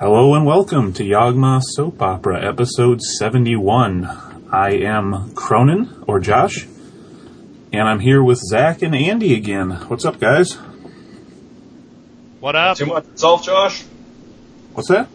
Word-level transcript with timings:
Hello 0.00 0.34
and 0.36 0.46
welcome 0.46 0.92
to 0.92 1.02
Yawgmoth's 1.02 1.74
Soap 1.74 2.00
Opera, 2.00 2.46
episode 2.48 3.02
71. 3.02 4.04
I 4.48 4.70
am 4.74 5.32
Cronin, 5.34 6.04
or 6.06 6.20
Josh, 6.20 6.68
and 7.72 7.88
I'm 7.88 7.98
here 7.98 8.22
with 8.22 8.38
Zach 8.38 8.82
and 8.82 8.94
Andy 8.94 9.34
again. 9.34 9.70
What's 9.88 10.04
up, 10.04 10.20
guys? 10.20 10.52
What 12.38 12.54
up? 12.54 12.76
Too 12.76 12.86
much 12.86 13.06
yourself, 13.06 13.42
Josh? 13.44 13.82
What's 14.72 14.88
that? 14.88 15.08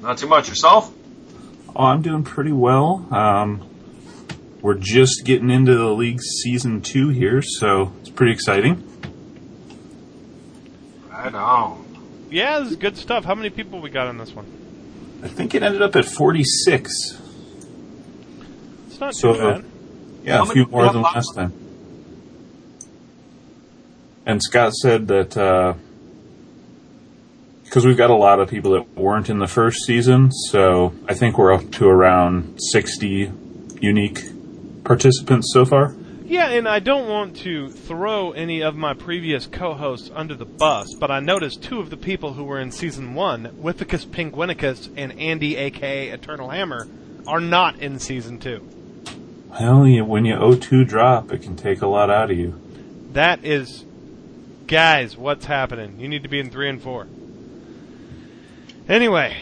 Not 0.00 0.16
too 0.16 0.28
much 0.28 0.48
yourself? 0.48 0.90
Oh, 1.76 1.84
I'm 1.84 2.00
doing 2.00 2.24
pretty 2.24 2.52
well. 2.52 3.06
Um, 3.10 3.68
we're 4.62 4.78
just 4.78 5.26
getting 5.26 5.50
into 5.50 5.74
the 5.74 5.90
league 5.90 6.22
season 6.22 6.80
two 6.80 7.10
here, 7.10 7.42
so 7.42 7.92
it's 8.00 8.08
pretty 8.08 8.32
exciting. 8.32 8.88
Right 11.10 11.34
on. 11.34 11.83
Yeah, 12.34 12.58
this 12.58 12.72
is 12.72 12.76
good 12.76 12.96
stuff. 12.96 13.24
How 13.24 13.36
many 13.36 13.48
people 13.48 13.80
we 13.80 13.90
got 13.90 14.08
on 14.08 14.18
this 14.18 14.34
one? 14.34 14.44
I 15.22 15.28
think 15.28 15.54
it 15.54 15.62
ended 15.62 15.82
up 15.82 15.94
at 15.94 16.04
46. 16.04 16.90
It's 18.88 18.98
not 19.00 19.14
So, 19.14 19.34
too 19.34 19.38
bad. 19.40 19.64
Yeah, 20.24 20.36
How 20.38 20.42
a 20.42 20.46
few 20.46 20.62
many- 20.62 20.72
more 20.72 20.92
than 20.92 21.02
last 21.02 21.32
time. 21.36 21.52
And 24.26 24.42
Scott 24.42 24.74
said 24.74 25.06
that 25.08 25.36
uh, 25.36 25.74
because 27.62 27.86
we've 27.86 27.96
got 27.96 28.10
a 28.10 28.16
lot 28.16 28.40
of 28.40 28.48
people 28.50 28.72
that 28.72 28.96
weren't 28.96 29.30
in 29.30 29.38
the 29.38 29.46
first 29.46 29.84
season, 29.86 30.32
so 30.50 30.92
I 31.08 31.14
think 31.14 31.38
we're 31.38 31.52
up 31.52 31.70
to 31.72 31.86
around 31.86 32.58
60 32.72 33.30
unique 33.80 34.18
participants 34.82 35.50
so 35.52 35.64
far. 35.64 35.94
Yeah, 36.34 36.48
and 36.48 36.66
I 36.66 36.80
don't 36.80 37.08
want 37.08 37.36
to 37.42 37.68
throw 37.70 38.32
any 38.32 38.60
of 38.60 38.74
my 38.74 38.92
previous 38.92 39.46
co-hosts 39.46 40.10
under 40.12 40.34
the 40.34 40.44
bus, 40.44 40.92
but 40.92 41.08
I 41.08 41.20
noticed 41.20 41.62
two 41.62 41.78
of 41.78 41.90
the 41.90 41.96
people 41.96 42.32
who 42.32 42.42
were 42.42 42.58
in 42.58 42.72
season 42.72 43.14
one, 43.14 43.50
Withicus 43.62 44.04
Pinguinicus 44.04 44.92
and 44.96 45.16
Andy, 45.16 45.54
aka 45.54 46.08
Eternal 46.08 46.50
Hammer, 46.50 46.88
are 47.24 47.38
not 47.38 47.78
in 47.78 48.00
season 48.00 48.40
two. 48.40 48.68
Well, 49.48 49.86
you, 49.86 50.04
when 50.04 50.24
you 50.24 50.34
O2 50.34 50.88
drop, 50.88 51.30
it 51.30 51.42
can 51.42 51.54
take 51.54 51.82
a 51.82 51.86
lot 51.86 52.10
out 52.10 52.32
of 52.32 52.36
you. 52.36 52.60
That 53.12 53.44
is, 53.44 53.84
guys, 54.66 55.16
what's 55.16 55.44
happening? 55.44 56.00
You 56.00 56.08
need 56.08 56.24
to 56.24 56.28
be 56.28 56.40
in 56.40 56.50
three 56.50 56.68
and 56.68 56.82
four. 56.82 57.06
Anyway, 58.88 59.36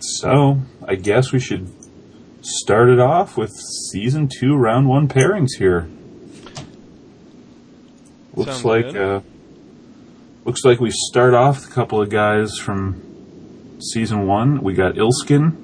So, 0.00 0.62
I 0.84 0.96
guess 0.96 1.30
we 1.30 1.38
should 1.38 1.79
start 2.58 2.88
it 2.88 2.98
off 3.00 3.36
with 3.36 3.50
season 3.90 4.28
two, 4.28 4.56
round 4.56 4.88
one 4.88 5.08
pairings 5.08 5.56
here. 5.58 5.88
Looks 8.34 8.52
Sounds 8.52 8.64
like 8.64 8.94
uh, 8.94 9.20
looks 10.44 10.64
like 10.64 10.80
we 10.80 10.90
start 10.90 11.34
off 11.34 11.56
with 11.60 11.70
a 11.70 11.74
couple 11.74 12.00
of 12.00 12.10
guys 12.10 12.56
from 12.58 13.02
season 13.80 14.26
one. 14.26 14.62
We 14.62 14.74
got 14.74 14.94
Ilskin 14.94 15.56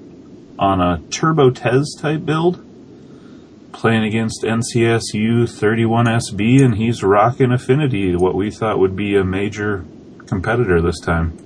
on 0.59 0.81
a 0.81 1.01
Turbo 1.11 1.51
Tez 1.51 1.97
type 2.01 2.25
build, 2.25 2.65
playing 3.73 4.05
against 4.05 4.43
NCSU 4.43 5.45
31SB, 5.45 6.65
and 6.65 6.75
he's 6.77 7.03
rocking 7.03 7.53
Affinity, 7.53 8.17
what 8.17 8.34
we 8.34 8.50
thought 8.50 8.78
would 8.78 8.97
be 8.97 9.17
a 9.17 9.25
major 9.25 9.84
competitor 10.27 10.81
this 10.83 10.98
time. 11.00 11.39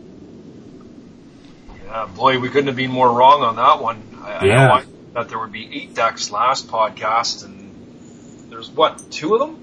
Yeah, 1.87 2.07
boy, 2.07 2.39
we 2.39 2.49
couldn't 2.49 2.69
have 2.69 2.77
been 2.77 2.91
more 2.93 3.13
wrong 3.13 3.43
on 3.43 3.57
that 3.57 3.83
one. 3.83 4.03
I, 4.23 4.33
I 4.33 4.45
Yeah. 4.47 4.67
know 4.69 4.73
I 4.75 4.85
thought 5.13 5.29
there 5.29 5.39
would 5.39 5.53
be 5.53 5.69
eight 5.83 5.95
decks 5.95 6.31
last 6.31 6.69
podcast, 6.69 7.45
and 7.45 8.51
there's 8.51 8.71
what, 8.71 9.11
two 9.11 9.35
of 9.35 9.41
them? 9.41 9.57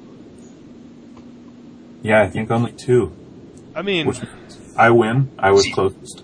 Yeah, 2.04 2.22
I 2.22 2.28
think 2.30 2.52
only 2.52 2.72
two. 2.74 3.16
I 3.76 3.82
mean, 3.82 4.08
Which 4.08 4.20
I 4.76 4.90
win. 4.90 5.32
I 5.38 5.52
was 5.52 5.68
closest. 5.74 6.24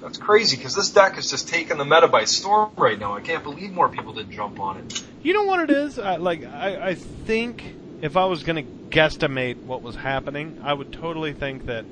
That's 0.00 0.18
crazy, 0.18 0.56
because 0.56 0.74
this 0.74 0.90
deck 0.90 1.18
is 1.18 1.30
just 1.30 1.48
taking 1.48 1.78
the 1.78 1.84
meta 1.84 2.08
by 2.08 2.24
storm 2.24 2.70
right 2.76 2.98
now. 2.98 3.14
I 3.14 3.20
can't 3.20 3.42
believe 3.42 3.70
more 3.72 3.88
people 3.88 4.12
didn't 4.12 4.32
jump 4.32 4.58
on 4.58 4.78
it. 4.78 5.04
You 5.22 5.34
know 5.34 5.44
what 5.44 5.60
it 5.68 5.70
is? 5.70 5.98
I, 5.98 6.16
like 6.16 6.44
I, 6.44 6.90
I 6.90 6.94
think 6.94 7.62
if 8.02 8.16
I 8.16 8.24
was 8.24 8.42
going 8.42 8.64
to 8.64 8.96
guesstimate 8.96 9.56
what 9.62 9.82
was 9.82 9.94
happening, 9.94 10.60
I 10.62 10.72
would 10.72 10.92
totally 10.92 11.32
think 11.32 11.66
that. 11.66 11.84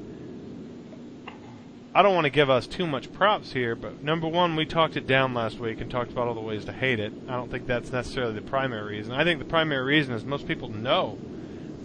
I 1.99 2.03
don't 2.03 2.15
want 2.15 2.27
to 2.27 2.31
give 2.31 2.49
us 2.49 2.69
too 2.69 2.87
much 2.87 3.13
props 3.13 3.51
here, 3.51 3.75
but 3.75 4.05
number 4.05 4.29
one, 4.29 4.55
we 4.55 4.67
talked 4.67 4.97
it 4.97 5.09
down 5.09 5.35
last 5.35 5.59
week 5.59 5.81
and 5.81 5.91
talked 5.91 6.13
about 6.13 6.29
all 6.29 6.35
the 6.35 6.41
ways 6.41 6.65
to 6.67 6.73
hate 6.73 7.01
it. 7.01 7.13
I 7.27 7.33
don't 7.33 7.51
think 7.51 7.67
that's 7.67 7.91
necessarily 7.91 8.35
the 8.35 8.41
primary 8.41 8.99
reason. 8.99 9.13
I 9.13 9.25
think 9.25 9.41
the 9.41 9.45
primary 9.45 9.83
reason 9.83 10.15
is 10.15 10.25
most 10.25 10.47
people 10.47 10.69
know 10.69 11.19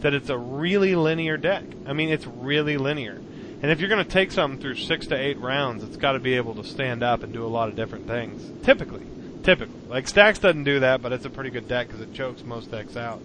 that 0.01 0.13
it's 0.13 0.29
a 0.29 0.38
really 0.38 0.94
linear 0.94 1.35
deck. 1.35 1.63
I 1.88 1.94
mean, 1.94 2.09
it's 2.09 2.28
really 2.28 2.78
linear. 2.78 3.16
And 3.63 3.72
if 3.72 3.79
you're 3.79 3.90
going 3.90 4.06
to 4.06 4.12
take 4.12 4.31
something 4.31 4.62
through 4.62 4.75
six 4.75 5.07
to 5.07 5.16
eight 5.16 5.40
rounds, 5.40 5.84
it's 5.84 5.97
got 5.97 6.12
to 6.12 6.19
be 6.19 6.35
able 6.35 6.53
to 6.62 6.63
stand 6.63 7.01
up 7.01 7.24
and 7.24 7.34
do 7.34 7.44
a 7.44 7.50
lot 7.50 7.69
of 7.69 7.75
different 7.75 8.06
things. 8.06 8.63
Typically. 8.63 9.07
Typically. 9.41 9.81
Like, 9.90 10.07
Stacks 10.07 10.38
doesn't 10.38 10.63
do 10.63 10.81
that, 10.81 11.01
but 11.01 11.12
it's 11.12 11.25
a 11.25 11.31
pretty 11.31 11.50
good 11.50 11.68
deck 11.68 11.88
because 11.88 12.01
it 12.01 12.13
chokes 12.13 12.44
most 12.44 12.69
decks 12.69 12.95
out. 12.95 13.19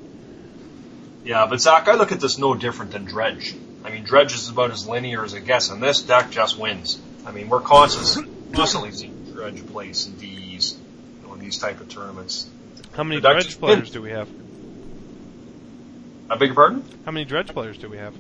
Yeah, 1.23 1.45
but 1.45 1.61
Zach, 1.61 1.87
I 1.87 1.97
look 1.97 2.13
at 2.13 2.21
this 2.21 2.39
no 2.39 2.55
different 2.55 2.93
than 2.93 3.05
Dredge. 3.05 3.55
I 3.85 3.91
mean, 3.91 4.05
Dredge 4.05 4.35
is 4.35 4.49
about 4.49 4.71
as 4.71 4.89
linear 4.89 5.25
as 5.25 5.35
it 5.35 5.45
gets, 5.45 5.71
and 5.71 5.83
this 5.83 6.03
deck 6.03 6.31
just 6.31 6.59
wins. 6.59 7.01
I 7.25 7.31
mean, 7.31 7.49
we're 7.49 7.61
constantly, 7.61 8.31
constantly 8.53 8.93
seeing 8.93 9.33
Dredge 9.33 9.67
place 9.67 10.07
in 10.07 10.19
these, 10.19 10.77
you 11.21 11.29
know, 11.29 11.35
in 11.35 11.41
these 11.41 11.59
type 11.59 11.81
of 11.81 11.89
tournaments. 11.89 12.49
How 12.93 13.05
many 13.05 13.21
Dredge 13.21 13.45
just 13.45 13.61
players 13.61 13.91
do 13.91 14.03
we 14.03 14.11
have? 14.11 14.29
I 16.31 16.37
beg 16.37 16.49
your 16.49 16.55
pardon? 16.55 16.85
How 17.05 17.13
many 17.13 17.25
Dredge 17.25 17.49
players 17.49 17.79
do 17.79 17.89
we 17.89 17.99
have? 17.99 18.15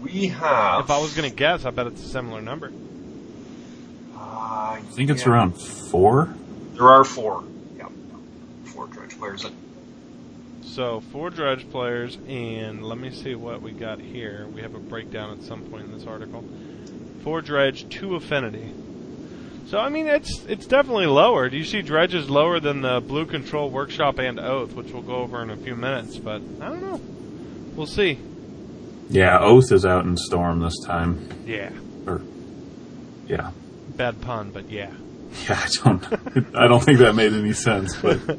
We 0.00 0.28
have. 0.28 0.84
If 0.84 0.90
I 0.90 0.98
was 0.98 1.14
going 1.14 1.28
to 1.28 1.34
guess, 1.34 1.64
I 1.64 1.70
bet 1.70 1.86
it's 1.86 2.02
a 2.02 2.08
similar 2.08 2.40
number. 2.40 2.72
Uh, 4.16 4.18
I 4.18 4.82
think 4.92 5.10
it's 5.10 5.26
around 5.26 5.52
four. 5.52 6.34
There 6.74 6.88
are 6.88 7.04
four. 7.04 7.44
Yeah, 7.76 7.88
four 8.64 8.86
Dredge 8.86 9.18
players. 9.18 9.44
So, 10.76 11.00
four 11.10 11.30
Dredge 11.30 11.70
players, 11.70 12.18
and 12.28 12.84
let 12.84 12.98
me 12.98 13.10
see 13.10 13.34
what 13.34 13.62
we 13.62 13.72
got 13.72 13.98
here. 13.98 14.46
We 14.46 14.60
have 14.60 14.74
a 14.74 14.78
breakdown 14.78 15.30
at 15.30 15.42
some 15.42 15.62
point 15.62 15.86
in 15.86 15.92
this 15.92 16.06
article. 16.06 16.44
Four 17.24 17.40
Dredge, 17.40 17.88
two 17.88 18.14
Affinity. 18.14 18.74
So, 19.68 19.78
I 19.78 19.88
mean, 19.88 20.06
it's 20.06 20.44
it's 20.44 20.66
definitely 20.66 21.06
lower. 21.06 21.48
Do 21.48 21.56
you 21.56 21.64
see 21.64 21.80
Dredge 21.80 22.12
is 22.12 22.28
lower 22.28 22.60
than 22.60 22.82
the 22.82 23.00
Blue 23.00 23.24
Control 23.24 23.70
Workshop 23.70 24.18
and 24.18 24.38
Oath, 24.38 24.74
which 24.74 24.88
we'll 24.88 25.00
go 25.00 25.14
over 25.14 25.42
in 25.42 25.48
a 25.48 25.56
few 25.56 25.76
minutes, 25.76 26.18
but 26.18 26.42
I 26.60 26.68
don't 26.68 26.82
know. 26.82 27.00
We'll 27.74 27.86
see. 27.86 28.18
Yeah, 29.08 29.38
Oath 29.40 29.72
is 29.72 29.86
out 29.86 30.04
in 30.04 30.18
Storm 30.18 30.60
this 30.60 30.78
time. 30.84 31.26
Yeah. 31.46 31.70
Or, 32.06 32.20
yeah, 33.26 33.52
Bad 33.96 34.20
pun, 34.20 34.50
but 34.50 34.70
yeah. 34.70 34.92
yeah. 35.48 35.58
I 35.58 35.68
don't. 35.82 36.54
I 36.54 36.68
don't 36.68 36.84
think 36.84 36.98
that 36.98 37.14
made 37.14 37.32
any 37.32 37.54
sense. 37.54 37.96
But 37.96 38.20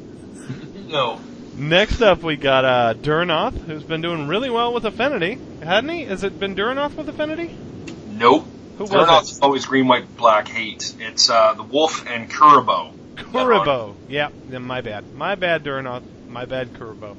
No. 0.88 1.20
Next 1.58 2.00
up, 2.02 2.22
we 2.22 2.36
got 2.36 2.64
uh, 2.64 2.94
Durnoth, 2.94 3.64
who's 3.64 3.82
been 3.82 4.00
doing 4.00 4.28
really 4.28 4.48
well 4.48 4.72
with 4.72 4.84
Affinity, 4.84 5.40
hadn't 5.60 5.90
he? 5.90 6.04
Has 6.04 6.22
it 6.22 6.38
been 6.38 6.54
Durnoth 6.54 6.94
with 6.94 7.08
Affinity? 7.08 7.52
Nope. 8.06 8.46
Who 8.78 8.84
it? 8.84 9.38
always 9.42 9.66
green, 9.66 9.88
white, 9.88 10.16
black 10.16 10.46
hate. 10.46 10.94
It's 11.00 11.28
uh, 11.28 11.54
the 11.54 11.64
Wolf 11.64 12.06
and 12.06 12.30
Kuribo. 12.30 12.94
Kuribo. 13.16 13.96
Yeah, 14.08 14.28
my 14.28 14.82
bad. 14.82 15.12
My 15.14 15.34
bad, 15.34 15.64
Durnoth. 15.64 16.04
My 16.28 16.44
bad, 16.44 16.74
Kuribo. 16.74 17.16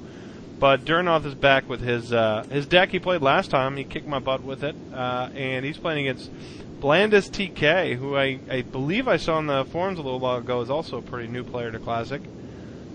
But 0.57 0.85
Durnoth 0.85 1.25
is 1.25 1.35
back 1.35 1.67
with 1.67 1.81
his 1.81 2.13
uh, 2.13 2.45
his 2.49 2.65
deck 2.65 2.91
he 2.91 2.99
played 2.99 3.21
last 3.21 3.51
time. 3.51 3.75
He 3.75 3.83
kicked 3.83 4.07
my 4.07 4.19
butt 4.19 4.41
with 4.41 4.63
it, 4.63 4.75
uh, 4.93 5.29
and 5.35 5.65
he's 5.65 5.77
playing 5.77 6.07
against 6.07 6.31
Blandis 6.79 7.29
TK, 7.29 7.97
who 7.97 8.15
I, 8.15 8.39
I 8.49 8.61
believe 8.61 9.09
I 9.09 9.17
saw 9.17 9.37
in 9.39 9.47
the 9.47 9.65
forums 9.65 9.99
a 9.99 10.01
little 10.01 10.19
while 10.19 10.37
ago 10.37 10.61
is 10.61 10.69
also 10.69 10.97
a 10.97 11.01
pretty 11.01 11.27
new 11.27 11.43
player 11.43 11.71
to 11.71 11.79
Classic. 11.79 12.21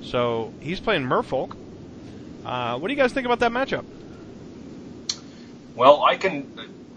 So 0.04 0.52
he's 0.60 0.80
playing 0.80 1.04
Merfolk. 1.04 1.56
Uh, 2.44 2.78
what 2.78 2.88
do 2.88 2.94
you 2.94 3.00
guys 3.00 3.12
think 3.12 3.26
about 3.26 3.40
that 3.40 3.52
matchup? 3.52 3.84
Well, 5.74 6.04
I 6.04 6.16
can 6.16 6.46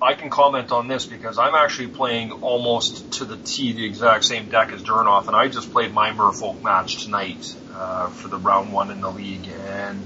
I 0.01 0.13
can 0.13 0.29
comment 0.29 0.71
on 0.71 0.87
this 0.87 1.05
because 1.05 1.39
I'm 1.39 1.55
actually 1.55 1.87
playing 1.87 2.31
almost 2.31 3.13
to 3.13 3.25
the 3.25 3.37
T 3.37 3.73
the 3.73 3.85
exact 3.85 4.25
same 4.25 4.49
deck 4.49 4.71
as 4.71 4.83
Durnoff, 4.83 5.27
and 5.27 5.35
I 5.35 5.47
just 5.47 5.71
played 5.71 5.93
my 5.93 6.11
Merfolk 6.11 6.61
match 6.61 7.03
tonight 7.03 7.55
uh, 7.73 8.07
for 8.09 8.27
the 8.27 8.37
round 8.37 8.71
one 8.71 8.91
in 8.91 9.01
the 9.01 9.09
league, 9.09 9.47
and 9.47 10.05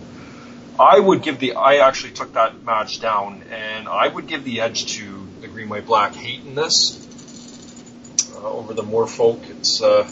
I 0.79 0.99
would 0.99 1.21
give 1.21 1.39
the 1.39 1.55
I 1.55 1.87
actually 1.87 2.13
took 2.13 2.33
that 2.33 2.63
match 2.63 3.01
down, 3.01 3.43
and 3.51 3.89
I 3.89 4.07
would 4.07 4.27
give 4.27 4.45
the 4.45 4.61
edge 4.61 4.97
to 4.97 5.27
the 5.41 5.47
green, 5.47 5.67
white, 5.67 5.85
black 5.85 6.15
hate 6.15 6.45
in 6.45 6.55
this 6.55 6.97
uh, 8.35 8.47
over 8.47 8.73
the 8.73 8.83
Merfolk. 8.83 9.49
It's 9.49 9.81
uh, 9.81 10.09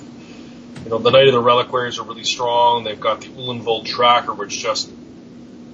you 0.84 0.90
know 0.90 0.98
the 0.98 1.12
Knight 1.12 1.28
of 1.28 1.34
the 1.34 1.42
Reliquaries 1.42 2.00
are 2.00 2.04
really 2.04 2.24
strong. 2.24 2.84
They've 2.84 3.00
got 3.00 3.22
the 3.22 3.28
Ulvenwald 3.28 3.86
Tracker, 3.86 4.34
which 4.34 4.58
just 4.58 4.90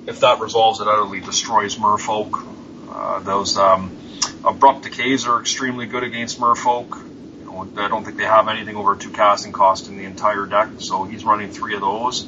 if 0.08 0.20
that 0.20 0.40
resolves, 0.40 0.80
it 0.80 0.88
utterly 0.88 1.20
destroys 1.20 1.76
Merfolk. 1.76 2.46
Uh, 2.90 3.20
those 3.20 3.58
um, 3.58 3.98
abrupt 4.44 4.84
decays 4.84 5.26
are 5.28 5.40
extremely 5.40 5.86
good 5.86 6.04
against 6.04 6.40
Merfolk. 6.40 6.96
You 7.40 7.46
know, 7.46 7.70
I 7.78 7.88
don't 7.88 8.04
think 8.04 8.18
they 8.18 8.26
have 8.26 8.48
anything 8.48 8.76
over 8.76 8.96
two 8.96 9.12
casting 9.12 9.52
cost 9.52 9.88
in 9.88 9.98
the 9.98 10.06
entire 10.06 10.46
deck, 10.46 10.70
so 10.80 11.04
he's 11.04 11.24
running 11.24 11.52
three 11.52 11.76
of 11.76 11.82
those. 11.82 12.28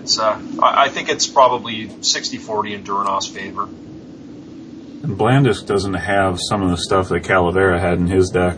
It's 0.00 0.18
uh, 0.18 0.40
I, 0.60 0.84
I 0.84 0.88
think 0.88 1.08
it's 1.08 1.26
probably 1.26 1.86
60-40 1.86 2.74
in 2.74 2.84
Duranoff's 2.84 3.28
favor. 3.28 3.64
And 3.64 5.18
Blandisk 5.18 5.66
doesn't 5.66 5.94
have 5.94 6.38
some 6.40 6.62
of 6.62 6.70
the 6.70 6.76
stuff 6.76 7.08
that 7.08 7.22
Calavera 7.22 7.78
had 7.78 7.98
in 7.98 8.06
his 8.06 8.30
deck. 8.30 8.56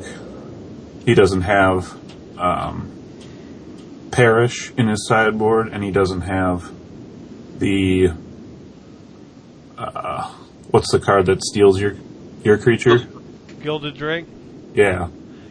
He 1.04 1.14
doesn't 1.14 1.42
have 1.42 1.94
um, 2.38 2.93
Perish 4.14 4.72
in 4.78 4.86
his 4.86 5.08
sideboard, 5.08 5.68
and 5.68 5.82
he 5.82 5.90
doesn't 5.90 6.20
have 6.20 6.70
the 7.58 8.12
uh, 9.76 10.32
what's 10.70 10.92
the 10.92 11.00
card 11.00 11.26
that 11.26 11.42
steals 11.42 11.80
your 11.80 11.96
your 12.44 12.58
creature? 12.58 12.98
Gilded 13.62 13.96
Drake. 13.96 14.26
Yeah, 14.74 15.08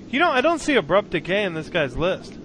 You 0.09 0.19
know, 0.19 0.29
I 0.29 0.41
don't 0.41 0.59
see 0.59 0.75
Abrupt 0.75 1.11
Decay 1.11 1.43
in 1.43 1.53
this 1.53 1.69
guy's 1.69 1.97
list. 1.97 2.37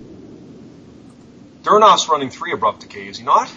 Durnoff's 1.63 2.09
running 2.09 2.31
three 2.31 2.53
abrupt 2.53 2.81
decay, 2.81 3.09
is 3.09 3.19
he 3.19 3.25
not? 3.25 3.53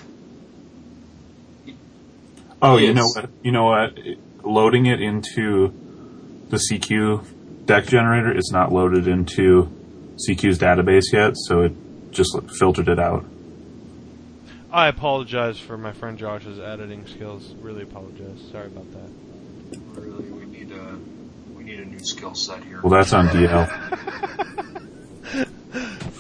Oh, 2.62 2.78
He 2.78 2.88
you 2.88 2.94
know 2.94 3.08
what? 3.08 3.30
You 3.42 3.52
know 3.52 3.66
what? 3.66 3.98
Loading 4.44 4.86
it 4.88 5.02
into 5.02 5.74
the 6.50 6.58
CQ 6.58 7.66
deck 7.66 7.86
generator 7.86 8.36
is 8.36 8.50
not 8.52 8.72
loaded 8.72 9.08
into 9.08 9.70
CQ's 10.28 10.60
database 10.60 11.14
yet, 11.14 11.34
so 11.36 11.62
it 11.62 11.74
just 12.12 12.38
filtered 12.60 12.88
it 12.88 13.00
out. 13.00 13.26
I 14.72 14.88
apologize 14.88 15.60
for 15.60 15.78
my 15.78 15.92
friend 15.92 16.18
Josh's 16.18 16.60
editing 16.60 17.06
skills. 17.08 17.54
Really 17.62 17.84
apologize. 17.84 18.40
Sorry 18.52 18.68
about 18.68 18.90
that. 18.92 19.10
Really, 20.00 20.30
we 20.32 20.46
need 20.46 20.72
a 20.72 20.98
we 21.54 21.64
need 21.64 21.80
a 21.80 21.86
new 21.86 22.00
skill 22.00 22.36
set 22.36 22.64
here. 22.64 22.82
Well, 22.82 22.92
that's 22.92 23.14
on 23.14 23.28
DL. 23.28 23.68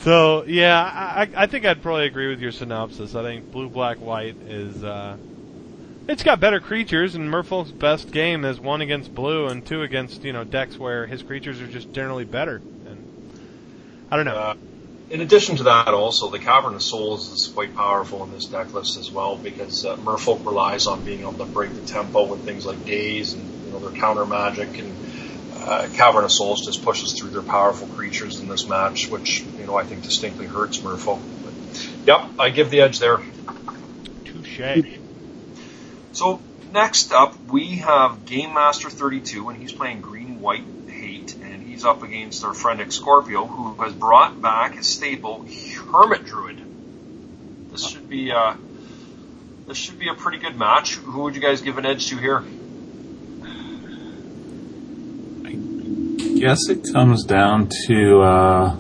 So 0.02 0.46
yeah, 0.48 0.82
I, 0.82 1.22
I 1.22 1.44
I 1.44 1.46
think 1.46 1.64
I'd 1.64 1.84
probably 1.84 2.08
agree 2.08 2.30
with 2.30 2.40
your 2.40 2.52
synopsis. 2.52 3.14
I 3.14 3.22
think 3.22 3.52
blue, 3.52 3.70
black, 3.70 3.98
white 3.98 4.36
is 4.48 4.84
uh, 4.84 5.16
it's 6.08 6.24
got 6.24 6.40
better 6.40 6.60
creatures, 6.60 7.14
and 7.14 7.30
Merfolk's 7.30 7.72
best 7.72 8.12
game 8.12 8.44
is 8.44 8.60
one 8.60 8.82
against 8.82 9.14
blue 9.14 9.48
and 9.48 9.64
two 9.64 9.84
against 9.84 10.24
you 10.24 10.34
know 10.34 10.44
decks 10.44 10.76
where 10.78 11.06
his 11.06 11.22
creatures 11.22 11.62
are 11.62 11.68
just 11.68 11.94
generally 11.94 12.26
better. 12.26 12.56
And 12.56 13.40
I 14.10 14.16
don't 14.16 14.26
know. 14.26 14.36
Uh, 14.36 14.56
in 15.12 15.20
addition 15.20 15.58
to 15.58 15.64
that, 15.64 15.90
also 15.90 16.30
the 16.30 16.40
Cavern 16.40 16.74
of 16.74 16.82
Souls 16.82 17.30
is 17.32 17.52
quite 17.54 17.76
powerful 17.76 18.24
in 18.24 18.32
this 18.32 18.46
deck 18.46 18.74
list 18.74 18.98
as 18.98 19.12
well 19.12 19.38
because 19.44 19.86
uh, 19.86 19.98
Merfolk 19.98 20.46
relies 20.46 20.88
on 20.88 21.02
being 21.04 21.20
able 21.20 21.34
to 21.34 21.46
break 21.46 21.76
the 21.76 21.82
tempo 21.82 22.28
with 22.28 22.42
things 22.42 22.66
like 22.66 22.86
Daze 22.86 23.34
and 23.34 23.46
you 23.66 23.72
know 23.72 23.80
their 23.80 23.92
counter 23.92 24.26
magic, 24.26 24.80
and 24.80 24.96
uh, 25.66 25.88
Cavern 25.94 26.24
of 26.24 26.32
Souls 26.32 26.66
just 26.66 26.82
pushes 26.82 27.14
through 27.20 27.32
their 27.32 27.42
powerful 27.42 27.88
creatures 27.88 28.40
in 28.40 28.48
this 28.48 28.70
match, 28.70 29.12
which 29.12 29.46
you 29.58 29.66
know 29.66 29.76
I 29.76 29.84
think 29.84 30.04
distinctly 30.04 30.46
hurts 30.46 30.82
Merfolk. 30.82 31.20
But, 31.44 31.54
yep, 32.06 32.22
I 32.40 32.50
give 32.50 32.70
the 32.70 32.82
edge 32.82 33.00
there. 33.00 33.20
Touche. 34.24 34.62
So 36.14 36.42
next 36.72 37.12
up, 37.12 37.36
we 37.52 37.78
have 37.78 38.26
Game 38.26 38.54
Master 38.54 38.90
32, 38.90 39.50
and 39.50 39.60
he's 39.60 39.74
playing 39.74 40.00
Green 40.00 40.40
White 40.40 40.64
he's 41.72 41.86
up 41.86 42.04
against 42.04 42.44
our 42.44 42.54
friend 42.54 42.82
Excorpio, 42.82 43.46
who 43.46 43.82
has 43.82 43.94
brought 43.94 44.42
back 44.42 44.76
his 44.76 44.88
staple 44.88 45.46
Hermit 45.92 46.26
Druid. 46.26 46.62
This 47.72 47.88
should 47.90 48.10
be 48.10 48.32
uh, 48.32 48.56
this 49.68 49.78
should 49.78 49.98
be 49.98 50.10
a 50.10 50.14
pretty 50.14 50.38
good 50.38 50.58
match. 50.58 50.96
Who 50.96 51.22
would 51.24 51.36
you 51.36 51.42
guys 51.42 51.62
give 51.62 51.78
an 51.78 51.86
edge 51.86 52.08
to 52.10 52.18
here? 52.18 52.44
I 55.46 55.54
guess 56.40 56.70
it 56.70 56.92
comes 56.92 57.24
down 57.24 57.70
to 57.88 58.22
uh, 58.22 58.76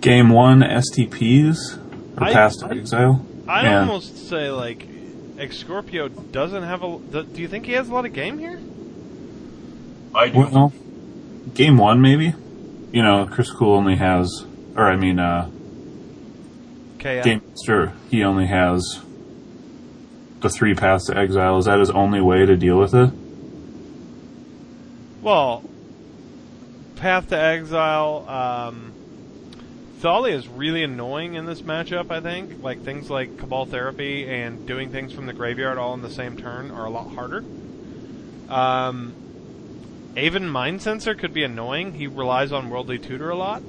game 0.00 0.30
one 0.30 0.60
STPs 0.60 1.78
or 2.18 2.24
I- 2.24 2.32
past 2.32 2.62
I- 2.64 2.70
exile. 2.76 3.26
I'd 3.48 3.64
Yeah. 3.64 3.80
almost 3.80 4.28
say 4.28 4.50
like 4.50 4.86
Excorpio 5.38 6.08
doesn't 6.08 6.62
have 6.62 6.82
a. 6.84 6.98
Do 6.98 7.22
do 7.24 7.42
you 7.42 7.48
think 7.48 7.66
he 7.66 7.72
has 7.72 7.88
a 7.88 7.92
lot 7.92 8.06
of 8.06 8.12
game 8.12 8.38
here? 8.38 8.58
I 10.14 10.28
do. 10.28 10.38
Well, 10.38 10.72
game 11.54 11.76
one 11.76 12.00
maybe. 12.00 12.34
You 12.92 13.02
know, 13.02 13.26
Chris 13.30 13.50
Cool 13.50 13.74
only 13.74 13.96
has, 13.96 14.44
or 14.76 14.84
I 14.84 14.96
mean, 14.96 15.18
uh, 15.18 15.50
Okay. 17.02 17.20
Game 17.22 17.42
Master. 17.48 17.92
He 18.10 18.22
only 18.22 18.46
has 18.46 19.00
the 20.38 20.48
three 20.48 20.74
paths 20.74 21.06
to 21.06 21.16
exile. 21.18 21.58
Is 21.58 21.64
that 21.64 21.80
his 21.80 21.90
only 21.90 22.20
way 22.20 22.46
to 22.46 22.56
deal 22.56 22.78
with 22.78 22.94
it? 22.94 23.10
Well, 25.20 25.64
Path 26.94 27.28
to 27.30 27.36
Exile, 27.36 28.28
um, 28.28 28.92
Thalia 29.98 30.36
is 30.36 30.46
really 30.46 30.84
annoying 30.84 31.34
in 31.34 31.44
this 31.46 31.62
matchup, 31.62 32.12
I 32.12 32.20
think. 32.20 32.62
Like, 32.62 32.82
things 32.82 33.10
like 33.10 33.36
Cabal 33.38 33.66
Therapy 33.66 34.28
and 34.28 34.64
doing 34.66 34.90
things 34.90 35.12
from 35.12 35.26
the 35.26 35.32
graveyard 35.32 35.78
all 35.78 35.94
in 35.94 36.02
the 36.02 36.10
same 36.10 36.36
turn 36.36 36.70
are 36.70 36.84
a 36.84 36.90
lot 36.90 37.12
harder. 37.14 37.44
Um, 38.48 39.14
Aven 40.16 40.44
Mindcensor 40.44 41.18
could 41.18 41.32
be 41.32 41.42
annoying. 41.42 41.94
He 41.94 42.06
relies 42.06 42.52
on 42.52 42.68
Worldly 42.70 42.98
Tutor 42.98 43.30
a 43.30 43.36
lot. 43.36 43.62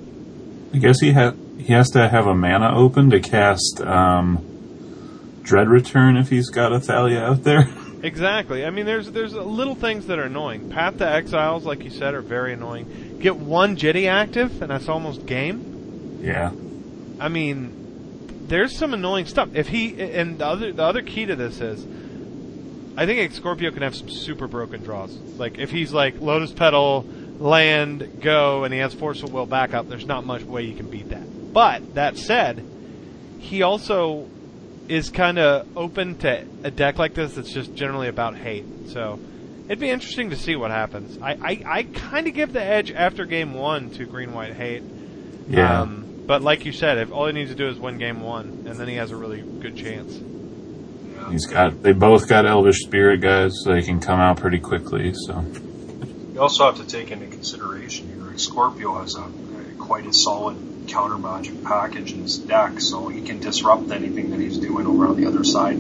I 0.73 0.77
guess 0.77 0.99
he 0.99 1.13
ha- 1.13 1.33
he 1.57 1.71
has 1.73 1.89
to 1.91 2.09
have 2.09 2.27
a 2.27 2.33
mana 2.35 2.75
open 2.75 3.09
to 3.11 3.19
cast 3.19 3.79
um, 3.81 4.43
Dread 5.43 5.67
Return 5.69 6.17
if 6.17 6.29
he's 6.29 6.49
got 6.49 6.73
a 6.73 6.79
Thalia 6.79 7.23
out 7.23 7.43
there. 7.43 7.67
Exactly. 8.03 8.65
I 8.65 8.69
mean, 8.69 8.85
there's 8.85 9.09
there's 9.11 9.33
little 9.33 9.75
things 9.75 10.07
that 10.07 10.19
are 10.19 10.23
annoying. 10.23 10.69
Path 10.69 10.97
to 10.97 11.09
Exiles, 11.09 11.63
like 11.63 11.85
you 11.85 11.89
said, 11.89 12.13
are 12.13 12.21
very 12.21 12.51
annoying. 12.51 13.17
Get 13.21 13.37
one 13.37 13.77
Jitte 13.77 14.09
active, 14.09 14.61
and 14.61 14.71
that's 14.71 14.89
almost 14.89 15.25
game. 15.25 16.19
yeah. 16.21 16.51
I 17.21 17.29
mean, 17.29 18.43
there's 18.49 18.75
some 18.77 18.93
annoying 18.93 19.25
stuff. 19.25 19.55
If 19.55 19.69
he 19.69 20.01
and 20.01 20.37
the 20.37 20.45
other 20.45 20.73
the 20.73 20.83
other 20.83 21.01
key 21.01 21.25
to 21.27 21.37
this 21.37 21.61
is, 21.61 21.85
I 22.95 23.05
think 23.05 23.33
Scorpio 23.33 23.71
can 23.71 23.81
have 23.81 23.95
some 23.95 24.09
super 24.09 24.47
broken 24.47 24.83
draws. 24.83 25.15
Like 25.15 25.57
if 25.57 25.71
he's 25.71 25.91
like 25.91 26.19
Lotus 26.21 26.51
Petal, 26.51 27.05
land, 27.39 28.21
go, 28.21 28.63
and 28.63 28.73
he 28.73 28.79
has 28.79 28.93
Force 28.93 29.23
of 29.23 29.33
Will 29.33 29.45
backup, 29.45 29.89
there's 29.89 30.05
not 30.05 30.25
much 30.25 30.43
way 30.43 30.63
you 30.63 30.75
can 30.75 30.89
beat 30.89 31.09
that. 31.09 31.53
But 31.53 31.95
that 31.95 32.17
said, 32.17 32.63
he 33.39 33.61
also 33.61 34.27
is 34.87 35.09
kind 35.09 35.39
of 35.39 35.77
open 35.77 36.17
to 36.19 36.45
a 36.63 36.71
deck 36.71 36.97
like 36.97 37.13
this 37.13 37.35
that's 37.35 37.51
just 37.51 37.73
generally 37.73 38.07
about 38.07 38.35
hate. 38.35 38.65
So 38.89 39.19
it'd 39.65 39.79
be 39.79 39.89
interesting 39.89 40.29
to 40.31 40.35
see 40.35 40.55
what 40.55 40.71
happens. 40.71 41.17
I 41.21 41.31
I, 41.31 41.63
I 41.65 41.83
kind 41.83 42.27
of 42.27 42.33
give 42.33 42.53
the 42.53 42.63
edge 42.63 42.91
after 42.91 43.25
game 43.25 43.53
one 43.53 43.89
to 43.91 44.05
Green 44.05 44.33
White 44.33 44.53
Hate. 44.53 44.83
Yeah. 45.49 45.81
Um, 45.81 46.23
but 46.25 46.41
like 46.41 46.65
you 46.65 46.71
said, 46.71 46.99
if 46.99 47.11
all 47.11 47.25
he 47.27 47.33
needs 47.33 47.51
to 47.51 47.55
do 47.55 47.67
is 47.67 47.77
win 47.77 47.97
game 47.97 48.21
one, 48.21 48.65
and 48.67 48.77
then 48.77 48.87
he 48.87 48.95
has 48.95 49.11
a 49.11 49.15
really 49.15 49.41
good 49.41 49.75
chance. 49.75 50.17
He's 51.31 51.45
got. 51.45 51.81
They 51.81 51.93
both 51.93 52.27
got 52.27 52.45
Elvish 52.45 52.83
Spirit 52.83 53.21
guys, 53.21 53.53
so 53.63 53.73
they 53.73 53.81
can 53.81 53.99
come 53.99 54.19
out 54.19 54.37
pretty 54.37 54.59
quickly. 54.59 55.13
So 55.13 55.43
You 56.33 56.41
also 56.41 56.65
have 56.65 56.77
to 56.77 56.85
take 56.85 57.11
into 57.11 57.27
consideration 57.27 58.07
here, 58.07 58.23
Scorpio 58.37 58.99
has 58.99 59.15
a, 59.15 59.29
quite 59.77 60.05
a 60.05 60.13
solid 60.13 60.57
counter 60.87 61.17
magic 61.17 61.63
package 61.63 62.13
in 62.13 62.21
his 62.21 62.37
deck, 62.37 62.79
so 62.79 63.07
he 63.07 63.21
can 63.21 63.39
disrupt 63.39 63.91
anything 63.91 64.31
that 64.31 64.39
he's 64.39 64.57
doing 64.57 64.87
over 64.87 65.07
on 65.07 65.15
the 65.15 65.27
other 65.27 65.43
side. 65.43 65.77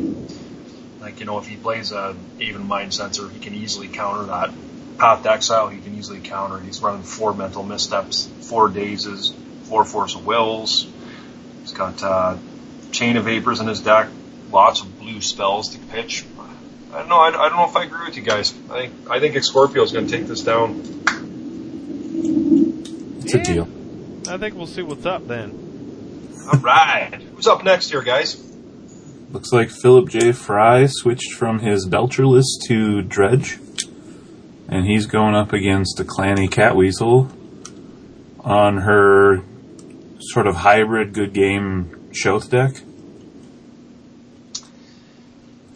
Like, 0.99 1.19
you 1.19 1.25
know, 1.25 1.39
if 1.39 1.47
he 1.47 1.57
plays 1.57 1.91
a 1.91 2.15
Aven 2.39 2.67
Mindcensor, 2.67 3.31
he 3.31 3.39
can 3.39 3.53
easily 3.53 3.87
counter 3.87 4.25
that. 4.27 4.51
Path 4.97 5.23
to 5.23 5.31
Exile, 5.31 5.69
he 5.69 5.81
can 5.81 5.95
easily 5.95 6.19
counter. 6.19 6.59
He's 6.59 6.81
running 6.81 7.03
four 7.03 7.33
mental 7.33 7.63
missteps, 7.63 8.29
four 8.41 8.69
dazes, 8.69 9.33
four 9.63 9.83
force 9.83 10.15
of 10.15 10.25
wills. 10.25 10.87
He's 11.61 11.73
got 11.73 12.01
uh, 12.03 12.37
chain 12.91 13.17
of 13.17 13.25
vapors 13.25 13.59
in 13.59 13.67
his 13.67 13.81
deck, 13.81 14.07
lots 14.51 14.81
of 14.81 14.92
blue 15.03 15.21
spells 15.21 15.69
to 15.69 15.79
pitch. 15.87 16.23
I 16.91 16.99
don't 16.99 17.09
know. 17.09 17.17
I, 17.17 17.27
I 17.27 17.49
don't 17.49 17.57
know 17.57 17.67
if 17.67 17.75
I 17.75 17.83
agree 17.83 18.05
with 18.05 18.15
you 18.15 18.23
guys. 18.23 18.53
I 18.69 18.87
think 18.87 19.09
I 19.09 19.19
think 19.19 19.43
Scorpio's 19.43 19.91
going 19.91 20.07
to 20.07 20.17
take 20.17 20.27
this 20.27 20.41
down. 20.41 20.81
it's 23.23 23.33
a 23.33 23.43
deal. 23.43 23.67
I 24.29 24.37
think 24.37 24.55
we'll 24.55 24.67
see 24.67 24.83
what's 24.83 25.05
up 25.05 25.27
then. 25.27 26.31
All 26.51 26.59
right. 26.59 27.19
Who's 27.35 27.47
up 27.47 27.63
next 27.63 27.89
here, 27.89 28.01
guys? 28.01 28.41
Looks 29.31 29.51
like 29.51 29.69
Philip 29.71 30.09
J. 30.09 30.31
Fry 30.31 30.85
switched 30.87 31.33
from 31.33 31.59
his 31.59 31.87
Belcher 31.87 32.27
list 32.27 32.65
to 32.67 33.01
Dredge, 33.01 33.57
and 34.69 34.85
he's 34.85 35.07
going 35.07 35.33
up 35.35 35.51
against 35.51 35.99
a 35.99 36.03
Clanny 36.03 36.47
Catweasel 36.47 37.31
on 38.41 38.77
her 38.77 39.41
sort 40.19 40.45
of 40.47 40.55
hybrid 40.57 41.13
good 41.13 41.33
game 41.33 42.09
Shoth 42.11 42.49
deck. 42.49 42.75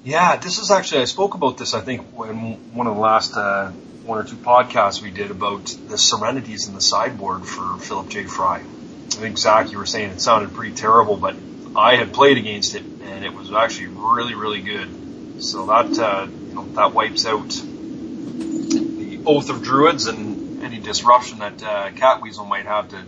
Yeah, 0.08 0.38
this 0.38 0.58
is 0.58 0.72
actually 0.72 1.02
I 1.02 1.04
spoke 1.04 1.34
about 1.34 1.58
this. 1.58 1.74
I 1.74 1.82
think 1.82 2.18
when 2.18 2.74
one 2.74 2.88
of 2.88 2.96
the 2.96 3.02
last 3.02 3.36
uh, 3.36 3.72
one 4.06 4.18
or 4.18 4.24
two 4.24 4.38
podcasts 4.38 5.02
we 5.02 5.12
did 5.12 5.32
about 5.32 5.66
the 5.66 5.98
serenities 5.98 6.70
in 6.70 6.74
the 6.74 6.80
sideboard 6.80 7.46
for 7.46 7.78
Philip 7.78 8.08
J. 8.08 8.24
Fry. 8.24 8.60
I 8.60 9.10
think 9.10 9.38
Zach, 9.38 9.70
you 9.70 9.78
were 9.78 9.86
saying 9.86 10.12
it 10.12 10.22
sounded 10.22 10.54
pretty 10.54 10.74
terrible, 10.76 11.18
but 11.18 11.36
I 11.76 11.98
had 11.98 12.14
played 12.14 12.38
against 12.38 12.74
it 12.76 12.84
and 12.84 13.26
it 13.26 13.34
was 13.34 13.52
actually 13.52 13.88
really, 13.88 14.34
really 14.34 14.62
good. 14.62 15.44
So 15.44 15.66
that 15.66 16.00
uh, 16.00 16.28
you 16.30 16.56
know 16.56 16.66
that 16.76 16.94
wipes 16.94 17.26
out 17.26 17.50
the 17.50 19.20
Oath 19.26 19.50
of 19.50 19.62
Druids 19.62 20.08
and 20.08 20.64
any 20.64 20.80
disruption 20.80 21.40
that 21.40 21.62
uh, 21.62 21.90
Catweasel 21.92 22.48
might 22.48 22.66
have 22.66 22.88
to 22.92 23.04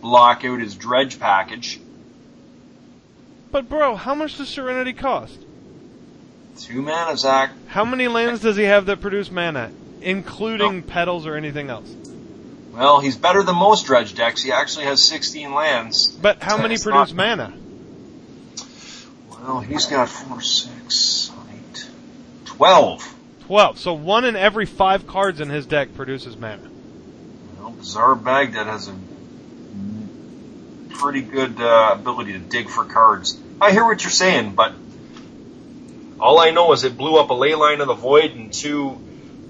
block 0.00 0.44
out 0.44 0.58
his 0.58 0.74
dredge 0.74 1.20
package. 1.20 1.78
But 3.52 3.68
bro, 3.68 3.94
how 3.94 4.16
much 4.16 4.38
does 4.38 4.48
Serenity 4.48 4.94
cost? 4.94 5.41
Two 6.58 6.82
mana, 6.82 7.16
Zach. 7.16 7.50
How 7.68 7.84
many 7.84 8.08
lands 8.08 8.40
does 8.40 8.56
he 8.56 8.64
have 8.64 8.86
that 8.86 9.00
produce 9.00 9.30
mana, 9.30 9.70
including 10.00 10.82
petals 10.82 11.26
or 11.26 11.34
anything 11.34 11.70
else? 11.70 11.88
Well, 12.72 13.00
he's 13.00 13.16
better 13.16 13.42
than 13.42 13.56
most 13.56 13.86
dredge 13.86 14.14
decks. 14.14 14.42
He 14.42 14.50
actually 14.52 14.86
has 14.86 15.02
16 15.02 15.52
lands. 15.52 16.08
But 16.10 16.42
how 16.42 16.56
many 16.56 16.78
produce 16.78 17.12
not- 17.12 17.14
mana? 17.14 17.52
Well, 19.30 19.60
he's 19.60 19.86
got 19.86 20.08
four, 20.08 20.40
six, 20.40 21.30
eight, 21.52 21.86
12. 22.44 23.14
Twelve. 23.46 23.78
So 23.78 23.92
one 23.92 24.24
in 24.24 24.36
every 24.36 24.66
five 24.66 25.06
cards 25.06 25.40
in 25.40 25.50
his 25.50 25.66
deck 25.66 25.94
produces 25.94 26.36
mana. 26.36 26.62
Well, 27.58 27.70
Bazaar 27.72 28.14
Baghdad 28.14 28.68
has 28.68 28.88
a 28.88 28.94
pretty 30.94 31.22
good 31.22 31.60
uh, 31.60 31.90
ability 31.92 32.34
to 32.34 32.38
dig 32.38 32.68
for 32.68 32.84
cards. 32.84 33.38
I 33.60 33.72
hear 33.72 33.84
what 33.84 34.02
you're 34.04 34.10
saying, 34.10 34.54
but 34.54 34.72
all 36.22 36.38
I 36.38 36.52
know 36.52 36.72
is 36.72 36.84
it 36.84 36.96
blew 36.96 37.18
up 37.18 37.30
a 37.30 37.34
Leyline 37.34 37.80
of 37.80 37.88
the 37.88 37.94
Void 37.94 38.30
and 38.30 38.52
two 38.52 38.96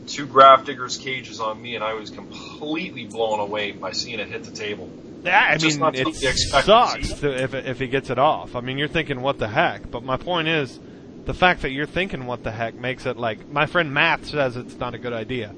two 0.07 0.27
Grafdigger's 0.27 0.97
Cages 0.97 1.39
on 1.39 1.61
me, 1.61 1.75
and 1.75 1.85
I 1.85 1.93
was 1.93 2.11
completely 2.11 3.05
blown 3.05 3.41
away 3.41 3.73
by 3.73 3.93
seeing 3.93 4.19
it 4.19 4.29
hit 4.29 4.45
the 4.45 4.51
table. 4.51 4.91
Yeah, 5.23 5.39
I 5.39 5.59
mean, 5.59 5.67
it 5.67 5.73
something 5.73 6.07
you 6.07 6.29
expect 6.29 6.65
to 6.67 6.73
sucks 6.73 7.13
to, 7.21 7.43
if 7.43 7.55
if 7.55 7.79
he 7.79 7.89
gets 7.89 8.09
it 8.09 8.19
off. 8.19 8.57
I 8.57 8.61
mean, 8.61 8.79
you're 8.79 8.89
thinking 8.89 9.21
what 9.21 9.39
the 9.39 9.49
heck, 9.49 9.91
but 9.91 10.03
my 10.03 10.17
point 10.17 10.49
is, 10.49 10.81
the 11.27 11.35
fact 11.35 11.61
that 11.63 11.71
you're 11.71 11.87
thinking 11.87 12.25
what 12.25 12.43
the 12.43 12.51
heck 12.51 12.75
makes 12.75 13.05
it 13.05 13.19
like 13.19 13.47
my 13.49 13.67
friend 13.67 13.93
Matt 13.93 14.25
says 14.25 14.57
it's 14.57 14.77
not 14.79 14.95
a 14.95 14.99
good 14.99 15.13
idea. 15.13 15.55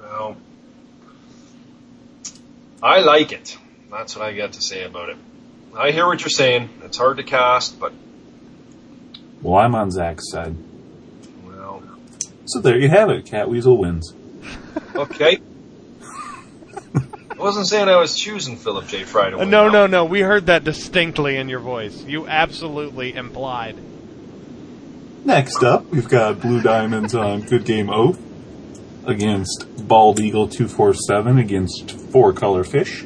Well, 0.00 0.36
I 2.82 3.00
like 3.00 3.30
it. 3.30 3.56
That's 3.88 4.16
what 4.16 4.26
I 4.26 4.36
got 4.36 4.54
to 4.54 4.60
say 4.60 4.82
about 4.82 5.10
it. 5.10 5.16
I 5.76 5.92
hear 5.92 6.06
what 6.06 6.20
you're 6.20 6.28
saying. 6.28 6.68
It's 6.82 6.98
hard 6.98 7.18
to 7.18 7.22
cast, 7.22 7.78
but 7.78 7.92
Well, 9.42 9.56
I'm 9.58 9.74
on 9.74 9.90
Zach's 9.90 10.30
side. 10.30 10.54
well, 11.44 11.82
So 12.46 12.60
there 12.60 12.78
you 12.78 12.88
have 12.88 13.10
it. 13.10 13.24
Catweasel 13.24 13.78
wins. 13.78 14.12
okay. 14.94 15.38
I 16.94 17.40
wasn't 17.40 17.68
saying 17.68 17.88
I 17.88 17.96
was 17.96 18.16
choosing 18.16 18.56
Philip 18.56 18.88
J. 18.88 19.04
Fry 19.04 19.30
to 19.30 19.38
win. 19.38 19.50
no, 19.50 19.68
no, 19.68 19.86
no. 19.86 20.04
We 20.04 20.20
heard 20.20 20.46
that 20.46 20.64
distinctly 20.64 21.36
in 21.36 21.48
your 21.48 21.60
voice. 21.60 22.02
You 22.04 22.26
absolutely 22.26 23.14
implied. 23.14 23.76
Next 25.24 25.62
up, 25.62 25.86
we've 25.90 26.08
got 26.08 26.40
Blue 26.40 26.60
Diamonds 26.60 27.14
on 27.14 27.42
Good 27.42 27.64
Game 27.64 27.90
Oath 27.90 28.20
against 29.06 29.66
Bald 29.86 30.18
Eagle 30.20 30.48
247 30.48 31.38
against 31.38 31.92
Four 31.92 32.32
Color 32.32 32.64
Fish. 32.64 33.04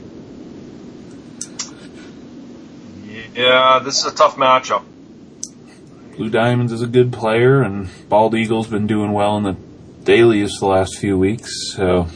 Yeah, 3.34 3.80
this 3.82 3.98
is 3.98 4.12
a 4.12 4.14
tough 4.14 4.36
matchup. 4.36 4.84
Blue 6.16 6.28
Diamonds 6.28 6.72
is 6.72 6.82
a 6.82 6.86
good 6.86 7.12
player, 7.12 7.62
and 7.62 7.88
Bald 8.08 8.34
Eagle's 8.34 8.66
been 8.68 8.86
doing 8.86 9.12
well 9.12 9.36
in 9.38 9.44
the 9.44 9.56
dailies 10.04 10.58
the 10.60 10.66
last 10.66 10.98
few 10.98 11.16
weeks, 11.16 11.72
so 11.74 12.06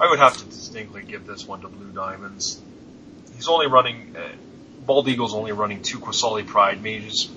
I 0.00 0.08
would 0.08 0.18
have 0.18 0.36
to 0.38 0.44
distinctly 0.46 1.02
give 1.02 1.26
this 1.26 1.46
one 1.46 1.60
to 1.60 1.68
Blue 1.68 1.92
Diamonds. 1.92 2.60
He's 3.36 3.48
only 3.48 3.68
running, 3.68 4.16
uh, 4.16 4.32
Bald 4.86 5.08
Eagle's 5.08 5.34
only 5.34 5.52
running 5.52 5.82
two 5.82 6.00
Qasali 6.00 6.46
Pride 6.46 6.82
mages 6.82 7.30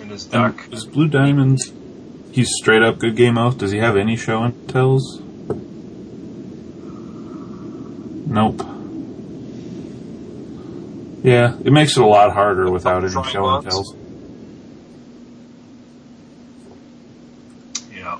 in 0.00 0.10
his 0.10 0.24
and 0.32 0.56
deck. 0.56 0.72
is 0.72 0.84
Blue 0.84 1.08
Diamonds, 1.08 1.72
he's 2.32 2.50
straight 2.54 2.82
up 2.82 2.98
Good 2.98 3.16
Game 3.16 3.38
Oath. 3.38 3.58
Does 3.58 3.70
he 3.70 3.78
have 3.78 3.96
any 3.96 4.16
show 4.16 4.42
and 4.42 4.68
tells? 4.68 5.20
Nope. 8.26 8.62
Yeah, 11.22 11.56
it 11.64 11.72
makes 11.72 11.96
it 11.96 12.02
a 12.02 12.06
lot 12.06 12.32
harder 12.32 12.70
without 12.70 13.02
any 13.04 13.12
show 13.12 13.46
and 13.56 13.64
tells. 13.68 13.94
Yeah. 17.92 18.18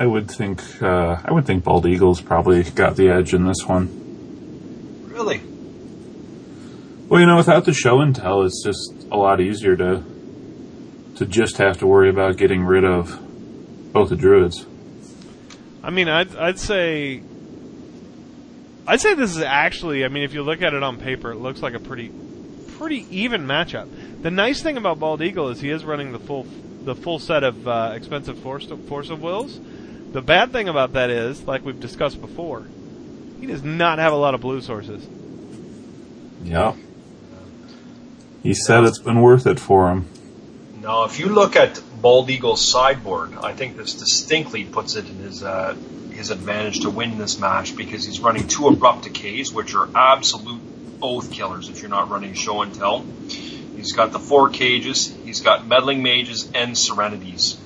I 0.00 0.06
would 0.06 0.30
think 0.30 0.62
uh, 0.82 1.20
I 1.22 1.30
would 1.30 1.44
think 1.44 1.62
Bald 1.62 1.84
Eagle's 1.84 2.22
probably 2.22 2.62
got 2.62 2.96
the 2.96 3.10
edge 3.10 3.34
in 3.34 3.44
this 3.44 3.66
one. 3.66 5.08
Really? 5.12 5.42
Well, 7.06 7.20
you 7.20 7.26
know, 7.26 7.36
without 7.36 7.66
the 7.66 7.74
show 7.74 8.00
and 8.00 8.16
tell, 8.16 8.42
it's 8.42 8.64
just 8.64 9.06
a 9.10 9.16
lot 9.18 9.42
easier 9.42 9.76
to 9.76 10.02
to 11.16 11.26
just 11.26 11.58
have 11.58 11.76
to 11.80 11.86
worry 11.86 12.08
about 12.08 12.38
getting 12.38 12.64
rid 12.64 12.82
of 12.82 13.20
both 13.92 14.08
the 14.08 14.16
druids. 14.16 14.64
I 15.82 15.90
mean, 15.90 16.08
I'd 16.08 16.34
I'd 16.34 16.58
say. 16.58 17.22
I'd 18.86 19.02
say 19.02 19.12
this 19.12 19.36
is 19.36 19.42
actually. 19.42 20.06
I 20.06 20.08
mean, 20.08 20.22
if 20.22 20.32
you 20.32 20.42
look 20.42 20.62
at 20.62 20.72
it 20.72 20.82
on 20.82 20.96
paper, 20.96 21.30
it 21.32 21.36
looks 21.36 21.60
like 21.60 21.74
a 21.74 21.78
pretty, 21.78 22.10
pretty 22.78 23.06
even 23.10 23.46
matchup. 23.46 24.22
The 24.22 24.30
nice 24.30 24.62
thing 24.62 24.78
about 24.78 24.98
Bald 24.98 25.20
Eagle 25.20 25.50
is 25.50 25.60
he 25.60 25.68
is 25.68 25.84
running 25.84 26.12
the 26.12 26.18
full, 26.18 26.46
the 26.84 26.94
full 26.94 27.18
set 27.18 27.44
of 27.44 27.68
uh, 27.68 27.92
expensive 27.94 28.38
force 28.38 28.66
force 28.88 29.10
of 29.10 29.20
wills. 29.20 29.60
The 30.12 30.22
bad 30.22 30.50
thing 30.50 30.68
about 30.68 30.94
that 30.94 31.10
is, 31.10 31.42
like 31.44 31.64
we've 31.64 31.78
discussed 31.78 32.20
before, 32.20 32.66
he 33.40 33.46
does 33.46 33.62
not 33.62 33.98
have 33.98 34.12
a 34.12 34.16
lot 34.16 34.34
of 34.34 34.40
blue 34.40 34.60
sources. 34.60 35.06
Yeah. 36.42 36.74
He 38.42 38.54
said 38.54 38.84
it's 38.84 38.98
been 38.98 39.20
worth 39.20 39.46
it 39.46 39.60
for 39.60 39.90
him. 39.90 40.08
Now, 40.80 41.04
if 41.04 41.20
you 41.20 41.26
look 41.28 41.56
at 41.56 41.80
Bald 42.00 42.30
Eagle's 42.30 42.66
sideboard, 42.66 43.34
I 43.34 43.52
think 43.52 43.76
this 43.76 43.94
distinctly 43.94 44.64
puts 44.64 44.96
it 44.96 45.08
in 45.08 45.16
his 45.16 45.42
uh, 45.42 45.74
his 46.10 46.30
advantage 46.30 46.80
to 46.80 46.90
win 46.90 47.18
this 47.18 47.38
match 47.38 47.76
because 47.76 48.04
he's 48.04 48.20
running 48.20 48.48
two 48.48 48.66
abrupt 48.66 49.04
decays, 49.04 49.52
which 49.52 49.74
are 49.74 49.88
absolute 49.94 50.60
oath 51.02 51.30
killers 51.30 51.68
if 51.68 51.82
you're 51.82 51.90
not 51.90 52.10
running 52.10 52.34
show 52.34 52.62
and 52.62 52.74
tell. 52.74 53.04
He's 53.28 53.92
got 53.92 54.12
the 54.12 54.18
four 54.18 54.50
cages, 54.50 55.14
he's 55.24 55.40
got 55.40 55.66
meddling 55.66 56.02
mages 56.02 56.50
and 56.54 56.76
serenities. 56.76 57.58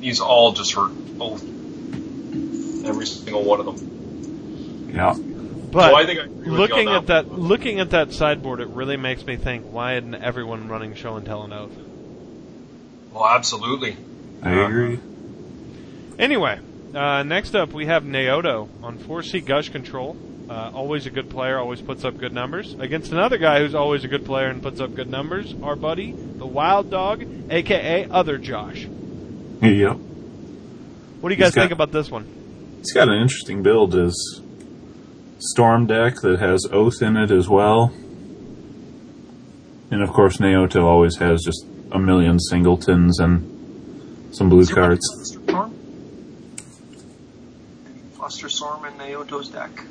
These 0.00 0.20
all 0.20 0.52
just 0.52 0.74
hurt 0.74 0.92
oath. 1.20 1.57
Every 2.88 3.06
single 3.06 3.44
one 3.44 3.60
of 3.60 3.66
them. 3.66 4.90
Yeah. 4.94 5.14
But 5.70 5.90
So 5.90 5.94
I 5.96 6.06
think 6.06 6.20
I 6.20 6.24
agree 6.24 6.36
with 6.36 6.46
you 6.46 6.52
on 6.52 6.58
looking 6.58 6.86
that 6.86 6.94
at 6.96 7.06
that, 7.08 7.26
one. 7.26 7.40
looking 7.40 7.80
at 7.80 7.90
that 7.90 8.12
sideboard, 8.12 8.60
it 8.60 8.68
really 8.68 8.96
makes 8.96 9.24
me 9.26 9.36
think: 9.36 9.66
Why 9.70 9.96
isn't 9.96 10.14
everyone 10.14 10.68
running 10.68 10.94
show 10.94 11.16
and 11.16 11.26
tell 11.26 11.42
and 11.42 11.52
oath? 11.52 11.72
Well, 13.12 13.26
absolutely. 13.26 13.96
I 14.42 14.50
agree. 14.52 14.98
Anyway, 16.18 16.58
uh, 16.94 17.22
next 17.22 17.54
up 17.54 17.72
we 17.72 17.86
have 17.86 18.04
Naoto 18.04 18.68
on 18.82 18.98
4C 18.98 19.44
Gush 19.44 19.68
Control. 19.70 20.16
Uh, 20.48 20.70
always 20.74 21.04
a 21.04 21.10
good 21.10 21.28
player, 21.28 21.58
always 21.58 21.82
puts 21.82 22.04
up 22.04 22.16
good 22.16 22.32
numbers. 22.32 22.72
Against 22.78 23.12
another 23.12 23.36
guy 23.36 23.58
who's 23.60 23.74
always 23.74 24.04
a 24.04 24.08
good 24.08 24.24
player 24.24 24.46
and 24.46 24.62
puts 24.62 24.80
up 24.80 24.94
good 24.94 25.10
numbers, 25.10 25.54
our 25.62 25.76
buddy, 25.76 26.12
the 26.12 26.46
Wild 26.46 26.90
Dog, 26.90 27.22
aka 27.50 28.06
Other 28.10 28.38
Josh. 28.38 28.86
Yep. 29.60 29.96
What 29.96 31.28
do 31.28 31.34
you 31.34 31.36
He's 31.44 31.46
guys 31.46 31.54
think 31.54 31.72
about 31.72 31.92
this 31.92 32.10
one? 32.10 32.37
He's 32.78 32.92
got 32.92 33.08
an 33.08 33.20
interesting 33.20 33.62
build. 33.62 33.92
His 33.92 34.40
storm 35.38 35.86
deck 35.86 36.16
that 36.22 36.40
has 36.40 36.66
oath 36.72 37.02
in 37.02 37.16
it 37.16 37.30
as 37.30 37.48
well. 37.48 37.92
And 39.90 40.02
of 40.02 40.10
course, 40.10 40.36
Naoto 40.38 40.84
always 40.84 41.16
has 41.16 41.42
just 41.42 41.64
a 41.92 41.98
million 41.98 42.38
singletons 42.38 43.18
and 43.18 44.34
some 44.34 44.48
blue 44.48 44.60
Is 44.60 44.72
cards. 44.72 45.00
Flusterstorm? 45.46 45.72
Any 47.86 48.48
Storm 48.50 48.84
in 48.84 48.92
Naoto's 48.94 49.48
deck? 49.48 49.84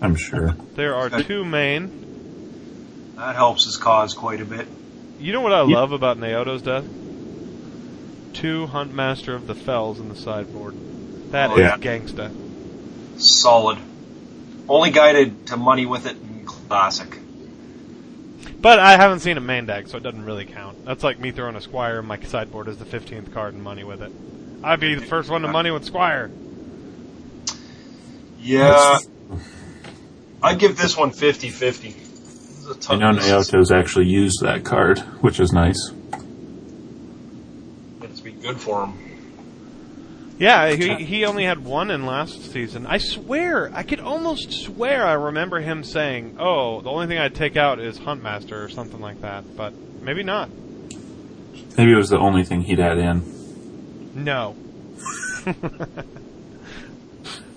I'm 0.00 0.14
sure. 0.14 0.54
There 0.74 0.94
are 0.94 1.10
two 1.10 1.44
main. 1.44 3.14
That 3.16 3.34
helps 3.34 3.64
his 3.64 3.76
cause 3.76 4.14
quite 4.14 4.40
a 4.40 4.44
bit. 4.44 4.68
You 5.18 5.32
know 5.32 5.40
what 5.40 5.52
I 5.52 5.64
Yeah. 5.64 5.76
love 5.78 5.92
about 5.92 6.18
Naoto's 6.18 6.62
deck? 6.62 6.84
Two 8.34 8.66
Huntmaster 8.66 9.34
of 9.34 9.46
the 9.46 9.54
Fells 9.54 9.98
in 9.98 10.08
the 10.10 10.16
sideboard. 10.16 10.74
That 11.36 11.50
Oh, 11.50 11.56
is 11.56 11.58
yeah. 11.60 11.76
gangsta. 11.76 12.30
Solid. 13.20 13.76
Only 14.70 14.90
guided 14.90 15.46
to, 15.48 15.52
to 15.52 15.56
money 15.58 15.84
with 15.84 16.06
it 16.06 16.16
in 16.16 16.46
Classic. 16.46 17.18
But 18.58 18.78
I 18.78 18.96
haven't 18.96 19.20
seen 19.20 19.36
a 19.36 19.40
main 19.42 19.66
deck, 19.66 19.86
so 19.88 19.98
it 19.98 20.02
doesn't 20.02 20.24
really 20.24 20.46
count. 20.46 20.86
That's 20.86 21.04
like 21.04 21.20
me 21.20 21.32
throwing 21.32 21.54
a 21.54 21.60
Squire 21.60 21.98
in 21.98 22.06
my 22.06 22.18
sideboard 22.22 22.68
as 22.68 22.78
the 22.78 22.86
15th 22.86 23.34
card 23.34 23.52
and 23.52 23.62
money 23.62 23.84
with 23.84 24.00
it. 24.00 24.10
I'd 24.64 24.80
be 24.80 24.94
the 24.94 25.04
first 25.04 25.28
one 25.28 25.42
to 25.42 25.48
money 25.48 25.70
with 25.70 25.84
Squire. 25.84 26.30
Yeah. 28.40 28.98
I'd 30.42 30.58
give 30.58 30.78
this 30.78 30.96
one 30.96 31.10
50-50. 31.10 31.50
This 31.50 32.60
is 32.60 32.66
a 32.66 32.70
I 32.70 32.74
tough- 32.78 32.98
know 32.98 33.14
this 33.14 33.26
is- 33.26 33.30
Naoto's 33.52 33.70
actually 33.72 34.06
used 34.06 34.40
that 34.40 34.64
card, 34.64 35.00
which 35.20 35.38
is 35.38 35.52
nice. 35.52 35.90
It's 38.00 38.20
been 38.20 38.40
good 38.40 38.58
for 38.58 38.86
him. 38.86 38.94
Yeah, 40.38 40.68
he, 40.72 40.94
he 40.96 41.24
only 41.24 41.44
had 41.44 41.64
one 41.64 41.90
in 41.90 42.04
last 42.04 42.52
season. 42.52 42.86
I 42.86 42.98
swear, 42.98 43.70
I 43.72 43.82
could 43.82 44.00
almost 44.00 44.52
swear 44.52 45.06
I 45.06 45.14
remember 45.14 45.60
him 45.60 45.82
saying, 45.82 46.36
oh, 46.38 46.82
the 46.82 46.90
only 46.90 47.06
thing 47.06 47.18
I'd 47.18 47.34
take 47.34 47.56
out 47.56 47.78
is 47.78 47.98
Huntmaster 47.98 48.62
or 48.62 48.68
something 48.68 49.00
like 49.00 49.22
that. 49.22 49.56
But 49.56 49.74
maybe 50.02 50.22
not. 50.22 50.50
Maybe 51.78 51.92
it 51.92 51.96
was 51.96 52.10
the 52.10 52.18
only 52.18 52.44
thing 52.44 52.62
he'd 52.62 52.80
add 52.80 52.98
in. 52.98 54.24
No. 54.24 54.56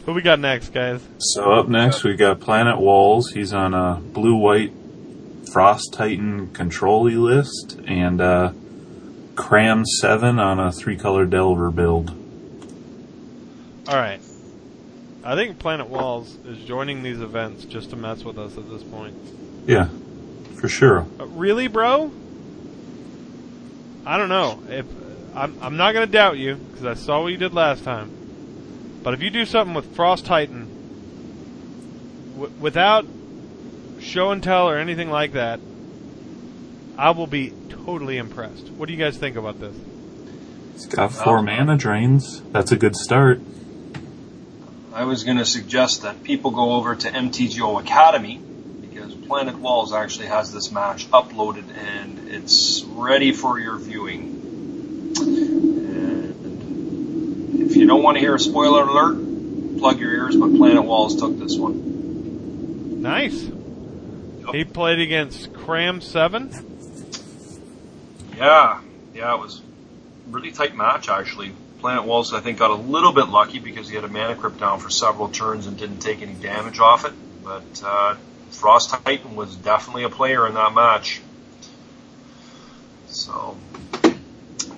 What 0.09 0.15
we 0.15 0.23
got 0.23 0.39
next, 0.39 0.73
guys? 0.73 1.07
So 1.19 1.51
up 1.51 1.67
next 1.67 2.03
we 2.03 2.15
got 2.15 2.39
Planet 2.39 2.79
Walls. 2.79 3.29
He's 3.29 3.53
on 3.53 3.75
a 3.75 4.01
blue-white 4.01 4.73
Frost 5.53 5.93
Titan 5.93 6.51
control 6.51 7.03
list, 7.03 7.79
and 7.85 8.19
uh, 8.19 8.53
Cram 9.35 9.85
7 9.85 10.39
on 10.39 10.59
a 10.59 10.71
three 10.71 10.97
color 10.97 11.27
Delver 11.27 11.69
build. 11.69 12.18
All 13.87 13.95
right. 13.95 14.19
I 15.23 15.35
think 15.35 15.59
Planet 15.59 15.87
Walls 15.89 16.35
is 16.45 16.59
joining 16.65 17.03
these 17.03 17.19
events 17.19 17.65
just 17.65 17.89
to 17.89 17.95
mess 17.95 18.23
with 18.23 18.37
us 18.37 18.57
at 18.57 18.69
this 18.69 18.83
point. 18.83 19.15
Yeah, 19.67 19.89
for 20.55 20.69
sure. 20.69 21.05
Uh, 21.19 21.25
really, 21.27 21.67
bro? 21.67 22.11
I 24.05 24.17
don't 24.17 24.29
know. 24.29 24.63
If 24.69 24.85
I'm, 25.35 25.57
I'm 25.61 25.77
not 25.77 25.93
going 25.93 26.05
to 26.07 26.11
doubt 26.11 26.37
you 26.37 26.55
because 26.55 26.85
I 26.85 26.93
saw 26.93 27.21
what 27.21 27.27
you 27.27 27.37
did 27.37 27.53
last 27.53 27.83
time. 27.83 28.99
But 29.03 29.13
if 29.13 29.21
you 29.21 29.29
do 29.29 29.45
something 29.45 29.73
with 29.75 29.93
Frost 29.95 30.25
Titan 30.25 30.67
w- 32.35 32.53
without 32.59 33.05
show 33.99 34.31
and 34.31 34.41
tell 34.41 34.69
or 34.69 34.77
anything 34.77 35.09
like 35.09 35.33
that, 35.33 35.59
I 36.97 37.11
will 37.11 37.27
be 37.27 37.53
totally 37.69 38.17
impressed. 38.17 38.69
What 38.71 38.87
do 38.87 38.93
you 38.93 38.99
guys 38.99 39.17
think 39.17 39.35
about 39.35 39.59
this? 39.59 39.75
He's 40.73 40.85
got 40.85 41.11
four 41.11 41.39
Oh. 41.39 41.43
mana 41.43 41.77
drains. 41.77 42.41
That's 42.51 42.71
a 42.71 42.77
good 42.77 42.95
start. 42.95 43.41
I 44.91 45.03
was 45.03 45.23
going 45.23 45.37
to 45.37 45.45
suggest 45.45 46.01
that 46.01 46.23
people 46.23 46.49
go 46.51 46.71
over 46.73 46.95
to 46.95 47.09
MTGO 47.09 47.79
Academy 47.79 48.41
because 48.81 49.13
Planet 49.13 49.57
Walls 49.59 49.93
actually 49.93 50.25
has 50.27 50.51
this 50.51 50.71
match 50.71 51.07
uploaded 51.11 51.65
and 51.77 52.27
it's 52.29 52.83
ready 52.83 53.31
for 53.31 53.59
your 53.59 53.77
viewing. 53.77 55.13
And 55.95 57.61
if 57.61 57.75
you 57.75 57.85
don't 57.85 58.01
want 58.01 58.15
to 58.17 58.19
hear 58.19 58.33
a 58.33 58.39
spoiler 58.39 58.81
alert, 58.83 59.77
plug 59.77 59.99
your 59.99 60.11
ears, 60.11 60.35
but 60.35 60.55
Planet 60.55 60.83
Walls 60.83 61.19
took 61.19 61.37
this 61.37 61.55
one. 61.55 63.01
Nice. 63.03 63.47
He 64.51 64.63
played 64.65 64.99
against 64.99 65.53
Cram 65.53 66.01
7. 66.01 66.49
Yeah, 68.35 68.81
yeah, 69.13 69.35
it 69.35 69.39
was 69.39 69.59
a 69.59 69.63
really 70.31 70.51
tight 70.51 70.75
match 70.75 71.09
actually. 71.09 71.53
Planet 71.79 72.03
Walls, 72.03 72.33
I 72.33 72.41
think, 72.41 72.59
got 72.59 72.71
a 72.71 72.75
little 72.75 73.13
bit 73.13 73.29
lucky 73.29 73.59
because 73.59 73.87
he 73.87 73.95
had 73.95 74.03
a 74.03 74.09
mana 74.09 74.35
crypt 74.35 74.59
down 74.59 74.79
for 74.79 74.89
several 74.89 75.29
turns 75.29 75.65
and 75.67 75.77
didn't 75.77 75.99
take 75.99 76.21
any 76.21 76.33
damage 76.33 76.79
off 76.79 77.05
it. 77.05 77.13
But 77.43 77.81
uh, 77.83 78.15
Frost 78.51 78.89
Titan 78.89 79.35
was 79.35 79.55
definitely 79.55 80.03
a 80.03 80.09
player 80.09 80.45
in 80.47 80.55
that 80.55 80.73
match. 80.73 81.21
So, 83.07 83.57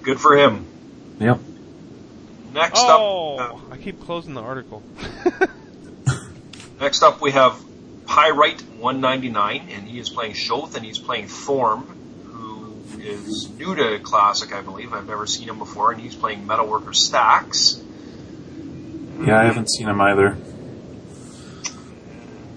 good 0.04 0.20
for 0.20 0.38
him. 0.38 0.66
Yep. 1.20 1.40
Next 2.54 2.80
up, 2.80 3.00
Oh, 3.00 3.62
I 3.72 3.78
keep 3.78 4.02
closing 4.02 4.34
the 4.34 4.42
article. 4.42 4.84
next 6.80 7.02
up 7.02 7.22
we 7.22 7.32
have 7.32 7.60
Pyrite 8.06 8.62
199, 8.62 9.70
and 9.72 9.88
he 9.88 10.00
is 10.00 10.10
playing 10.10 10.34
Shoth, 10.34 10.76
and 10.76 10.86
he's 10.86 11.00
playing 11.00 11.28
Thorm, 11.28 11.84
who 11.84 12.01
is 13.00 13.50
new 13.58 13.76
to 13.76 14.00
Classic, 14.00 14.54
I 14.54 14.62
believe. 14.62 14.94
I've 14.94 15.08
never 15.08 15.26
seen 15.28 15.50
him 15.50 15.60
before, 15.60 15.92
and 15.92 16.02
he's 16.02 16.16
playing 16.16 16.46
Metalworker 16.46 16.94
Stacks. 16.96 17.82
Yeah, 19.26 19.40
I 19.40 19.44
haven't 19.46 19.70
seen 19.70 19.88
him 19.88 20.02
either. 20.02 20.36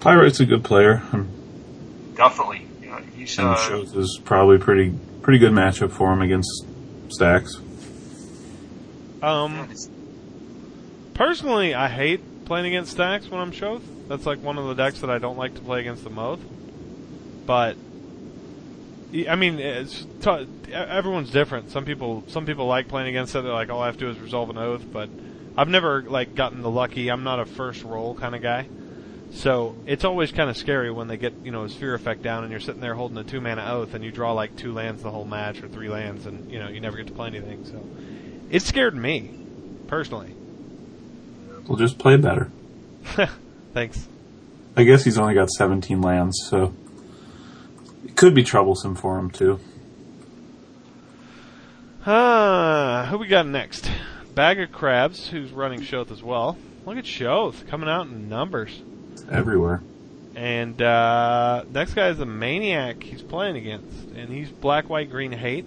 Pyrite's 0.00 0.40
a 0.40 0.46
good 0.46 0.64
player, 0.64 1.02
Definitely, 2.14 2.66
yeah, 2.82 3.00
he's 3.16 3.38
and 3.38 3.48
uh, 3.48 3.56
shows 3.56 3.94
is 3.96 4.20
probably 4.24 4.58
pretty 4.58 4.94
pretty 5.22 5.38
good 5.38 5.52
matchup 5.52 5.90
for 5.90 6.12
him 6.12 6.20
against 6.22 6.66
Stacks. 7.08 7.56
Um, 9.22 9.68
personally, 11.14 11.74
I 11.74 11.88
hate 11.88 12.44
playing 12.44 12.66
against 12.66 12.92
stacks 12.92 13.28
when 13.28 13.40
I'm 13.40 13.50
Shoth. 13.50 13.82
That's 14.08 14.26
like 14.26 14.42
one 14.42 14.58
of 14.58 14.66
the 14.66 14.74
decks 14.74 15.00
that 15.00 15.08
I 15.10 15.18
don't 15.18 15.38
like 15.38 15.54
to 15.54 15.60
play 15.62 15.80
against 15.80 16.04
the 16.04 16.10
most. 16.10 16.42
But 17.46 17.76
y- 17.76 17.82
I 19.14 19.37
mean, 19.37 19.61
it's 19.61 20.06
t- 20.21 20.47
everyone's 20.73 21.30
different. 21.30 21.71
Some 21.71 21.85
people, 21.85 22.25
some 22.26 22.47
people 22.47 22.66
like 22.66 22.88
playing 22.88 23.09
against 23.09 23.35
it. 23.37 23.42
They're 23.42 23.52
like, 23.52 23.71
all 23.71 23.80
I 23.80 23.87
have 23.87 23.97
to 23.99 24.06
do 24.06 24.11
is 24.11 24.18
resolve 24.18 24.50
an 24.50 24.59
oath. 24.59 24.85
But 24.92 25.09
I've 25.56 25.68
never 25.68 26.02
like 26.02 26.35
gotten 26.35 26.62
the 26.62 26.71
lucky. 26.71 27.11
I'm 27.11 27.23
not 27.23 27.38
a 27.38 27.44
first 27.44 27.85
roll 27.85 28.14
kind 28.14 28.35
of 28.35 28.42
guy. 28.42 28.66
So 29.33 29.76
it's 29.87 30.05
always 30.05 30.33
kind 30.33 30.50
of 30.50 30.57
scary 30.57 30.90
when 30.90 31.09
they 31.09 31.16
get 31.16 31.35
you 31.44 31.50
know 31.50 31.64
a 31.64 31.68
sphere 31.68 31.94
effect 31.94 32.22
down 32.22 32.44
and 32.44 32.50
you're 32.50 32.61
sitting 32.61 32.81
there 32.81 32.94
holding 32.94 33.18
a 33.18 33.24
two 33.24 33.40
mana 33.40 33.64
oath 33.68 33.94
and 33.94 34.05
you 34.05 34.11
draw 34.11 34.33
like 34.33 34.57
two 34.57 34.72
lands 34.72 35.03
the 35.03 35.11
whole 35.11 35.24
match 35.24 35.62
or 35.62 35.68
three 35.68 35.88
lands 35.88 36.27
and 36.27 36.50
you 36.50 36.59
know 36.59 36.68
you 36.68 36.81
never 36.81 36.96
get 36.96 37.07
to 37.07 37.12
play 37.12 37.29
anything. 37.29 37.64
So 37.64 37.85
it 38.50 38.62
scared 38.62 38.96
me 38.96 39.31
personally. 39.87 40.35
We'll 41.66 41.79
just 41.79 41.98
play 41.98 42.16
better. 42.16 42.50
Thanks. 43.72 44.09
I 44.77 44.85
guess 44.85 45.05
he's 45.05 45.18
only 45.18 45.35
got 45.35 45.50
17 45.50 46.00
lands, 46.00 46.46
so 46.48 46.74
it 48.04 48.16
could 48.16 48.34
be 48.34 48.42
troublesome 48.42 48.94
for 48.94 49.18
him 49.18 49.30
too. 49.30 49.60
Ah, 52.06 53.06
who 53.10 53.18
we 53.18 53.26
got 53.26 53.46
next? 53.46 53.90
Bag 54.34 54.60
of 54.60 54.72
Crabs, 54.72 55.28
who's 55.28 55.52
running 55.52 55.80
Shoth 55.80 56.10
as 56.10 56.22
well. 56.22 56.58
Look 56.84 56.98
at 56.98 57.04
Shoth 57.04 57.66
coming 57.66 57.88
out 57.88 58.06
in 58.06 58.28
numbers. 58.28 58.82
It's 59.12 59.24
everywhere. 59.30 59.82
And 60.34 60.82
uh, 60.82 61.64
next 61.70 61.94
guy 61.94 62.08
is 62.08 62.18
the 62.18 62.26
Maniac 62.26 63.02
he's 63.02 63.22
playing 63.22 63.56
against, 63.56 64.08
and 64.16 64.28
he's 64.28 64.50
Black, 64.50 64.90
White, 64.90 65.10
Green, 65.10 65.32
Hate, 65.32 65.64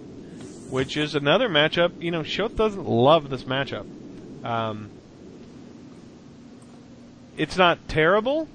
which 0.70 0.96
is 0.96 1.14
another 1.14 1.48
matchup. 1.48 2.00
You 2.00 2.10
know, 2.10 2.22
Shoth 2.22 2.54
doesn't 2.54 2.86
love 2.86 3.30
this 3.30 3.44
matchup. 3.44 3.86
Um, 4.44 4.90
it's 7.36 7.56
not 7.56 7.88
terrible. 7.88 8.46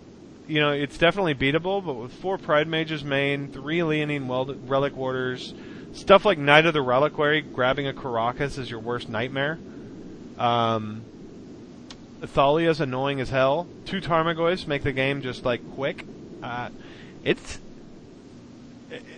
You 0.48 0.60
know, 0.60 0.72
it's 0.72 0.98
definitely 0.98 1.36
beatable, 1.36 1.84
but 1.84 1.94
with 1.94 2.12
four 2.14 2.38
Pride 2.38 2.68
Mages 2.68 3.04
main, 3.04 3.48
three 3.50 3.82
Leonine 3.82 4.28
Weld- 4.28 4.70
Relic 4.70 4.96
Warders, 4.96 5.54
stuff 5.94 6.26
like 6.26 6.38
Knight 6.38 6.66
of 6.66 6.74
the 6.74 6.82
Reliquary, 6.82 7.42
grabbing 7.42 7.88
a 7.88 7.94
Karakas 7.94 8.60
is 8.60 8.70
your 8.70 8.80
worst 8.80 9.08
nightmare. 9.08 9.58
Um, 10.38 11.02
Thalia's 12.22 12.82
annoying 12.82 13.22
as 13.22 13.30
hell. 13.30 13.68
Two 13.86 14.02
Tarmogoyfs 14.02 14.68
make 14.68 14.84
the 14.84 14.92
game 14.92 15.22
just 15.22 15.46
like 15.46 15.62
quick. 15.76 16.06
Uh, 16.42 16.70
it's 17.24 17.60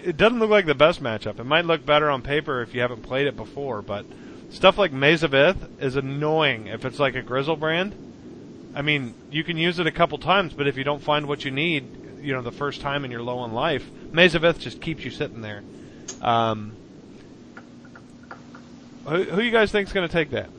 it- 0.03 0.17
doesn't 0.17 0.39
look 0.39 0.49
like 0.49 0.67
the 0.67 0.75
best 0.75 1.01
matchup. 1.01 1.39
It 1.39 1.43
might 1.45 1.65
look 1.65 1.85
better 1.85 2.09
on 2.09 2.21
paper 2.21 2.61
if 2.61 2.75
you 2.75 2.81
haven't 2.81 3.01
played 3.03 3.25
it 3.27 3.35
before, 3.35 3.81
but 3.81 4.05
stuff 4.51 4.77
like 4.77 4.91
Maze 4.91 5.23
of 5.23 5.33
Ith 5.33 5.81
is 5.81 5.95
annoying 5.95 6.67
if 6.67 6.85
it's 6.85 6.99
like 6.99 7.15
a 7.15 7.23
Griselbrand. 7.23 7.93
I 8.75 8.81
mean, 8.81 9.13
you 9.31 9.45
can 9.45 9.57
use 9.57 9.79
it 9.79 9.87
a 9.87 9.91
couple 9.91 10.17
times, 10.17 10.53
but 10.53 10.67
if 10.67 10.75
you 10.75 10.83
don't 10.83 11.01
find 11.01 11.27
what 11.27 11.45
you 11.45 11.51
need, 11.51 11.85
you 12.21 12.33
know, 12.33 12.41
the 12.41 12.51
first 12.51 12.81
time 12.81 13.05
and 13.05 13.11
you're 13.11 13.23
low 13.23 13.37
on 13.39 13.53
life, 13.53 13.89
Maze 14.11 14.35
of 14.35 14.43
Ith 14.43 14.59
just 14.59 14.81
keeps 14.81 15.05
you 15.05 15.11
sitting 15.11 15.41
there. 15.41 15.63
Um, 16.21 16.73
who, 19.05 19.23
who 19.23 19.41
you 19.41 19.51
guys 19.51 19.71
think's 19.71 19.93
going 19.93 20.07
to 20.07 20.11
take 20.11 20.31
that? 20.31 20.49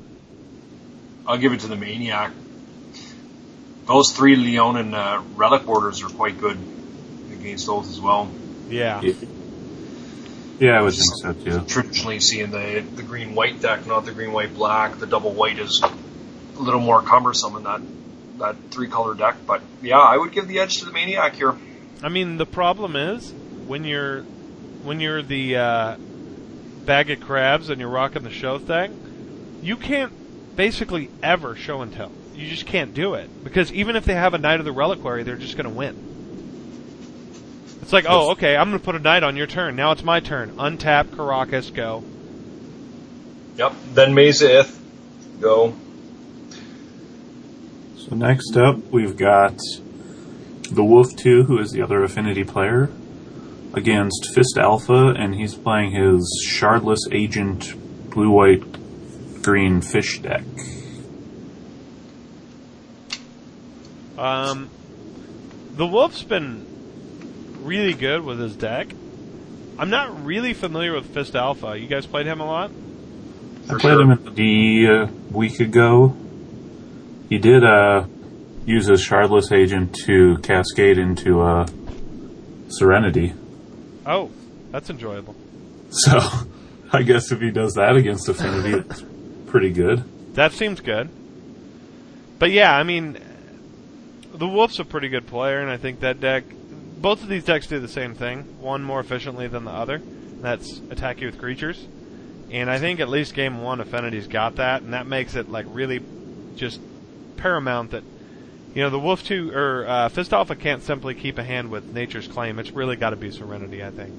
I'll 1.26 1.37
give 1.37 1.52
it 1.52 1.61
to 1.61 1.66
the 1.66 1.76
Maniac. 1.76 2.33
Those 3.87 4.12
three 4.12 4.35
Leon 4.35 4.79
and 4.79 4.94
uh, 4.94 5.20
Relic 5.35 5.66
Borders 5.66 6.02
are 6.02 6.09
quite 6.09 6.38
good 6.40 6.57
against 7.33 7.66
those 7.66 7.90
as 7.90 8.00
well. 8.00 8.31
Yeah. 8.68 9.02
Yeah. 9.02 9.12
Yeah, 10.59 10.79
I 10.79 10.83
would 10.83 10.94
think 10.94 11.12
so 11.16 11.33
too. 11.35 11.66
Traditionally, 11.66 12.18
seeing 12.20 12.50
the 12.50 12.83
the 12.94 13.02
green 13.02 13.35
white 13.35 13.61
deck, 13.61 13.87
not 13.87 14.07
the 14.07 14.12
green 14.12 14.33
white 14.33 14.55
black. 14.55 14.98
The 14.98 15.07
double 15.07 15.35
white 15.35 15.59
is 15.59 15.83
a 15.85 16.62
little 16.62 16.81
more 16.81 17.02
cumbersome 17.02 17.57
in 17.57 17.64
that 17.64 17.83
that 18.38 18.57
three 18.70 18.88
color 18.88 19.14
deck. 19.14 19.37
But 19.46 19.62
yeah, 19.83 19.99
I 19.99 20.16
would 20.16 20.33
give 20.33 20.49
the 20.49 20.59
edge 20.59 20.79
to 20.79 20.85
the 20.87 20.92
Maniac 20.92 21.35
here. 21.35 21.55
I 22.03 22.09
mean, 22.09 22.37
the 22.37 22.46
problem 22.46 22.96
is 22.96 23.33
when 23.66 23.85
you're 23.85 24.22
when 24.83 25.01
you're 25.01 25.22
the 25.22 25.57
uh, 25.57 25.96
bag 26.85 27.11
of 27.11 27.20
crabs 27.20 27.70
and 27.70 27.81
you're 27.81 27.90
rocking 27.90 28.22
the 28.22 28.31
show 28.31 28.59
thing, 28.59 29.59
you 29.62 29.77
can't 29.77 30.12
basically 30.57 31.11
ever 31.22 31.57
show 31.57 31.83
and 31.83 31.92
tell. 31.92 32.12
You 32.35 32.49
just 32.49 32.66
can't 32.66 32.94
do 32.94 33.14
it 33.14 33.44
because 33.44 33.72
even 33.72 33.96
if 33.96 34.05
they 34.05 34.14
have 34.14 34.35
a 34.35 34.38
knight 34.38 34.61
of 34.61 34.66
the 34.66 34.72
reliquary, 34.72 35.22
they're 35.22 35.37
just 35.37 35.57
going 35.57 35.68
to 35.68 35.75
win. 35.75 36.07
It's 37.83 37.92
like, 37.92 38.07
oh, 38.09 38.33
okay, 38.33 38.57
I'm 38.57 38.70
going 38.70 38.81
to 38.81 38.85
put 38.85 38.96
a 38.96 38.99
knight 38.99 39.22
on 39.22 39.37
your 39.37 39.46
turn. 39.46 39.77
Now 39.77 39.92
it's 39.92 40.03
my 40.03 40.18
turn. 40.20 40.57
Untap, 40.57 41.05
Karakas, 41.07 41.72
go. 41.72 42.03
Yep. 43.57 43.72
Then 43.94 44.14
Maze 44.14 44.42
of 44.42 44.51
Ith, 44.51 44.81
go. 45.40 45.75
So 48.08 48.14
next 48.14 48.56
up, 48.56 48.76
we've 48.92 49.16
got 49.16 49.58
the 50.70 50.84
Wolf 50.84 51.16
2, 51.16 51.42
who 51.42 51.58
is 51.58 51.72
the 51.72 51.82
other 51.82 52.04
affinity 52.04 52.44
player, 52.44 52.88
against 53.74 54.32
Fist 54.32 54.56
Alpha, 54.58 55.08
and 55.08 55.34
he's 55.34 55.56
playing 55.56 55.90
his 55.90 56.46
Shardless 56.48 57.00
Agent 57.10 57.74
blue 58.10 58.30
white 58.30 59.42
green 59.42 59.80
fish 59.80 60.20
deck. 60.20 60.44
Um, 64.16 64.70
the 65.72 65.86
Wolf's 65.86 66.22
been 66.22 66.64
really 67.64 67.92
good 67.92 68.22
with 68.22 68.38
his 68.38 68.54
deck. 68.54 68.86
I'm 69.80 69.90
not 69.90 70.24
really 70.24 70.54
familiar 70.54 70.94
with 70.94 71.12
Fist 71.12 71.34
Alpha. 71.34 71.76
You 71.76 71.88
guys 71.88 72.06
played 72.06 72.26
him 72.26 72.38
a 72.38 72.46
lot? 72.46 72.70
I 73.64 73.70
played 73.70 73.80
sure. 73.80 74.00
him 74.00 74.12
in 74.12 74.34
the 74.36 74.86
uh, 74.88 75.06
week 75.32 75.58
ago. 75.58 76.16
He 77.28 77.38
did 77.38 77.64
uh, 77.64 78.06
use 78.64 78.86
his 78.86 79.00
Shardless 79.00 79.52
Agent 79.52 79.94
to 80.06 80.38
cascade 80.38 80.98
into 80.98 81.40
uh, 81.40 81.66
Serenity. 82.68 83.34
Oh, 84.04 84.30
that's 84.70 84.90
enjoyable. 84.90 85.34
So 85.90 86.20
I 86.92 87.02
guess 87.02 87.32
if 87.32 87.40
he 87.40 87.50
does 87.50 87.74
that 87.74 87.96
against 87.96 88.28
Affinity, 88.28 88.78
it's 88.78 89.04
pretty 89.46 89.70
good. 89.70 90.34
That 90.34 90.52
seems 90.52 90.80
good. 90.80 91.08
But 92.38 92.50
yeah, 92.50 92.76
I 92.76 92.82
mean, 92.82 93.18
the 94.34 94.46
Wolf's 94.46 94.78
a 94.78 94.84
pretty 94.84 95.08
good 95.08 95.26
player, 95.26 95.60
and 95.60 95.70
I 95.70 95.78
think 95.78 96.00
that 96.00 96.20
deck, 96.20 96.44
both 96.98 97.22
of 97.22 97.28
these 97.28 97.44
decks 97.44 97.66
do 97.66 97.80
the 97.80 97.88
same 97.88 98.14
thing. 98.14 98.60
One 98.60 98.84
more 98.84 99.00
efficiently 99.00 99.48
than 99.48 99.64
the 99.64 99.70
other. 99.70 100.00
That's 100.40 100.80
attack 100.90 101.20
you 101.20 101.26
with 101.26 101.38
creatures. 101.38 101.86
And 102.50 102.70
I 102.70 102.78
think 102.78 103.00
at 103.00 103.08
least 103.08 103.34
game 103.34 103.62
one, 103.62 103.80
Affinity's 103.80 104.28
got 104.28 104.56
that, 104.56 104.82
and 104.82 104.92
that 104.92 105.06
makes 105.06 105.34
it 105.34 105.48
like 105.48 105.66
really 105.68 106.00
just 106.54 106.80
paramount 107.37 107.90
that 107.92 108.03
you 108.75 108.83
know 108.83 108.90
the 108.90 108.99
Wolf 108.99 109.25
two 109.25 109.51
or 109.53 109.87
uh, 109.87 110.09
Fist 110.09 110.33
Alpha 110.33 110.55
can't 110.55 110.83
simply 110.83 111.14
keep 111.14 111.38
a 111.38 111.44
hand 111.44 111.70
with 111.70 111.92
Nature's 111.92 112.29
Claim. 112.29 112.59
It's 112.59 112.70
really 112.70 112.96
got 112.96 113.11
to 113.11 113.16
be 113.16 113.31
Serenity, 113.31 113.85
I 113.85 113.90
think. 113.90 114.14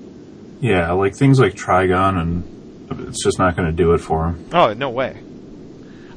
Yeah, 0.60 0.92
like 0.94 1.16
things 1.16 1.40
like 1.40 1.54
Trygon, 1.54 2.20
and 2.20 3.08
it's 3.08 3.24
just 3.24 3.38
not 3.38 3.56
going 3.56 3.68
to 3.68 3.76
do 3.76 3.94
it 3.94 4.00
for 4.00 4.28
him. 4.28 4.50
Oh 4.54 4.74
no 4.74 4.90
way! 4.90 5.22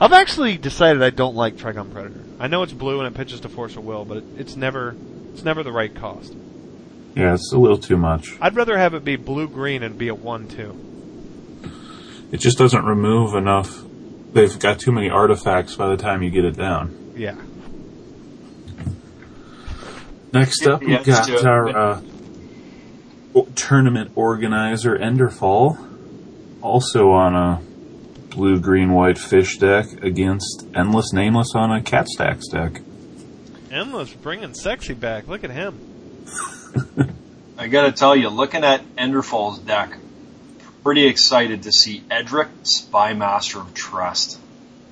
I've 0.01 0.13
actually 0.13 0.57
decided 0.57 1.03
I 1.03 1.11
don't 1.11 1.35
like 1.35 1.57
Trygon 1.57 1.93
Predator. 1.93 2.25
I 2.39 2.47
know 2.47 2.63
it's 2.63 2.73
blue 2.73 3.01
and 3.01 3.15
it 3.15 3.17
pitches 3.17 3.41
to 3.41 3.51
Force 3.51 3.77
of 3.77 3.85
Will, 3.85 4.07
but 4.07 4.19
it, 4.19 4.25
it's 4.39 4.57
never 4.57 4.97
it's 5.33 5.45
never 5.45 5.63
the 5.63 5.73
right 5.73 5.95
cost. 5.95 6.35
Yeah, 7.15 7.35
it's 7.35 7.53
a 7.53 7.59
little 7.59 7.77
too 7.79 7.97
much. 7.97 8.39
I'd 8.41 8.57
rather 8.57 8.79
have 8.79 8.95
it 8.95 9.05
be 9.05 9.17
blue 9.17 9.49
green 9.49 9.83
and 9.83 9.99
be 9.99 10.09
a 10.09 10.15
one 10.15 10.49
two. 10.49 10.87
It 12.33 12.39
just 12.39 12.57
doesn't 12.57 12.85
remove 12.85 13.35
enough. 13.35 13.83
They've 14.33 14.59
got 14.59 14.79
too 14.79 14.93
many 14.93 15.11
artifacts 15.11 15.75
by 15.75 15.89
the 15.89 15.97
time 15.97 16.23
you 16.23 16.31
get 16.31 16.45
it 16.45 16.57
down. 16.57 17.13
Yeah. 17.17 17.35
Next 20.33 20.67
up, 20.67 20.81
we 20.81 20.93
Yeah, 20.93 20.99
got 21.03 21.07
let's 21.09 21.27
do 21.27 21.35
it. 21.37 21.45
our 21.47 21.69
uh, 21.77 22.01
tournament 23.57 24.13
organizer, 24.15 24.97
Enderfall, 24.97 25.77
also 26.63 27.11
on 27.11 27.35
a 27.35 27.61
blue, 28.31 28.61
green, 28.61 28.93
white 28.93 29.19
fish 29.19 29.59
deck 29.59 29.87
against 30.03 30.67
Endless 30.75 31.13
Nameless 31.13 31.55
on 31.57 31.73
a 31.73 31.83
Cat 31.83 32.07
Stacks 32.09 32.47
deck. 32.49 32.81
Endless 33.73 34.13
bringing 34.15 34.55
sexy 34.55 34.95
back. 34.95 35.27
Look 35.27 35.43
at 35.43 35.51
him. 35.51 35.79
I 37.59 37.67
gotta 37.67 37.91
tell 37.93 38.15
you, 38.15 38.29
looking 38.29 38.63
at 38.65 38.85
Enderfall's 38.97 39.59
deck, 39.59 39.97
pretty 40.83 41.07
excited 41.07 41.65
to 41.65 41.73
see 41.73 42.03
Edric, 42.11 42.49
Spymaster 42.63 43.61
of 43.61 43.75
Trest. 43.75 44.39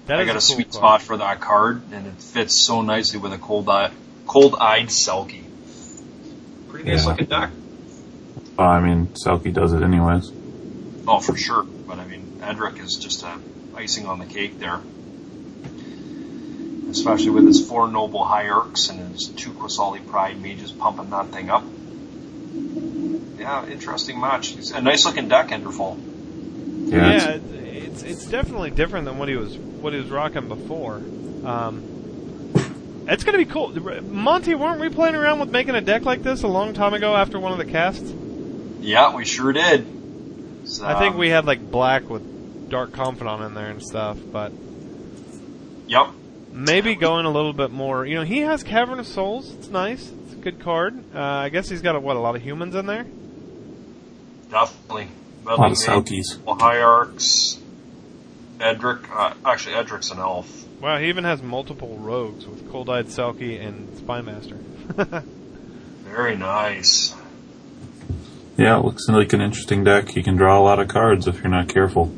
That 0.07 0.21
I 0.21 0.25
got 0.25 0.31
a, 0.31 0.35
cool 0.35 0.41
sweet 0.41 0.71
card. 0.71 0.75
spot 0.75 1.03
for 1.03 1.17
that 1.19 1.41
card, 1.41 1.83
and 1.93 2.07
it 2.07 2.15
fits 2.23 2.55
so 2.55 2.83
nicely 2.83 3.19
with 3.21 3.33
a 3.33 3.39
cold 3.39 3.69
eye, 3.69 3.91
cold-eyed 4.27 4.87
Selkie. 4.87 5.45
Pretty 6.71 6.91
nice 6.91 7.05
Yeah. 7.05 7.11
looking 7.11 7.27
deck. 7.27 7.51
Well, 8.59 8.69
I 8.69 8.81
mean, 8.81 9.09
Selkie 9.09 9.53
does 9.53 9.73
it 9.73 9.83
anyways. 9.83 10.31
Oh, 11.07 11.21
for 11.21 11.37
sure. 11.37 11.63
But 11.63 11.99
I 11.99 12.07
mean, 12.07 12.41
Edric 12.43 12.79
is 12.81 12.97
just 12.97 13.25
uh, 13.25 13.37
icing 13.75 14.07
on 14.07 14.19
the 14.19 14.27
cake 14.27 14.59
there. 14.59 14.81
Especially 16.91 17.31
with 17.31 17.47
his 17.47 17.67
four 17.67 17.87
noble 17.89 18.25
hierarchs 18.25 18.89
and 18.89 19.13
his 19.13 19.29
two 19.29 19.51
Qasali 19.51 20.07
Pride 20.09 20.41
mages 20.41 20.73
pumping 20.73 21.11
that 21.11 21.29
thing 21.29 21.51
up. 21.51 21.63
Yeah, 23.39 23.67
interesting 23.67 24.21
match. 24.21 24.57
It's 24.57 24.71
a 24.73 24.81
nice 24.81 25.05
looking 25.05 25.29
deck, 25.29 25.49
Enderfall. 25.49 25.99
Yeah, 26.91 26.97
Yeah, 26.97 27.31
it's- 27.35 27.43
it's 27.53 28.03
it's 28.03 28.25
definitely 28.27 28.71
different 28.71 29.05
than 29.07 29.19
what 29.19 29.29
he 29.29 29.37
was 29.37 29.57
what 29.57 29.93
he 29.93 29.99
was 30.01 30.09
rocking 30.11 30.49
before. 30.49 30.97
Um, 31.45 31.83
it's 33.09 33.25
gonna 33.25 33.39
be 33.39 33.45
cool. 33.45 33.73
Monty, 34.03 34.55
weren't 34.55 34.81
we 34.81 34.89
playing 34.89 35.15
around 35.15 35.39
with 35.39 35.51
making 35.51 35.75
a 35.75 35.81
deck 35.81 36.05
like 36.05 36.23
this 36.23 36.43
a 36.43 36.49
long 36.49 36.75
time 36.75 36.95
ago 36.95 37.15
after 37.15 37.39
one 37.41 37.53
of 37.53 37.59
the 37.59 37.65
casts? 37.65 38.13
Yeah, 38.81 39.15
we 39.15 39.25
sure 39.25 39.53
did. 39.53 39.87
So, 40.65 40.85
I 40.87 40.99
think 40.99 41.17
we 41.17 41.29
had 41.31 41.47
like 41.47 41.71
black 41.71 42.09
with 42.11 42.69
dark 42.71 42.93
confidant 42.93 43.43
in 43.43 43.55
there 43.55 43.71
and 43.71 43.83
stuff, 43.83 44.19
but 44.31 44.53
Yep. 45.87 46.09
maybe 46.53 46.95
going 46.95 47.25
a 47.25 47.31
little 47.31 47.53
bit 47.55 47.71
more. 47.71 48.05
You 48.05 48.17
know, 48.17 48.25
he 48.25 48.41
has 48.41 48.63
Cavern 48.63 48.99
of 48.99 49.07
Souls. 49.07 49.53
It's 49.59 49.69
nice. 49.71 50.11
It's 50.25 50.35
a 50.35 50.37
good 50.37 50.59
card. 50.61 50.99
Uh, 51.15 51.19
I 51.21 51.49
guess 51.49 51.69
he's 51.69 51.81
got 51.81 51.97
a, 51.97 52.01
what 52.01 52.17
a 52.17 52.21
lot 52.21 52.37
of 52.37 52.43
humans 52.43 52.75
in 52.75 52.87
there. 52.87 53.07
Definitely. 54.51 55.09
a 55.47 55.57
lot 55.57 55.71
of 55.71 55.77
Selkies. 55.79 56.39
Noble 56.39 56.57
Hierarchs. 56.57 57.59
Edric. 58.61 59.09
Uh, 59.11 59.35
actually, 59.45 59.75
Edric's 59.77 60.11
an 60.11 60.19
elf. 60.19 60.65
Wow, 60.81 60.99
he 60.99 61.09
even 61.09 61.25
has 61.25 61.43
multiple 61.43 61.97
rogues 61.97 62.47
with 62.47 62.71
Cold 62.71 62.89
Eyed 62.89 63.07
Selkie 63.07 63.61
and 63.65 63.89
Spymaster. 63.97 64.59
Very 66.05 66.37
nice. 66.37 67.15
Yeah, 68.57 68.79
it 68.79 68.85
looks 68.85 69.09
like 69.09 69.33
an 69.33 69.41
interesting 69.41 69.85
deck. 69.85 70.17
You 70.17 70.23
can 70.23 70.37
draw 70.37 70.59
a 70.59 70.63
lot 70.63 70.79
of 70.81 70.89
cards 70.89 71.27
if 71.27 71.37
you're 71.39 71.49
not 71.49 71.69
careful. 71.69 72.13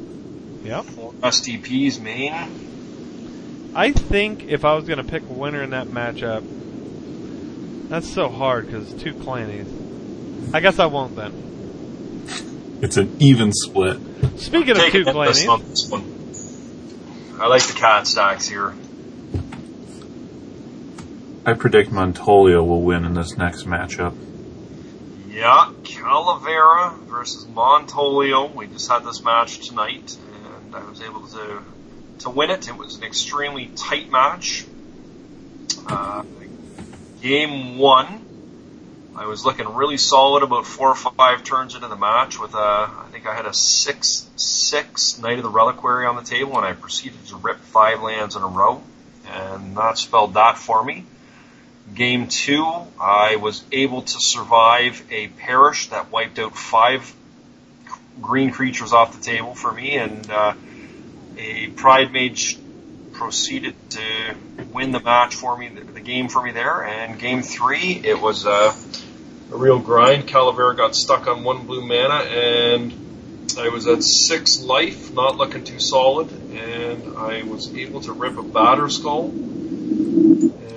yep. 0.62 0.84
Four 0.84 1.12
SDPs 1.14 2.00
main. 2.00 2.32
I 3.74 3.92
think 3.92 4.44
if 4.44 4.64
I 4.64 4.74
was 4.74 4.86
going 4.86 4.98
to 4.98 5.04
pick 5.04 5.22
a 5.22 5.32
winner 5.32 5.62
in 5.62 5.70
that 5.70 5.88
matchup, 5.88 6.42
that's 7.88 8.08
so 8.12 8.28
hard 8.28 8.66
because 8.66 8.92
two 8.94 9.14
clannies. 9.14 9.68
I 10.54 10.60
guess 10.60 10.78
I 10.78 10.86
won't 10.86 11.14
then. 11.16 11.32
It's 12.82 12.96
an 12.96 13.16
even 13.20 13.52
split. 13.52 13.98
Speaking 14.38 14.70
of 14.70 14.76
Take 14.78 14.92
two 14.92 15.00
it 15.02 15.08
on 15.08 15.26
this 15.26 15.44
this 15.44 15.90
one. 15.90 17.40
I 17.40 17.46
like 17.46 17.62
the 17.62 17.74
cat 17.74 18.06
stacks 18.06 18.48
here. 18.48 18.74
I 21.44 21.54
predict 21.54 21.90
Montolio 21.90 22.66
will 22.66 22.82
win 22.82 23.04
in 23.04 23.14
this 23.14 23.36
next 23.36 23.64
matchup. 23.64 24.14
Yeah, 25.30 25.72
Calavera 25.82 26.98
versus 27.00 27.46
Montolio. 27.46 28.54
We 28.54 28.66
just 28.66 28.90
had 28.90 29.04
this 29.04 29.24
match 29.24 29.68
tonight, 29.68 30.16
and 30.66 30.74
I 30.74 30.84
was 30.84 31.00
able 31.00 31.26
to 31.28 31.62
to 32.20 32.30
win 32.30 32.50
it. 32.50 32.68
It 32.68 32.76
was 32.76 32.96
an 32.96 33.04
extremely 33.04 33.70
tight 33.74 34.10
match. 34.10 34.66
Uh, 35.86 36.24
game 37.22 37.78
one, 37.78 38.19
I 39.16 39.26
was 39.26 39.44
looking 39.44 39.74
really 39.74 39.96
solid 39.96 40.42
about 40.42 40.66
four 40.66 40.88
or 40.88 40.94
five 40.94 41.42
turns 41.42 41.74
into 41.74 41.88
the 41.88 41.96
match 41.96 42.38
with 42.38 42.54
a, 42.54 42.56
I 42.56 43.06
think 43.10 43.26
I 43.26 43.34
had 43.34 43.46
a 43.46 43.52
six 43.52 44.28
six 44.36 45.18
Knight 45.18 45.38
of 45.38 45.42
the 45.42 45.50
Reliquary 45.50 46.06
on 46.06 46.16
the 46.16 46.22
table, 46.22 46.56
and 46.56 46.64
I 46.64 46.72
proceeded 46.74 47.26
to 47.26 47.36
rip 47.36 47.58
five 47.58 48.02
lands 48.02 48.36
in 48.36 48.42
a 48.42 48.46
row, 48.46 48.82
and 49.26 49.76
that 49.76 49.98
spelled 49.98 50.34
that 50.34 50.58
for 50.58 50.82
me. 50.84 51.04
Game 51.94 52.28
two, 52.28 52.64
I 53.00 53.36
was 53.36 53.64
able 53.72 54.02
to 54.02 54.20
survive 54.20 55.02
a 55.10 55.26
Perish 55.28 55.88
that 55.88 56.12
wiped 56.12 56.38
out 56.38 56.56
five 56.56 57.12
green 58.22 58.52
creatures 58.52 58.92
off 58.92 59.16
the 59.16 59.22
table 59.22 59.54
for 59.54 59.72
me, 59.72 59.96
and 59.96 60.30
uh, 60.30 60.54
a 61.36 61.66
Pride 61.68 62.12
Mage 62.12 62.58
proceeded 63.20 63.74
to 63.90 64.34
win 64.72 64.92
the 64.92 65.00
match 65.00 65.34
for 65.34 65.56
me, 65.56 65.68
the, 65.68 66.00
game 66.00 66.28
for 66.28 66.42
me 66.42 66.52
there. 66.52 66.82
And 66.82 67.18
game 67.18 67.42
three, 67.42 68.00
it 68.02 68.18
was 68.18 68.46
uh, 68.46 68.74
a 69.52 69.56
real 69.56 69.78
grind. 69.78 70.26
Calavera 70.26 70.74
got 70.74 70.96
stuck 70.96 71.26
on 71.28 71.44
one 71.44 71.66
blue 71.66 71.86
mana, 71.86 72.24
and 72.24 72.94
I 73.58 73.68
was 73.68 73.86
at 73.86 74.02
six 74.02 74.62
life, 74.62 75.12
not 75.12 75.36
looking 75.36 75.64
too 75.64 75.80
solid, 75.80 76.32
and 76.52 77.18
I 77.18 77.42
was 77.42 77.72
able 77.76 78.00
to 78.00 78.12
rip 78.14 78.38
a 78.38 78.42
Batterskull 78.42 79.28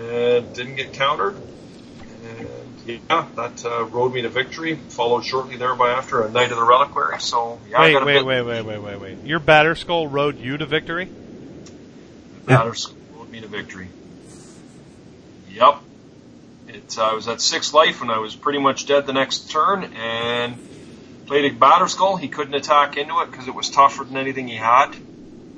and 0.03 0.53
didn't 0.53 0.75
get 0.75 0.91
countered. 0.91 1.35
And 1.37 2.49
yeah, 2.85 3.25
that 3.37 3.63
uh, 3.65 3.85
rode 3.85 4.13
me 4.13 4.23
to 4.23 4.29
victory. 4.29 4.75
Followed 4.75 5.23
shortly 5.23 5.55
there 5.55 5.75
by 5.75 5.91
after 5.91 6.21
a 6.23 6.29
Knight 6.29 6.51
of 6.51 6.57
the 6.57 6.63
Reliquary. 6.63 7.21
So 7.21 7.61
yeah, 7.69 7.77
I 7.77 7.81
wait, 7.85 7.93
got 7.93 8.03
a 8.03 8.05
wait, 8.05 8.13
bit- 8.15 8.25
wait, 8.25 8.41
wait, 8.41 8.65
wait, 8.65 8.79
wait, 8.79 8.99
wait. 8.99 9.25
Your 9.25 9.39
Batterskull 9.39 10.11
rode 10.11 10.39
you 10.39 10.57
to 10.57 10.65
victory. 10.65 11.07
Batterskull 12.45 12.95
rode 13.15 13.29
me 13.29 13.41
to 13.41 13.47
victory. 13.47 13.87
Yep. 15.49 15.79
It, 16.67 16.97
uh, 16.97 17.03
I 17.03 17.13
was 17.13 17.27
at 17.27 17.41
six 17.41 17.73
life 17.73 18.01
and 18.01 18.11
I 18.11 18.19
was 18.19 18.35
pretty 18.35 18.59
much 18.59 18.85
dead 18.85 19.05
the 19.05 19.13
next 19.13 19.51
turn 19.51 19.83
and 19.95 20.55
played 21.27 21.51
a 21.51 21.55
Batterskull. 21.55 22.19
He 22.19 22.27
couldn't 22.27 22.53
attack 22.53 22.97
into 22.97 23.19
it 23.21 23.31
because 23.31 23.47
it 23.47 23.55
was 23.55 23.69
tougher 23.69 24.03
than 24.03 24.17
anything 24.17 24.47
he 24.47 24.55
had. 24.55 24.95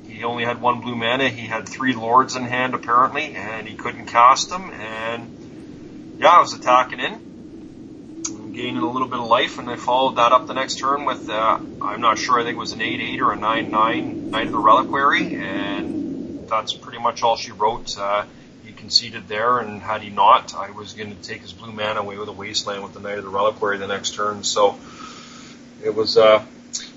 He 0.08 0.24
only 0.24 0.46
had 0.46 0.62
one 0.62 0.82
blue 0.82 0.96
mana. 0.96 1.30
He 1.30 1.48
had 1.48 1.68
three 1.68 1.94
lords 1.94 2.36
in 2.36 2.44
hand 2.44 2.74
apparently, 2.74 3.36
and 3.36 3.68
he 3.68 3.76
couldn't 3.76 4.06
cast 4.06 4.50
them. 4.50 4.72
And 4.72 6.16
yeah, 6.20 6.30
I 6.30 6.40
was 6.40 6.54
attacking 6.54 7.00
in, 7.00 8.54
gaining 8.54 8.78
a 8.78 8.90
little 8.90 9.08
bit 9.08 9.20
of 9.20 9.28
life, 9.28 9.60
and 9.60 9.70
I 9.70 9.76
followed 9.76 10.16
that 10.16 10.32
up 10.32 10.48
the 10.48 10.54
next 10.54 10.80
turn 10.80 11.06
with 11.06 11.30
uh, 11.30 11.60
I'm 11.82 12.02
not 12.02 12.18
sure. 12.18 12.40
I 12.40 12.44
think 12.44 12.56
it 12.56 12.60
was 12.60 12.72
an 12.72 12.82
eight 12.82 13.02
eight 13.02 13.22
or 13.22 13.32
a 13.32 13.36
nine 13.36 13.72
nine 13.72 14.30
Knight 14.32 14.46
of 14.48 14.54
the 14.54 14.58
Reliquary, 14.58 15.36
and 15.36 16.05
that's 16.48 16.74
pretty 16.74 17.00
much 17.00 17.24
all 17.24 17.36
she 17.36 17.52
wrote. 17.52 17.98
Uh, 17.98 18.26
he 18.64 18.72
conceded 18.72 19.28
there, 19.28 19.60
and 19.60 19.82
had 19.82 20.02
he 20.02 20.10
not, 20.10 20.56
I 20.56 20.72
was 20.72 20.94
going 20.94 21.16
to 21.16 21.22
take 21.22 21.42
his 21.42 21.54
blue 21.54 21.72
man 21.72 21.98
away 21.98 22.18
with 22.18 22.30
a 22.30 22.34
wasteland 22.34 22.84
with 22.84 22.94
the 22.94 23.00
Knight 23.00 23.18
of 23.18 23.24
the 23.24 23.30
Reliquary 23.30 23.78
the 23.78 23.88
next 23.88 24.16
turn. 24.16 24.44
So 24.44 24.78
it 25.84 25.94
was 25.94 26.18
uh, 26.18 26.44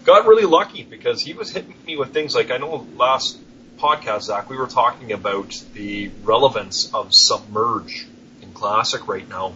got 0.05 0.27
really 0.27 0.47
lucky 0.47 0.83
because 0.83 1.21
he 1.21 1.35
was 1.35 1.51
hitting 1.51 1.75
me 1.87 1.97
with 1.97 2.13
things 2.13 2.35
like 2.35 2.51
I 2.51 2.57
know 2.57 2.87
last 2.97 3.39
podcast, 3.79 4.23
Zach, 4.23 4.51
we 4.51 4.57
were 4.57 4.67
talking 4.67 5.13
about 5.13 5.63
the 5.75 6.11
relevance 6.23 6.93
of 6.93 7.09
submerge 7.13 8.07
in 8.43 8.53
classic 8.53 9.07
right 9.07 9.29
now, 9.29 9.55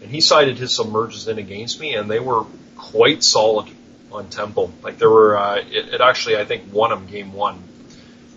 and 0.00 0.10
he 0.10 0.20
cited 0.20 0.58
his 0.58 0.76
submerges 0.76 1.28
in 1.28 1.38
against 1.38 1.78
me, 1.80 1.94
and 1.94 2.10
they 2.10 2.20
were 2.20 2.44
quite 2.76 3.22
solid 3.22 3.68
on 4.10 4.28
Temple. 4.28 4.72
Like 4.82 4.98
there 4.98 5.10
were, 5.10 5.36
uh, 5.36 5.56
it, 5.56 5.94
it 5.94 6.00
actually 6.00 6.36
I 6.36 6.44
think 6.44 6.72
won 6.72 6.92
him 6.92 7.06
game 7.06 7.32
one. 7.32 7.62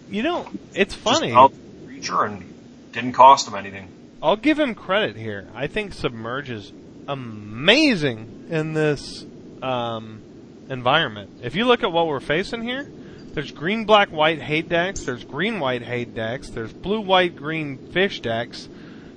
You 0.09 0.23
know, 0.23 0.47
it's 0.73 0.93
funny. 0.93 1.31
Just 1.31 1.53
creature 1.85 2.23
and 2.23 2.53
didn't 2.91 3.13
cost 3.13 3.47
him 3.47 3.55
anything. 3.55 3.89
I'll 4.21 4.37
give 4.37 4.59
him 4.59 4.75
credit 4.75 5.15
here. 5.15 5.47
I 5.53 5.67
think 5.67 5.93
Submerge 5.93 6.49
is 6.49 6.71
amazing 7.07 8.47
in 8.49 8.73
this 8.73 9.25
um, 9.61 10.21
environment. 10.69 11.41
If 11.43 11.55
you 11.55 11.65
look 11.65 11.83
at 11.83 11.91
what 11.91 12.07
we're 12.07 12.19
facing 12.19 12.63
here, 12.63 12.89
there's 13.33 13.51
green, 13.51 13.85
black, 13.85 14.09
white 14.09 14.41
hate 14.41 14.69
decks. 14.69 15.01
There's 15.03 15.23
green, 15.23 15.59
white 15.59 15.81
hate 15.81 16.15
decks. 16.15 16.49
There's 16.49 16.71
blue, 16.71 17.01
white, 17.01 17.35
green 17.35 17.77
fish 17.91 18.21
decks. 18.21 18.67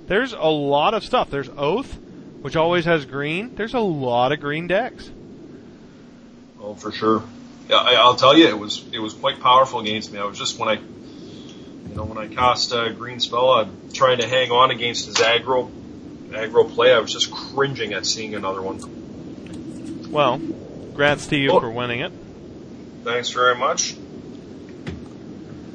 There's 0.07 0.33
a 0.33 0.49
lot 0.49 0.95
of 0.95 1.05
stuff. 1.05 1.31
There's 1.31 1.49
Oath, 1.49 1.97
which 2.41 2.57
always 2.57 2.85
has 2.85 3.05
green. 3.05 3.55
There's 3.55 3.75
a 3.75 3.81
lot 3.81 4.33
of 4.33 4.41
green 4.41 4.67
decks. 4.67 5.09
Oh, 6.61 6.75
for 6.75 6.91
sure. 6.91 7.23
Yeah, 7.69 7.77
I, 7.77 7.95
I'll 7.95 8.17
tell 8.17 8.37
you, 8.37 8.47
it 8.49 8.59
was 8.59 8.85
it 8.93 8.99
was 8.99 9.13
quite 9.15 9.41
powerful 9.41 9.81
against 9.81 10.13
me. 10.13 10.19
I 10.19 10.25
was 10.25 10.39
just 10.39 10.59
when 10.59 10.69
I, 10.69 10.75
you 10.75 11.95
know, 11.95 12.05
when 12.05 12.19
I 12.19 12.27
cast 12.29 12.73
a 12.73 12.91
green 12.93 13.21
spell, 13.21 13.51
I'm 13.51 13.91
trying 13.93 14.19
to 14.19 14.27
hang 14.29 14.51
on 14.51 14.71
against 14.71 15.07
his 15.07 15.17
aggro 15.17 15.71
aggro 16.31 16.73
play. 16.75 16.93
I 16.93 16.99
was 16.99 17.13
just 17.13 17.31
cringing 17.31 17.93
at 17.93 18.07
seeing 18.07 18.35
another 18.35 18.63
one. 18.63 18.79
Well, 20.11 20.39
grats 20.39 21.29
to 21.31 21.37
you 21.37 21.51
Oh. 21.53 21.61
for 21.61 21.71
winning 21.71 22.01
it. 22.01 22.13
Thanks 23.05 23.31
very 23.31 23.55
much. 23.55 23.95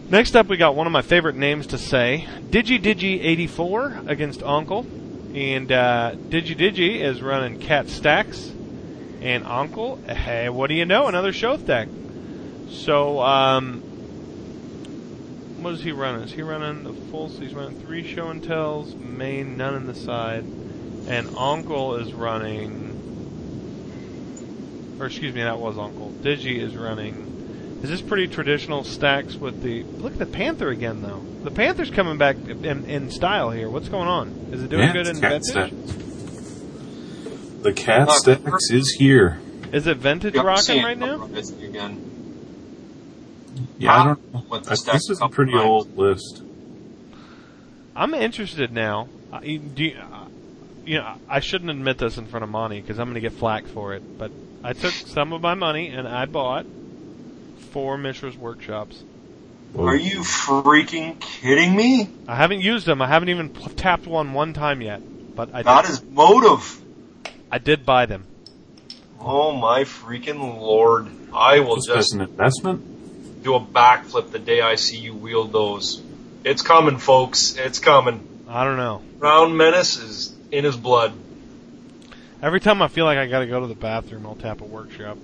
Next 0.10 0.36
up, 0.36 0.48
we 0.48 0.58
got 0.58 0.76
one 0.76 0.86
of 0.86 0.94
my 0.94 1.02
favorite 1.02 1.36
names 1.36 1.68
to 1.68 1.78
say, 1.78 2.28
Digi 2.50 2.80
Digi 2.82 3.24
84 3.24 4.02
against 4.08 4.44
Uncle, 4.44 4.86
and 5.34 5.72
uh, 5.72 6.12
Digi 6.16 6.56
Digi 6.56 7.02
is 7.02 7.22
running 7.22 7.60
Cat 7.60 7.90
Stacks, 7.90 8.52
and 9.24 9.46
Uncle, 9.46 9.98
hey, 10.08 10.50
what 10.50 10.68
do 10.68 10.76
you 10.76 10.86
know? 10.86 11.08
Another 11.08 11.34
show 11.34 11.58
deck. 11.58 11.88
So, 12.70 13.22
um, 13.22 13.82
what 15.62 15.74
is 15.74 15.82
he 15.82 15.92
running? 15.92 16.22
Is 16.22 16.32
he 16.32 16.42
running 16.42 16.84
the 16.84 16.94
full? 17.10 17.30
So 17.30 17.40
he's 17.40 17.54
running 17.54 17.80
three 17.82 18.06
show 18.06 18.30
and 18.30 18.44
tells, 18.44 18.94
main, 18.96 19.58
none 19.58 19.76
in 19.76 19.88
the 19.88 19.96
side, 19.96 20.44
and 20.44 21.36
Uncle 21.38 21.96
is 21.96 22.14
running. 22.14 22.92
Or 25.00 25.08
excuse 25.08 25.34
me, 25.34 25.42
that 25.44 25.58
was 25.58 25.78
Uncle. 25.78 26.12
Digi 26.22 26.60
is 26.60 26.76
running 26.76 27.34
is 27.84 27.90
this 27.90 28.02
pretty 28.02 28.30
traditional 28.30 28.86
stacks 28.86 29.36
with 29.36 29.62
the 29.62 29.84
look 29.84 30.14
at 30.14 30.20
the 30.20 30.26
Panther 30.26 30.70
again 30.70 31.02
though? 31.02 31.22
The 31.44 31.52
Panther's 31.52 31.92
coming 31.92 32.18
back 32.18 32.38
in, 32.38 32.86
in 32.86 33.12
style 33.12 33.52
here. 33.52 33.70
What's 33.70 33.90
going 33.90 34.08
on? 34.08 34.30
Is 34.54 34.64
it 34.64 34.70
doing 34.70 34.84
Yeah, 34.88 34.94
good 34.94 35.08
in 35.08 35.16
stacks. 35.16 35.52
The 37.64 37.72
cat 37.74 38.10
Uh, 38.10 38.14
stacks 38.14 38.70
is 38.72 38.92
here. 39.00 39.40
Is 39.72 39.88
it 39.88 39.98
vintage 39.98 40.36
Yep, 40.36 40.46
rocking 40.46 40.64
seeing 40.64 40.84
right 40.84 40.98
now? 40.98 41.28
it 41.34 41.50
Again. 41.64 42.10
Yeah, 43.80 44.02
I 44.02 44.06
don't 44.06 44.34
know. 44.34 44.44
With 44.50 44.64
the 44.66 44.72
I- 44.72 44.94
This 44.94 45.10
is 45.10 45.18
a 45.18 45.22
couple 45.22 45.30
pretty 45.30 45.52
times. 45.54 45.64
old 45.64 45.98
list. 45.98 46.42
I'm 47.96 48.14
interested 48.14 48.72
now. 48.74 49.08
Uh, 49.32 49.40
do 49.40 49.84
you, 49.86 49.96
uh, 49.98 50.26
you 50.86 50.98
know, 50.98 51.14
I 51.30 51.40
shouldn't 51.40 51.70
admit 51.72 51.98
this 52.00 52.18
in 52.18 52.26
front 52.26 52.44
of 52.44 52.50
Monty 52.50 52.82
because 52.82 53.00
I'm 53.00 53.06
going 53.08 53.16
to 53.16 53.22
get 53.22 53.32
flack 53.34 53.66
for 53.68 53.94
it. 53.94 54.18
But 54.18 54.32
I 54.64 54.74
took 54.74 54.92
some 54.94 55.32
of 55.32 55.42
my 55.42 55.54
money 55.54 55.88
and 55.88 56.06
I 56.08 56.26
bought 56.26 56.66
four 57.72 57.98
Mishra's 57.98 58.36
workshops. 58.38 59.02
Are 59.78 59.96
you 59.96 60.20
freaking 60.20 61.18
kidding 61.20 61.76
me? 61.76 62.10
I 62.28 62.36
haven't 62.36 62.60
used 62.62 62.86
them. 62.86 63.02
I 63.02 63.08
haven't 63.08 63.30
even 63.30 63.50
p- 63.50 63.70
tapped 63.76 64.06
one 64.06 64.34
one 64.34 64.54
time 64.54 64.82
yet. 64.82 65.02
But 65.36 65.50
I 65.54 65.64
That 65.64 65.84
did, 65.86 65.92
is 65.94 66.04
motive. 66.04 66.80
I 67.54 67.60
did 67.60 67.86
buy 67.86 68.08
them. 68.08 68.26
Oh 69.20 69.52
my 69.56 69.84
freaking 69.84 70.60
lord. 70.60 71.08
I 71.32 71.60
will 71.60 71.76
Just 71.76 71.90
as 71.90 71.96
just 71.98 72.14
an 72.16 72.22
investment? 72.22 73.44
do 73.44 73.54
a 73.54 73.60
backflip 73.60 74.32
the 74.32 74.40
day 74.40 74.60
I 74.60 74.74
see 74.74 74.98
you 74.98 75.14
wield 75.14 75.52
those. 75.52 76.02
It's 76.44 76.64
coming, 76.64 76.98
folks. 76.98 77.56
It's 77.56 77.78
coming. 77.78 78.28
I 78.48 78.64
don't 78.64 78.78
know. 78.78 79.04
Round 79.20 79.56
Menace 79.56 79.98
is 79.98 80.34
in 80.50 80.64
his 80.64 80.76
blood. 80.76 81.14
Every 82.42 82.60
time 82.60 82.82
I 82.82 82.88
feel 82.88 83.06
like 83.06 83.20
I 83.20 83.28
got 83.28 83.42
to 83.42 83.46
go 83.46 83.60
to 83.60 83.68
the 83.68 83.76
bathroom, 83.76 84.26
I'll 84.26 84.34
tap 84.34 84.62
a 84.62 84.66
workshop. 84.66 85.20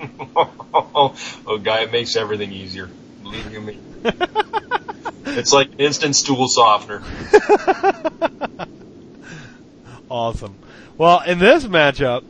oh, 0.36 1.60
guy, 1.62 1.82
it 1.82 1.92
makes 1.92 2.16
everything 2.16 2.50
easier. 2.50 2.90
Believe 3.22 3.52
you 3.52 3.60
me. 3.60 3.78
It's 5.26 5.52
like 5.52 5.68
instant 5.78 6.14
stool 6.14 6.46
softener. 6.48 7.02
Awesome. 10.10 10.56
Well, 10.98 11.22
in 11.22 11.38
this 11.38 11.64
matchup, 11.64 12.24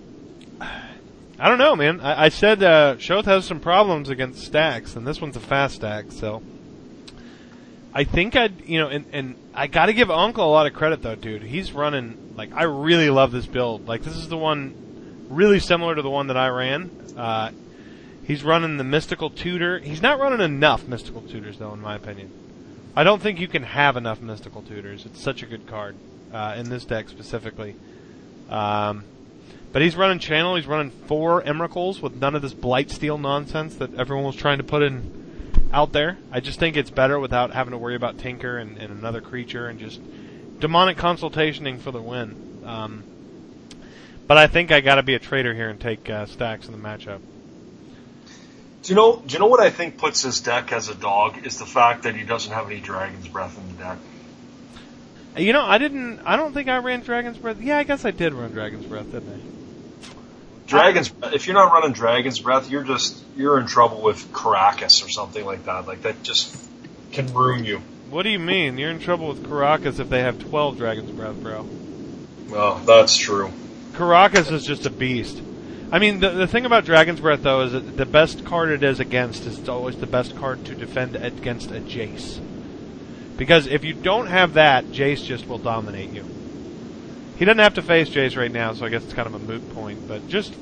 I 0.61 1.49
don't 1.49 1.59
know, 1.59 1.75
man. 1.75 2.01
I, 2.01 2.27
I 2.27 2.29
said 2.29 2.63
uh, 2.63 2.97
Shoth 2.97 3.25
has 3.25 3.45
some 3.45 3.61
problems 3.61 4.09
against 4.09 4.45
stacks, 4.45 4.97
and 4.97 5.07
this 5.07 5.21
one's 5.21 5.37
a 5.37 5.41
fast 5.41 5.77
stack, 5.77 6.13
so 6.13 6.43
I 7.93 8.05
think 8.05 8.37
I'd, 8.37 8.67
you 8.67 8.79
know, 8.79 8.89
and, 8.89 9.05
and 9.13 9.35
I 9.53 9.67
got 9.67 9.87
to 9.87 9.93
give 9.93 10.11
Uncle 10.11 10.45
a 10.45 10.51
lot 10.51 10.67
of 10.67 10.75
credit 10.75 11.03
though, 11.03 11.15
dude. 11.15 11.43
He's 11.43 11.73
running 11.73 12.35
like 12.37 12.53
I 12.53 12.65
really 12.65 13.11
love 13.11 13.33
this 13.33 13.47
build. 13.47 13.87
Like 13.87 14.03
this 14.03 14.17
is 14.17 14.29
the 14.29 14.39
one 14.39 15.27
really 15.29 15.61
similar 15.61 15.95
to 15.95 16.03
the 16.03 16.11
one 16.11 16.29
that 16.29 16.37
I 16.37 16.49
ran. 16.49 16.91
Uh, 17.17 17.51
he's 18.25 18.43
running 18.43 18.77
the 18.77 18.85
mystical 18.85 19.31
tutor. 19.31 19.79
He's 19.79 20.03
not 20.03 20.19
running 20.19 20.41
enough 20.41 20.89
mystical 20.89 21.23
tutors 21.23 21.59
though, 21.59 21.73
in 21.73 21.81
my 21.81 21.95
opinion. 21.97 22.31
I 22.97 23.05
don't 23.05 23.21
think 23.21 23.41
you 23.41 23.49
can 23.49 23.65
have 23.65 23.97
enough 23.97 24.21
mystical 24.21 24.63
tutors. 24.63 25.05
It's 25.07 25.21
such 25.21 25.43
a 25.43 25.47
good 25.47 25.67
card 25.67 25.97
uh, 26.35 26.55
in 26.57 26.69
this 26.69 26.85
deck 26.85 27.09
specifically. 27.09 27.77
Um, 28.51 29.05
but 29.73 29.83
he's 29.83 29.97
running 29.97 30.19
channel. 30.19 30.57
He's 30.57 30.67
running 30.67 30.91
four 30.91 31.43
Emeralds 31.43 32.01
with 32.01 32.17
none 32.17 32.35
of 32.35 32.43
this 32.43 32.55
Blightsteel 32.55 33.21
nonsense 33.21 33.77
that 33.77 33.95
everyone 33.95 34.25
was 34.25 34.37
trying 34.37 34.59
to 34.59 34.65
put 34.65 34.83
in 34.83 35.25
out 35.73 35.93
there. 35.93 36.19
I 36.31 36.41
just 36.41 36.59
think 36.59 36.77
it's 36.77 36.91
better 36.91 37.19
without 37.19 37.53
having 37.53 37.73
to 37.73 37.79
worry 37.79 37.97
about 37.97 38.19
Tinker 38.19 38.59
and, 38.59 38.79
and 38.79 38.97
another 38.97 39.21
creature 39.21 39.67
and 39.67 39.81
just 39.81 40.01
demonic 40.61 40.97
consultationing 40.97 41.81
for 41.81 41.91
the 41.91 42.03
win. 42.03 42.63
Um, 42.65 43.05
but 44.27 44.39
I 44.39 44.47
think 44.47 44.71
I 44.71 44.81
got 44.81 44.97
to 44.97 45.03
be 45.03 45.15
a 45.15 45.19
traitor 45.19 45.55
here 45.55 45.69
and 45.69 45.81
take 45.81 46.09
uh, 46.09 46.27
stacks 46.27 46.67
in 46.67 46.73
the 46.73 46.79
matchup. 46.79 47.21
Do 48.85 48.93
you 48.93 48.95
know? 48.95 49.17
Do 49.17 49.33
you 49.33 49.39
know 49.39 49.47
what 49.47 49.61
I 49.61 49.71
think 49.71 49.97
puts 49.97 50.23
his 50.23 50.41
deck 50.41 50.71
as 50.73 50.89
a 50.89 50.95
dog 50.95 51.47
is 51.47 51.59
the 51.59 51.67
fact 51.67 52.03
that 52.03 52.15
he 52.15 52.23
doesn't 52.23 52.53
have 52.53 52.67
any 52.67 52.81
Dragon's 52.81 53.29
Breath 53.29 53.59
in 53.59 53.77
the 53.77 53.83
deck. 53.83 53.99
You 55.37 55.53
know, 55.53 55.63
I 55.63 55.79
didn't. 55.79 56.21
I 56.25 56.37
don't 56.37 56.53
think 56.53 56.69
I 56.69 56.79
ran 56.79 57.01
Dragon's 57.01 57.39
Breath. 57.39 57.61
Yeah, 57.61 57.79
I 57.79 57.83
guess 57.83 58.05
I 58.05 58.13
did 58.13 58.35
run 58.35 58.53
Dragon's 58.53 58.87
Breath, 58.87 59.11
didn't 59.11 59.33
I? 59.33 59.55
Dragon's 60.67 61.13
if 61.33 61.47
you're 61.47 61.55
not 61.55 61.73
running 61.73 61.93
Dragon's 61.93 62.41
Breath, 62.41 62.71
you're 62.71 62.85
just 62.85 63.23
you're 63.37 63.59
in 63.59 63.67
trouble 63.67 64.01
with 64.01 64.33
Karakas 64.33 65.05
or 65.05 65.09
something 65.09 65.45
like 65.45 65.65
that. 65.67 65.87
Like 65.87 66.03
that 66.03 66.23
just 66.23 66.57
can 67.13 67.33
ruin 67.35 67.65
you. 67.65 67.83
What 68.11 68.23
do 68.23 68.31
you 68.31 68.39
mean? 68.39 68.79
You're 68.79 68.91
in 68.91 69.01
trouble 69.01 69.29
with 69.29 69.43
Karakas 69.43 69.99
if 69.99 70.09
they 70.09 70.21
have 70.21 70.39
12 70.39 70.77
Dragon's 70.77 71.11
Breath, 71.11 71.37
bro. 71.37 71.69
Well, 72.49 72.77
that's 72.79 73.17
true. 73.17 73.51
Karakas 73.93 74.53
is 74.53 74.65
just 74.65 74.87
a 74.87 74.91
beast. 74.91 75.41
I 75.91 75.99
mean, 75.99 76.21
the, 76.21 76.31
the 76.31 76.47
thing 76.47 76.65
about 76.65 76.85
Dragon's 76.85 77.21
Breath, 77.21 77.43
though, 77.43 77.63
is 77.63 77.73
that 77.73 77.97
the 77.97 78.07
best 78.07 78.45
card 78.45 78.71
it 78.71 78.83
is 78.83 79.01
against 79.01 79.47
is 79.47 79.69
always 79.69 79.97
the 79.97 80.07
best 80.07 80.37
card 80.37 80.65
to 80.67 80.75
defend 80.75 81.17
against 81.17 81.71
a 81.71 81.81
Jace. 81.81 82.41
Because 83.37 83.67
if 83.67 83.85
you 83.85 83.95
don't 83.95 84.27
have 84.27 84.55
that, 84.55 84.87
Jace 84.87 85.25
just 85.25 85.49
will 85.49 85.59
dominate 85.59 86.11
you. 86.11 86.25
He 87.37 87.45
doesn't 87.45 87.59
have 87.59 87.75
to 87.75 87.83
face 87.83 88.09
Jace 88.09 88.37
right 88.37 88.53
now, 88.53 88.75
so 88.75 88.87
I 88.87 88.91
guess 88.91 89.05
it's 89.05 89.13
kind 89.13 89.27
of 89.27 89.35
a 89.35 89.39
moot 89.41 89.75
point, 89.75 90.07
but 90.07 90.29
just 90.29 90.55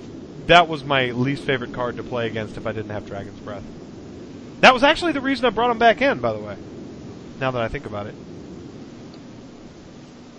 that 0.46 0.68
was 0.68 0.82
my 0.84 1.10
least 1.10 1.44
favorite 1.44 1.74
card 1.74 1.96
to 1.96 2.02
play 2.02 2.26
against 2.26 2.56
if 2.56 2.66
I 2.66 2.72
didn't 2.72 2.90
have 2.90 3.06
Dragon's 3.06 3.38
Breath. 3.40 3.64
That 4.60 4.72
was 4.72 4.82
actually 4.82 5.12
the 5.12 5.20
reason 5.20 5.44
I 5.44 5.50
brought 5.50 5.70
him 5.70 5.78
back 5.78 6.00
in, 6.00 6.20
by 6.20 6.32
the 6.32 6.38
way. 6.38 6.56
Now 7.40 7.50
that 7.50 7.62
I 7.62 7.68
think 7.68 7.86
about 7.86 8.06
it. 8.06 8.14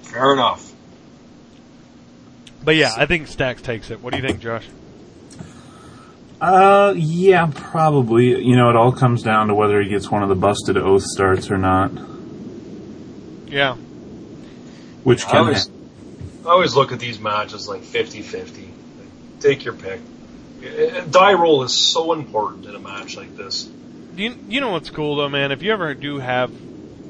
Fair 0.04 0.34
enough. 0.34 0.74
But 2.64 2.76
yeah, 2.76 2.94
I 2.96 3.06
think 3.06 3.28
Stacks 3.28 3.62
takes 3.62 3.92
it. 3.92 4.02
What 4.02 4.14
do 4.14 4.20
you 4.20 4.26
think, 4.26 4.40
Josh? 4.40 4.66
Uh, 6.40 6.94
yeah, 6.96 7.50
probably. 7.54 8.44
You 8.44 8.56
know, 8.56 8.70
it 8.70 8.76
all 8.76 8.92
comes 8.92 9.24
down 9.24 9.48
to 9.50 9.56
whether 9.56 9.82
he 9.82 9.90
gets 9.90 10.10
one 10.10 10.24
of 10.24 10.30
the 10.30 10.36
busted 10.36 10.78
oath 10.78 11.04
starts 11.04 11.52
or 11.52 11.58
not, 11.58 11.92
Yeah. 13.54 13.76
which 15.04 15.26
I 15.26 15.30
can 15.30 15.38
always. 15.38 15.70
I 16.44 16.50
always 16.50 16.76
look 16.76 16.92
at 16.92 17.00
these 17.00 17.20
matches 17.20 17.68
like 17.68 17.84
50-50. 17.84 18.34
Like, 18.34 18.70
take 19.40 19.64
your 19.64 19.76
pick. 19.76 20.02
Die 21.12 21.34
roll 21.34 21.64
is 21.64 21.74
so 21.74 22.14
important 22.14 22.66
in 22.66 22.76
a 22.76 22.80
match 22.80 23.16
like 23.16 23.38
this. 23.38 23.70
You 24.16 24.36
you 24.48 24.60
know 24.60 24.72
what's 24.72 24.90
cool 24.90 25.18
though, 25.18 25.30
man? 25.30 25.52
If 25.52 25.62
you 25.62 25.72
ever 25.72 25.94
do 25.94 26.20
have 26.20 26.52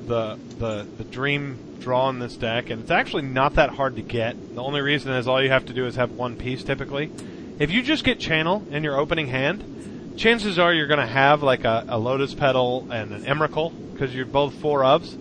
the 0.08 0.38
the 0.60 0.86
the 0.98 1.04
dream 1.04 1.78
draw 1.80 2.10
in 2.10 2.20
this 2.20 2.36
deck, 2.36 2.70
and 2.70 2.82
it's 2.82 2.92
actually 2.92 3.24
not 3.24 3.56
that 3.56 3.70
hard 3.72 3.96
to 3.96 4.02
get. 4.02 4.56
The 4.56 4.62
only 4.62 4.82
reason 4.82 5.14
is 5.14 5.28
all 5.28 5.42
you 5.42 5.50
have 5.50 5.66
to 5.68 5.74
do 5.74 5.86
is 5.86 5.96
have 5.96 6.12
one 6.12 6.36
piece 6.36 6.64
typically. 6.64 7.12
If 7.60 7.72
you 7.72 7.84
just 7.84 8.04
get 8.04 8.20
channel 8.20 8.66
in 8.72 8.84
your 8.84 8.98
opening 8.98 9.28
hand, 9.28 10.14
chances 10.18 10.60
are 10.60 10.74
you're 10.74 10.88
going 10.88 11.00
to 11.00 11.06
have 11.06 11.44
like 11.44 11.64
a, 11.64 11.86
a 11.88 11.98
lotus 11.98 12.34
petal 12.34 12.88
and 12.92 13.12
an 13.14 13.24
emrakul 13.24 13.72
because 13.92 14.14
you're 14.16 14.26
both 14.26 14.54
four 14.56 14.82
ofs, 14.82 15.16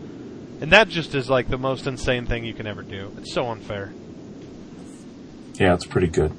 and 0.62 0.72
that 0.72 0.88
just 0.88 1.14
is 1.14 1.28
like 1.28 1.48
the 1.48 1.58
most 1.58 1.86
insane 1.86 2.24
thing 2.24 2.44
you 2.44 2.54
can 2.54 2.66
ever 2.66 2.82
do. 2.82 3.12
It's 3.18 3.34
so 3.34 3.50
unfair. 3.50 3.92
Yeah, 5.54 5.74
it's 5.74 5.84
pretty 5.84 6.06
good. 6.06 6.32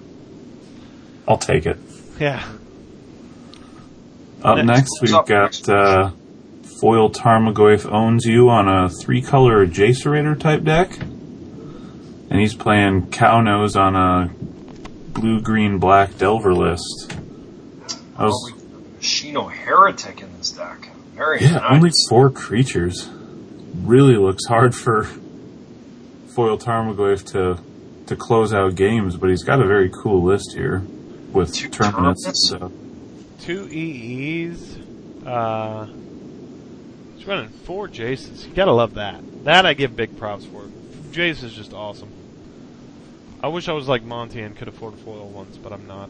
I'll 1.28 1.38
take 1.38 1.66
it. 1.66 1.78
Yeah. 2.20 2.44
Up 4.44 4.58
Next. 4.58 4.68
next, 4.68 5.02
we've 5.02 5.14
up 5.14 5.28
got 5.28 5.70
uh, 5.70 6.12
Foil 6.82 7.10
Tarmogoyf 7.10 7.90
owns 7.90 8.26
you 8.26 8.50
on 8.50 8.68
a 8.68 8.90
three 8.90 9.22
color 9.22 9.66
Jacerator 9.68 10.36
type 10.40 10.64
deck. 10.64 10.98
And 11.00 12.40
he's 12.40 12.56
playing 12.56 13.12
Cow 13.12 13.42
Nose 13.42 13.76
on 13.76 13.96
a 13.96 14.30
blue 15.14 15.40
green 15.42 15.78
black 15.78 16.18
Delver 16.18 16.54
list. 16.54 17.16
I 18.18 18.26
was, 18.26 18.52
Oh, 18.52 18.56
we 18.56 18.62
have 18.62 19.00
Shino 19.02 19.52
Heretic 19.52 20.22
in 20.22 20.38
this 20.38 20.52
deck. 20.52 20.90
Very 21.14 21.42
yeah, 21.42 21.58
nice. 21.58 21.72
only 21.76 21.92
four 22.10 22.30
creatures. 22.32 23.10
Really 23.76 24.16
looks 24.18 24.46
hard 24.46 24.76
for 24.76 25.04
Foil 26.36 26.58
Tarmogoyf 26.58 27.26
to 27.32 27.60
to 28.08 28.16
close 28.16 28.54
out 28.54 28.76
games, 28.76 29.16
but 29.16 29.30
he's 29.30 29.44
got 29.44 29.62
a 29.62 29.66
very 29.66 29.90
cool 29.90 30.22
list 30.22 30.54
here 30.54 30.80
with 31.32 31.54
Two 31.54 31.70
Terminus 31.70 32.26
and 32.26 32.36
Terminus? 32.36 32.48
stuff. 32.48 32.72
Two 33.42 33.68
EEs. 33.70 34.78
Uh, 35.26 35.88
he's 37.16 37.26
running 37.26 37.50
four 37.50 37.88
Jaces. 37.88 38.46
You 38.48 38.54
gotta 38.54 38.72
love 38.74 38.96
that. 38.96 39.22
That 39.46 39.66
I 39.66 39.74
give 39.74 39.96
big 39.96 40.18
props 40.18 40.46
for. 40.46 40.66
Jace 41.12 41.44
is 41.44 41.54
just 41.54 41.74
awesome. 41.74 42.10
I 43.42 43.48
wish 43.48 43.68
I 43.68 43.74
was 43.74 43.88
like 43.88 44.04
Monty 44.04 44.42
and 44.42 44.56
could 44.56 44.68
afford 44.68 44.94
a 44.94 44.98
foil 44.98 45.28
once, 45.30 45.58
but 45.58 45.74
I'm 45.74 45.86
not. 45.88 46.10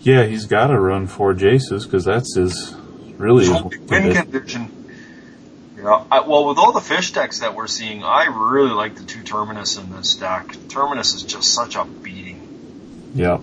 Yeah, 0.00 0.24
he's 0.24 0.46
got 0.46 0.68
to 0.68 0.80
run 0.80 1.06
four 1.06 1.34
Jaces 1.34 1.84
because 1.84 2.04
that's 2.06 2.34
his 2.34 2.74
really 3.18 3.44
his 3.46 3.54
Only 3.56 3.78
win 3.78 4.14
condition. 4.14 4.79
Yeah, 5.82 6.04
I, 6.10 6.20
well, 6.20 6.46
with 6.46 6.58
all 6.58 6.72
the 6.72 6.80
fish 6.80 7.12
decks 7.12 7.40
that 7.40 7.54
we're 7.54 7.66
seeing, 7.66 8.02
I 8.04 8.26
really 8.26 8.70
like 8.70 8.96
the 8.96 9.04
two 9.04 9.22
Terminus 9.22 9.78
in 9.78 9.90
this 9.90 10.14
deck. 10.14 10.54
Terminus 10.68 11.14
is 11.14 11.22
just 11.22 11.54
such 11.54 11.74
a 11.74 11.84
beating. 11.84 13.12
Yeah. 13.14 13.38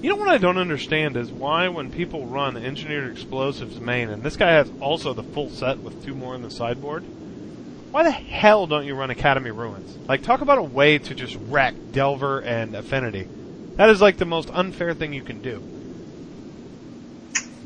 You 0.00 0.08
know 0.08 0.16
what 0.16 0.28
I 0.28 0.38
don't 0.38 0.56
understand 0.56 1.16
is 1.16 1.30
why 1.30 1.68
when 1.68 1.90
people 1.90 2.26
run 2.26 2.56
engineered 2.56 3.10
explosives 3.10 3.80
main, 3.80 4.08
and 4.08 4.22
this 4.22 4.36
guy 4.36 4.52
has 4.52 4.70
also 4.80 5.14
the 5.14 5.24
full 5.24 5.50
set 5.50 5.78
with 5.78 6.04
two 6.04 6.14
more 6.14 6.34
in 6.34 6.42
the 6.42 6.50
sideboard, 6.50 7.02
why 7.90 8.04
the 8.04 8.10
hell 8.12 8.68
don't 8.68 8.86
you 8.86 8.94
run 8.94 9.10
Academy 9.10 9.50
Ruins? 9.50 9.96
Like, 10.08 10.22
talk 10.22 10.42
about 10.42 10.58
a 10.58 10.62
way 10.62 10.98
to 10.98 11.14
just 11.14 11.36
wreck 11.48 11.74
Delver 11.90 12.40
and 12.40 12.76
Affinity. 12.76 13.26
That 13.74 13.90
is 13.90 14.00
like 14.00 14.16
the 14.16 14.24
most 14.24 14.48
unfair 14.50 14.94
thing 14.94 15.12
you 15.12 15.22
can 15.22 15.42
do. 15.42 15.62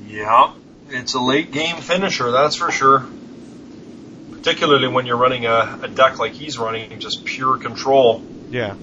Yeah, 0.09 0.55
it's 0.89 1.13
a 1.13 1.21
late 1.21 1.53
game 1.53 1.77
finisher, 1.77 2.31
that's 2.31 2.57
for 2.57 2.71
sure. 2.71 3.07
Particularly 4.45 4.89
when 4.89 5.07
you're 5.07 5.17
running 5.17 5.47
a, 5.47 5.79
a 5.85 5.89
deck 5.89 6.19
like 6.19 6.33
he's 6.33 6.59
running, 6.59 6.99
just 6.99 7.25
pure 7.25 7.57
control. 7.57 8.23
Yeah. 8.51 8.75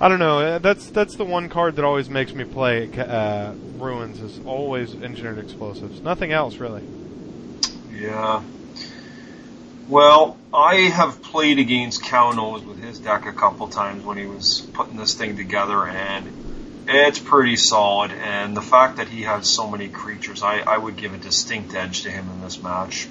I 0.00 0.08
don't 0.08 0.18
know. 0.18 0.40
uh, 0.40 0.58
That's 0.58 0.90
that's 0.90 1.14
the 1.14 1.24
one 1.24 1.48
card 1.48 1.76
that 1.76 1.84
always 1.84 2.10
makes 2.10 2.34
me 2.34 2.42
play 2.42 2.90
uh, 2.92 3.52
Ruins. 3.78 4.20
Is 4.20 4.44
always 4.44 4.92
engineered 4.96 5.38
explosives. 5.38 6.00
Nothing 6.00 6.32
else 6.32 6.56
really. 6.56 6.82
Yeah. 7.92 8.42
Well, 9.88 10.38
I 10.52 10.74
have 10.74 11.22
played 11.22 11.60
against 11.60 12.02
Cownose 12.02 12.62
with 12.64 12.82
his 12.82 12.98
deck 12.98 13.26
a 13.26 13.32
couple 13.32 13.68
times 13.68 14.04
when 14.04 14.18
he 14.18 14.26
was 14.26 14.68
putting 14.72 14.96
this 14.96 15.14
thing 15.14 15.36
together, 15.36 15.86
and 15.86 16.84
it's 16.88 17.20
pretty 17.20 17.54
solid. 17.54 18.10
And 18.10 18.56
the 18.56 18.62
fact 18.62 18.96
that 18.96 19.06
he 19.06 19.22
has 19.22 19.48
so 19.48 19.70
many 19.70 19.88
creatures, 19.88 20.42
I, 20.42 20.58
I 20.62 20.78
would 20.78 20.96
give 20.96 21.14
a 21.14 21.18
distinct 21.18 21.76
edge 21.76 22.02
to 22.02 22.10
him 22.10 22.28
in 22.28 22.40
this 22.40 22.60
match. 22.60 23.06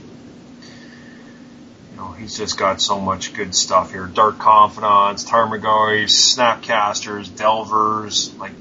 You 1.93 1.99
know, 1.99 2.11
he's 2.13 2.35
just 2.35 2.57
got 2.57 2.81
so 2.81 2.99
much 2.99 3.33
good 3.35 3.53
stuff 3.53 3.91
here. 3.91 4.07
Dark 4.07 4.39
Confidants, 4.39 5.23
Tarmogoyfs, 5.25 6.35
Snapcasters, 6.35 7.35
Delvers, 7.35 8.33
like, 8.39 8.51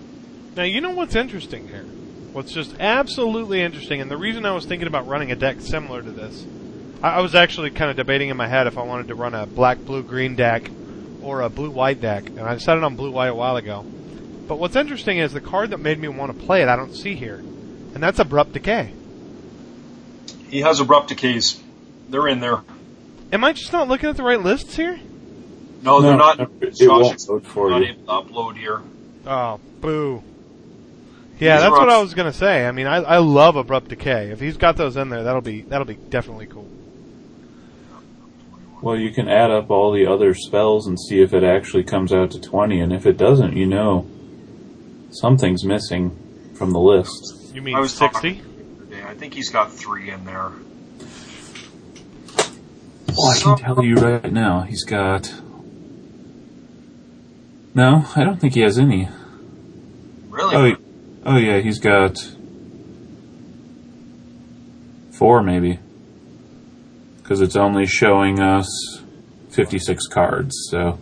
Now 0.55 0.65
you 0.65 0.83
know 0.83 0.91
what's 0.91 1.15
interesting 1.17 1.67
here. 1.67 1.85
What's 2.33 2.53
just 2.53 2.79
absolutely 2.79 3.63
interesting, 3.63 4.01
and 4.03 4.11
the 4.11 4.17
reason 4.17 4.45
I 4.47 4.53
was 4.53 4.67
thinking 4.67 4.87
about 4.87 5.07
running 5.07 5.33
a 5.33 5.37
deck 5.37 5.61
similar 5.61 6.03
to 6.03 6.11
this, 6.11 6.45
I, 7.03 7.17
I 7.17 7.21
was 7.21 7.35
actually 7.35 7.71
kind 7.71 7.91
of 7.91 7.97
debating 7.97 8.29
in 8.29 8.37
my 8.37 8.49
head 8.49 8.67
if 8.67 8.77
I 8.77 8.83
wanted 8.83 9.09
to 9.09 9.15
run 9.15 9.35
a 9.35 9.47
black 9.47 9.79
blue 9.79 10.03
green 10.03 10.35
deck 10.35 10.71
or 11.23 11.41
a 11.41 11.49
blue 11.49 11.71
white 11.71 12.01
deck, 12.01 12.27
and 12.27 12.41
I 12.41 12.55
decided 12.55 12.85
on 12.85 12.97
blue 12.97 13.11
white 13.11 13.29
a 13.29 13.35
while 13.35 13.57
ago. 13.57 13.83
But 13.83 14.59
what's 14.59 14.77
interesting 14.77 15.19
is 15.19 15.33
the 15.33 15.41
card 15.41 15.71
that 15.71 15.79
made 15.79 15.99
me 15.99 16.09
want 16.09 16.39
to 16.39 16.47
play 16.47 16.63
it 16.63 16.69
I 16.69 16.77
don't 16.77 16.95
see 16.95 17.15
here, 17.15 17.37
and 17.37 18.03
that's 18.03 18.19
Abrupt 18.19 18.53
Decay. 18.53 18.93
he 20.51 20.61
has 20.61 20.81
Abrupt 20.81 21.09
Decays. 21.09 21.63
They're 22.11 22.29
in 22.29 22.41
there. 22.41 22.63
Am 23.33 23.43
I 23.45 23.53
just 23.53 23.73
not 23.73 23.89
looking 23.89 24.09
at 24.11 24.17
the 24.17 24.23
right 24.23 24.41
lists 24.41 24.77
here? 24.77 25.01
No, 25.83 26.01
they're 26.01 26.17
not. 26.17 26.39
It 26.61 26.75
Josh, 26.75 26.89
won't 26.89 27.15
it's 27.15 27.29
load 27.29 27.47
for 27.47 27.71
not 27.71 27.83
you. 27.83 27.89
able 27.93 28.03
to 28.25 28.33
upload 28.33 28.57
here. 28.57 28.81
Oh, 29.27 29.59
boo. 29.81 30.23
Yeah, 31.41 31.57
These 31.57 31.63
that's 31.63 31.73
are 31.73 31.79
what 31.81 31.89
up- 31.89 31.99
I 31.99 32.03
was 32.03 32.15
gonna 32.15 32.33
say. 32.33 32.67
I 32.67 32.71
mean, 32.73 32.87
I, 32.87 32.97
I 32.99 33.19
love 33.19 33.57
Abrupt 33.57 33.89
Decay. 33.89 34.31
If 34.31 34.39
he's 34.39 34.57
got 34.57 34.77
those 34.77 34.97
in 34.97 35.09
there, 35.09 35.25
that'll 35.25 35.41
be 35.41 35.63
that'll 35.63 35.87
be 35.87 35.95
definitely 35.97 36.47
cool. 36.47 36.69
Well, 38.81 38.97
you 38.97 39.11
can 39.11 39.29
add 39.29 39.51
up 39.51 39.71
all 39.71 39.93
the 39.93 40.07
other 40.07 40.35
spells 40.35 40.87
and 40.87 40.99
see 41.01 41.21
if 41.23 41.33
it 41.33 41.45
actually 41.45 41.85
comes 41.85 42.13
out 42.13 42.33
to 42.33 42.41
20, 42.41 42.81
and 42.81 42.93
if 42.93 43.07
it 43.07 43.17
doesn't, 43.17 43.57
you 43.57 43.65
know 43.65 44.09
something's 45.11 45.65
missing 45.65 46.17
from 46.55 46.73
the 46.73 46.81
list. 46.81 47.55
You 47.55 47.63
mean 47.63 47.77
I 47.77 47.81
was 47.81 47.93
sixty? 47.95 48.37
talking 48.37 48.77
today. 48.91 49.03
I 49.05 49.15
think 49.15 49.35
he's 49.35 49.51
got 49.51 49.73
three 49.73 50.11
in 50.11 50.25
there. 50.25 50.51
Well, 53.17 53.31
I 53.31 53.39
can 53.39 53.57
tell 53.59 53.85
you 53.85 53.97
right 53.97 54.33
now, 54.33 54.63
he's 54.63 54.85
got. 54.85 55.33
No, 57.75 58.07
I 58.17 58.25
don't 58.25 58.41
think 58.41 58.55
he 58.55 58.61
has 58.61 58.79
any. 58.79 59.09
Really? 60.29 60.75
Oh, 60.75 60.77
oh 61.27 61.37
yeah, 61.37 61.59
he's 61.61 61.79
got 61.79 62.17
four 65.13 65.43
maybe, 65.43 65.79
because 67.23 67.41
it's 67.41 67.57
only 67.57 67.87
showing 67.87 68.41
us 68.41 68.69
fifty-six 69.51 70.07
cards. 70.07 70.55
So 70.71 70.99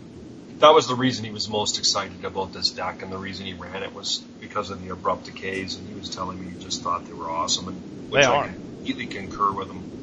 That 0.59 0.73
was 0.73 0.87
the 0.87 0.95
reason 0.95 1.25
he 1.25 1.31
was 1.31 1.49
most 1.49 1.77
excited 1.79 2.23
about 2.25 2.53
this 2.53 2.69
deck, 2.71 3.01
and 3.01 3.11
the 3.11 3.17
reason 3.17 3.45
he 3.45 3.53
ran 3.53 3.83
it 3.83 3.93
was 3.93 4.19
because 4.39 4.69
of 4.69 4.83
the 4.83 4.89
abrupt 4.89 5.25
decays. 5.25 5.75
And 5.75 5.87
he 5.87 5.95
was 5.95 6.09
telling 6.09 6.39
me 6.43 6.51
he 6.51 6.63
just 6.63 6.81
thought 6.83 7.05
they 7.05 7.13
were 7.13 7.29
awesome, 7.29 7.67
and 7.69 8.11
which 8.11 8.21
They 8.21 8.27
I 8.27 8.35
are. 8.35 8.47
completely 8.47 9.07
concur 9.07 9.51
with 9.51 9.69
him. 9.69 10.00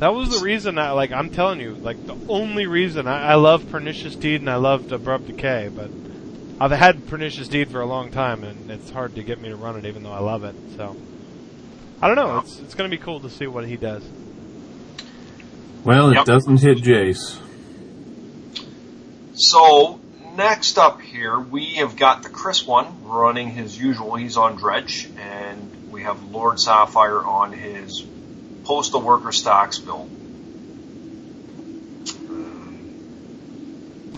That 0.00 0.14
was 0.14 0.30
the 0.30 0.42
reason 0.42 0.78
I 0.78 0.92
like. 0.92 1.12
I'm 1.12 1.28
telling 1.28 1.60
you, 1.60 1.74
like 1.74 2.06
the 2.06 2.16
only 2.26 2.66
reason 2.66 3.06
I, 3.06 3.32
I 3.32 3.34
love 3.34 3.68
Pernicious 3.70 4.16
Deed 4.16 4.40
and 4.40 4.48
I 4.48 4.56
loved 4.56 4.90
Abrupt 4.92 5.26
Decay, 5.26 5.68
but 5.76 5.90
I've 6.58 6.70
had 6.70 7.06
Pernicious 7.06 7.48
Deed 7.48 7.70
for 7.70 7.82
a 7.82 7.86
long 7.86 8.10
time, 8.10 8.42
and 8.42 8.70
it's 8.70 8.90
hard 8.90 9.14
to 9.16 9.22
get 9.22 9.38
me 9.40 9.50
to 9.50 9.56
run 9.56 9.76
it, 9.76 9.84
even 9.84 10.02
though 10.02 10.12
I 10.12 10.20
love 10.20 10.42
it. 10.44 10.54
So 10.76 10.96
I 12.00 12.06
don't 12.06 12.16
know. 12.16 12.38
It's 12.38 12.58
it's 12.60 12.74
going 12.74 12.90
to 12.90 12.96
be 12.96 13.02
cool 13.02 13.20
to 13.20 13.28
see 13.28 13.46
what 13.46 13.66
he 13.66 13.76
does. 13.76 14.02
well, 15.84 16.10
it 16.10 16.14
Yep. 16.14 16.24
doesn't 16.24 16.60
hit 16.62 16.78
Jace. 16.78 17.38
So 19.34 20.00
next 20.34 20.78
up 20.78 21.02
here, 21.02 21.38
we 21.38 21.74
have 21.76 21.96
got 21.96 22.22
the 22.22 22.30
Chris 22.30 22.66
one 22.66 23.04
running 23.04 23.50
his 23.50 23.78
usual. 23.78 24.14
He's 24.16 24.38
on 24.38 24.56
Dredge, 24.56 25.10
and 25.18 25.70
we 25.90 26.04
have 26.04 26.22
Lord 26.30 26.58
Sapphire 26.58 27.22
on 27.22 27.52
his 27.52 28.02
Postal 28.70 29.00
Worker 29.00 29.32
stocks 29.32 29.80
bill. 29.80 30.08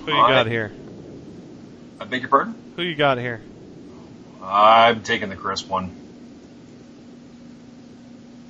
Who 0.04 0.06
you 0.06 0.12
All 0.12 0.28
got 0.28 0.30
right. 0.30 0.46
here? 0.46 0.70
I 1.98 2.04
beg 2.04 2.20
your 2.20 2.28
pardon? 2.28 2.54
Who 2.76 2.82
you 2.82 2.94
got 2.94 3.16
here? 3.16 3.40
I'm 4.42 5.02
taking 5.02 5.30
the 5.30 5.36
crisp 5.36 5.70
one. 5.70 5.96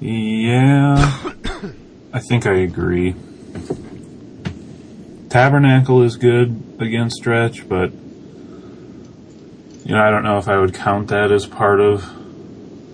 Yeah, 0.01 1.21
I 2.13 2.19
think 2.19 2.47
I 2.47 2.55
agree. 2.55 3.15
Tabernacle 5.29 6.03
is 6.03 6.17
good 6.17 6.79
against 6.81 7.23
Dredge, 7.23 7.69
but 7.69 7.93
you 7.93 9.95
know 9.95 10.03
I 10.03 10.11
don't 10.11 10.25
know 10.25 10.39
if 10.39 10.49
I 10.49 10.59
would 10.59 10.75
count 10.75 11.11
that 11.11 11.31
as 11.31 11.47
part 11.47 11.79
of 11.79 12.22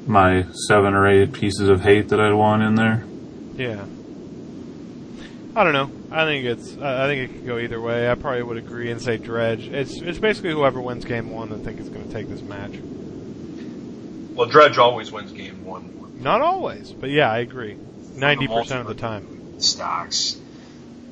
my 0.09 0.47
seven 0.67 0.95
or 0.95 1.07
eight 1.07 1.33
pieces 1.33 1.69
of 1.69 1.83
hate 1.83 2.09
that 2.09 2.21
I'd 2.21 2.33
want 2.33 2.63
in 2.63 2.75
there. 2.75 3.05
Yeah. 3.55 3.85
I 5.55 5.65
don't 5.65 5.73
know. 5.73 5.91
I 6.11 6.25
think 6.25 6.47
it's. 6.47 6.77
I 6.79 7.05
I 7.05 7.07
think 7.07 7.31
it 7.31 7.35
could 7.35 7.47
go 7.47 7.59
either 7.59 7.81
way. 7.81 8.11
I 8.11 8.15
probably 8.15 8.43
would 8.43 8.57
agree 8.57 8.91
and 8.91 9.03
say 9.03 9.17
Dredge. 9.17 9.69
It's 9.69 10.01
it's 10.01 10.19
basically 10.19 10.53
whoever 10.53 10.81
wins 10.81 11.05
game 11.05 11.31
one. 11.31 11.53
I 11.53 11.59
think 11.59 11.81
is 11.81 11.89
going 11.89 12.07
to 12.07 12.13
take 12.13 12.29
this 12.29 12.43
match. 12.43 12.79
Well, 14.35 14.49
Dredge 14.49 14.79
always 14.79 15.11
wins 15.11 15.33
game 15.33 15.65
one. 15.65 16.19
Not 16.21 16.41
always, 16.41 16.93
but 16.93 17.11
yeah, 17.11 17.31
I 17.31 17.39
agree. 17.39 17.77
Ninety 18.15 18.47
percent 18.47 18.81
of 18.81 18.87
the 18.87 18.95
time. 18.95 19.61
Stacks. 19.61 20.37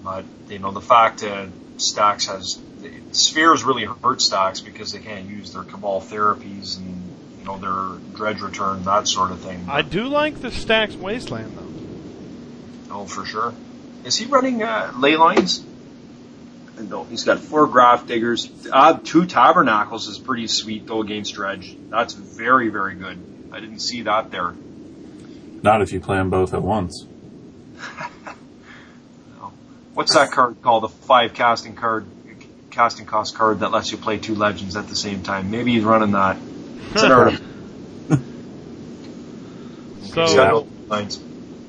But, 0.05 0.25
you 0.49 0.61
know, 0.61 0.71
the 0.71 0.81
fact 0.81 1.21
that 1.21 1.49
Stacks 1.79 2.27
has. 2.27 2.61
Spheres 3.11 3.65
really 3.65 3.85
hurt 3.85 4.23
Stacks 4.23 4.61
because 4.61 4.93
they 4.93 5.01
can't 5.01 5.29
use 5.29 5.53
their 5.53 5.65
Cabal 5.65 6.01
therapies 6.01 6.77
and, 6.77 6.87
you 6.87 7.06
know, 7.47 7.59
their 7.59 7.99
Dredge 8.15 8.41
return, 8.41 8.85
that 8.85 9.09
sort 9.09 9.31
of 9.31 9.41
thing. 9.41 9.67
I 9.69 9.83
do 9.83 10.09
like 10.09 10.41
the 10.41 10.51
Stacks 10.51 10.95
Wasteland 10.95 11.57
though. 11.57 12.95
Oh, 12.95 13.07
for 13.07 13.25
sure. 13.25 13.55
Is 14.05 14.17
he 14.17 14.27
running 14.27 14.63
uh, 14.63 14.93
Leylines? 14.95 15.65
No, 16.79 17.05
he's 17.05 17.25
got 17.25 17.39
four 17.39 17.67
Grafdiggers. 17.67 18.69
Uh, 18.71 18.99
two 19.03 19.25
tabernacles 19.25 20.09
is 20.09 20.19
pretty 20.19 20.47
sweet 20.47 20.87
though 20.87 21.01
against 21.01 21.35
dredge. 21.35 21.75
That's 21.89 22.13
very 22.13 22.69
very 22.69 22.95
good. 22.95 23.49
I 23.53 23.61
didn't 23.61 23.81
see 23.81 24.03
that 24.03 24.31
there. 24.31 24.55
Not 25.63 25.81
if 25.83 25.93
you 25.93 26.01
play 26.01 26.19
them 26.19 26.29
both 26.31 26.53
at 26.53 26.63
once. 26.63 27.07
What's 29.95 30.15
that 30.15 30.31
card 30.31 30.61
called? 30.61 30.83
The 30.85 30.89
five 30.89 31.33
casting 31.33 31.75
card, 31.75 32.07
casting 32.71 33.07
cost 33.07 33.35
card 33.35 33.61
that 33.61 33.71
lets 33.73 33.91
you 33.91 33.97
play 33.97 34.19
two 34.19 34.35
legends 34.35 34.77
at 34.77 34.89
the 34.89 34.97
same 34.97 35.23
time. 35.23 35.51
Maybe 35.51 35.73
he's 35.73 35.85
running 35.85 36.11
that. 36.13 36.37
It's 36.93 37.03
an 37.03 37.13
art. 37.13 37.41
So 40.17 40.27
Shadow 40.27 40.67
lines. 40.87 41.19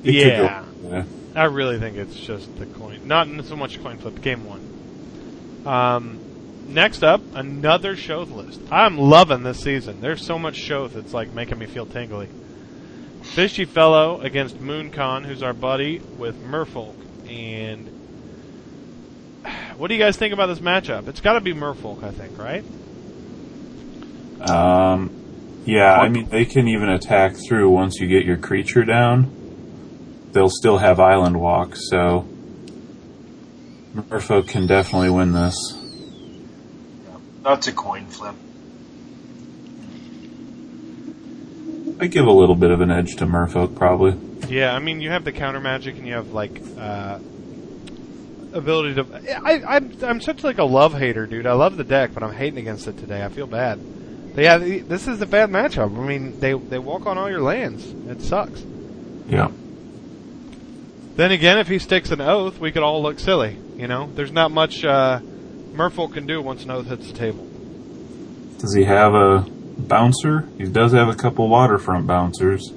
It 0.02 0.04
could 0.04 0.14
yeah, 0.14 0.64
yeah. 0.82 1.04
I 1.34 1.44
really 1.44 1.78
think 1.78 1.98
it's 1.98 2.16
just 2.16 2.56
the 2.58 2.64
coin, 2.64 3.06
not 3.06 3.28
so 3.44 3.56
much 3.56 3.82
coin 3.82 3.98
flip. 3.98 4.22
Game 4.22 4.46
one. 4.46 5.66
Um, 5.66 6.18
next 6.66 7.02
up, 7.02 7.20
another 7.34 7.94
Shoth 7.94 8.34
list. 8.34 8.60
I'm 8.70 8.96
loving 8.96 9.42
this 9.42 9.60
season. 9.60 10.00
There's 10.00 10.24
so 10.24 10.38
much 10.38 10.58
Shoth, 10.58 10.94
that's 10.94 11.12
like 11.12 11.34
making 11.34 11.58
me 11.58 11.66
feel 11.66 11.84
tingly. 11.84 12.28
Fishy 13.22 13.66
Fellow 13.66 14.20
against 14.22 14.56
Mooncon, 14.58 15.26
who's 15.26 15.42
our 15.42 15.52
buddy, 15.52 15.98
with 15.98 16.42
Merfolk. 16.42 16.94
And 17.28 17.86
what 19.76 19.88
do 19.88 19.94
you 19.94 20.00
guys 20.00 20.16
think 20.16 20.32
about 20.32 20.46
this 20.46 20.60
matchup? 20.60 21.06
It's 21.08 21.20
got 21.20 21.34
to 21.34 21.40
be 21.40 21.52
Merfolk, 21.52 22.02
I 22.02 22.12
think, 22.12 22.38
right? 22.38 22.64
Um, 24.40 25.62
yeah, 25.64 25.94
I 25.94 26.08
mean, 26.08 26.28
they 26.28 26.44
can 26.44 26.68
even 26.68 26.88
attack 26.88 27.36
through 27.36 27.70
once 27.70 28.00
you 28.00 28.06
get 28.06 28.24
your 28.24 28.36
creature 28.36 28.84
down. 28.84 29.34
They'll 30.32 30.50
still 30.50 30.78
have 30.78 31.00
island 31.00 31.40
walk, 31.40 31.76
so 31.76 32.26
Merfolk 33.94 34.48
can 34.48 34.66
definitely 34.66 35.10
win 35.10 35.32
this. 35.32 35.74
That's 37.42 37.66
a 37.66 37.72
coin 37.72 38.06
flip. 38.06 38.34
I 42.00 42.06
give 42.06 42.26
a 42.26 42.32
little 42.32 42.54
bit 42.54 42.70
of 42.70 42.80
an 42.80 42.90
edge 42.90 43.16
to 43.16 43.26
Merfolk, 43.26 43.74
probably. 43.74 44.16
Yeah, 44.48 44.74
I 44.74 44.78
mean, 44.78 45.00
you 45.00 45.10
have 45.10 45.24
the 45.24 45.32
counter 45.32 45.60
magic, 45.60 45.96
and 45.96 46.06
you 46.06 46.14
have 46.14 46.32
like 46.32 46.62
uh, 46.78 47.18
ability 48.52 48.94
to. 48.94 49.38
I, 49.44 49.76
I'm 49.76 49.96
I'm 50.02 50.20
such 50.20 50.44
like 50.44 50.58
a 50.58 50.64
love 50.64 50.94
hater, 50.94 51.26
dude. 51.26 51.46
I 51.46 51.52
love 51.52 51.76
the 51.76 51.84
deck, 51.84 52.12
but 52.14 52.22
I'm 52.22 52.34
hating 52.34 52.58
against 52.58 52.86
it 52.86 52.98
today. 52.98 53.24
I 53.24 53.28
feel 53.28 53.46
bad. 53.46 53.80
But 54.38 54.44
yeah, 54.44 54.58
this 54.58 55.08
is 55.08 55.20
a 55.20 55.26
bad 55.26 55.50
matchup. 55.50 55.98
I 55.98 56.06
mean, 56.06 56.38
they 56.38 56.52
they 56.52 56.78
walk 56.78 57.06
on 57.06 57.18
all 57.18 57.28
your 57.28 57.42
lands. 57.42 57.84
It 58.08 58.22
sucks. 58.22 58.62
Yeah. 59.26 59.50
Then 61.16 61.32
again, 61.32 61.58
if 61.58 61.66
he 61.66 61.80
sticks 61.80 62.12
an 62.12 62.20
oath, 62.20 62.60
we 62.60 62.70
could 62.70 62.84
all 62.84 63.02
look 63.02 63.18
silly. 63.18 63.58
You 63.74 63.88
know, 63.88 64.08
there's 64.14 64.30
not 64.30 64.52
much 64.52 64.84
uh, 64.84 65.18
Merfolk 65.72 66.14
can 66.14 66.28
do 66.28 66.40
once 66.40 66.62
an 66.62 66.70
oath 66.70 66.86
hits 66.86 67.08
the 67.08 67.14
table. 67.14 67.48
Does 68.58 68.72
he 68.74 68.84
have 68.84 69.12
a 69.12 69.44
bouncer? 69.76 70.48
He 70.56 70.66
does 70.66 70.92
have 70.92 71.08
a 71.08 71.16
couple 71.16 71.48
waterfront 71.48 72.06
bouncers. 72.06 72.72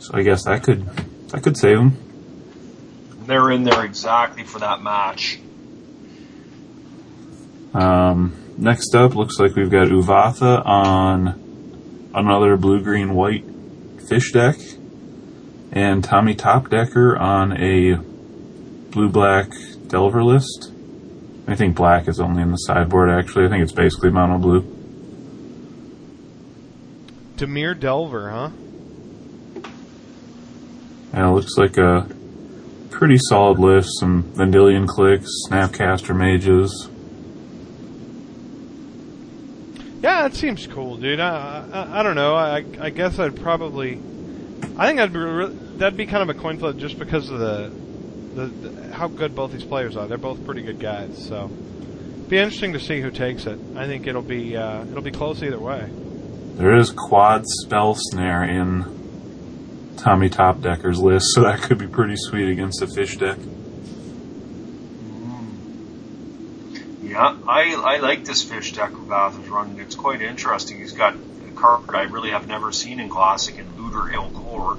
So 0.00 0.10
I 0.12 0.22
guess 0.22 0.44
that 0.44 0.64
could 0.64 0.84
that 1.28 1.42
could 1.42 1.56
save 1.56 1.78
him. 1.78 1.96
They're 3.24 3.52
in 3.52 3.64
there 3.64 3.86
exactly 3.86 4.44
for 4.44 4.58
that 4.58 4.82
match. 4.82 5.40
Um, 7.76 8.32
next 8.56 8.94
up, 8.94 9.14
looks 9.14 9.38
like 9.38 9.54
we've 9.54 9.70
got 9.70 9.88
Uvatha 9.88 10.64
on 10.64 12.10
another 12.14 12.56
blue 12.56 12.80
green 12.80 13.14
white 13.14 13.44
fish 14.08 14.32
deck, 14.32 14.56
and 15.72 16.02
Tommy 16.02 16.34
Topdecker 16.34 17.20
on 17.20 17.52
a 17.52 17.96
blue 18.92 19.10
black 19.10 19.50
Delver 19.88 20.24
list. 20.24 20.72
I 21.46 21.54
think 21.54 21.76
black 21.76 22.08
is 22.08 22.18
only 22.18 22.42
in 22.42 22.50
the 22.50 22.56
sideboard. 22.56 23.10
Actually, 23.10 23.44
I 23.44 23.48
think 23.50 23.62
it's 23.62 23.72
basically 23.72 24.10
mono 24.10 24.38
blue. 24.38 24.62
Dimir 27.36 27.78
Delver, 27.78 28.30
huh? 28.30 28.50
Yeah, 31.12 31.28
it 31.28 31.34
looks 31.34 31.58
like 31.58 31.76
a 31.76 32.08
pretty 32.90 33.18
solid 33.18 33.58
list. 33.58 33.90
Some 34.00 34.22
Vendilion 34.34 34.86
Cliques, 34.86 35.28
Snapcaster 35.46 36.16
mages. 36.16 36.88
Yeah, 40.02 40.26
it 40.26 40.34
seems 40.34 40.66
cool, 40.66 40.96
dude. 40.96 41.20
I 41.20 41.66
I, 41.72 42.00
I 42.00 42.02
don't 42.02 42.14
know. 42.14 42.34
I 42.34 42.64
I 42.80 42.90
guess 42.90 43.18
I'd 43.18 43.40
probably. 43.40 44.00
I 44.78 44.86
think 44.86 45.00
I'd 45.00 45.12
be 45.12 45.78
that'd 45.78 45.96
be 45.96 46.06
kind 46.06 46.28
of 46.28 46.36
a 46.36 46.38
coin 46.38 46.58
flip 46.58 46.76
just 46.76 46.98
because 46.98 47.30
of 47.30 47.38
the, 47.38 47.72
the, 48.34 48.46
the 48.46 48.94
how 48.94 49.08
good 49.08 49.34
both 49.34 49.52
these 49.52 49.64
players 49.64 49.96
are. 49.96 50.06
They're 50.06 50.18
both 50.18 50.44
pretty 50.44 50.62
good 50.62 50.80
guys, 50.80 51.26
so 51.26 51.50
it'd 52.16 52.28
be 52.28 52.38
interesting 52.38 52.72
to 52.74 52.80
see 52.80 53.00
who 53.00 53.10
takes 53.10 53.46
it. 53.46 53.58
I 53.74 53.86
think 53.86 54.06
it'll 54.06 54.22
be 54.22 54.56
uh, 54.56 54.84
it'll 54.84 55.02
be 55.02 55.10
close 55.10 55.42
either 55.42 55.58
way. 55.58 55.88
There 56.56 56.76
is 56.76 56.90
quad 56.90 57.42
spell 57.46 57.94
snare 57.94 58.44
in 58.44 59.94
Tommy 59.98 60.28
Topdecker's 60.30 60.98
list, 61.00 61.26
so 61.34 61.42
that 61.42 61.60
could 61.62 61.78
be 61.78 61.86
pretty 61.86 62.14
sweet 62.16 62.50
against 62.50 62.82
a 62.82 62.86
fish 62.86 63.16
deck. 63.16 63.38
I, 67.16 67.74
I 67.74 67.98
like 67.98 68.24
this 68.24 68.42
fish 68.42 68.72
deck 68.72 68.92
Vath 68.92 69.42
is 69.42 69.48
running. 69.48 69.78
It's 69.80 69.94
quite 69.94 70.22
interesting. 70.22 70.78
He's 70.78 70.92
got 70.92 71.14
a 71.14 71.52
card 71.54 71.94
I 71.94 72.02
really 72.02 72.30
have 72.30 72.46
never 72.46 72.72
seen 72.72 73.00
in 73.00 73.08
Classic 73.08 73.56
in 73.56 73.76
Looter 73.76 74.12
il-Kor, 74.12 74.74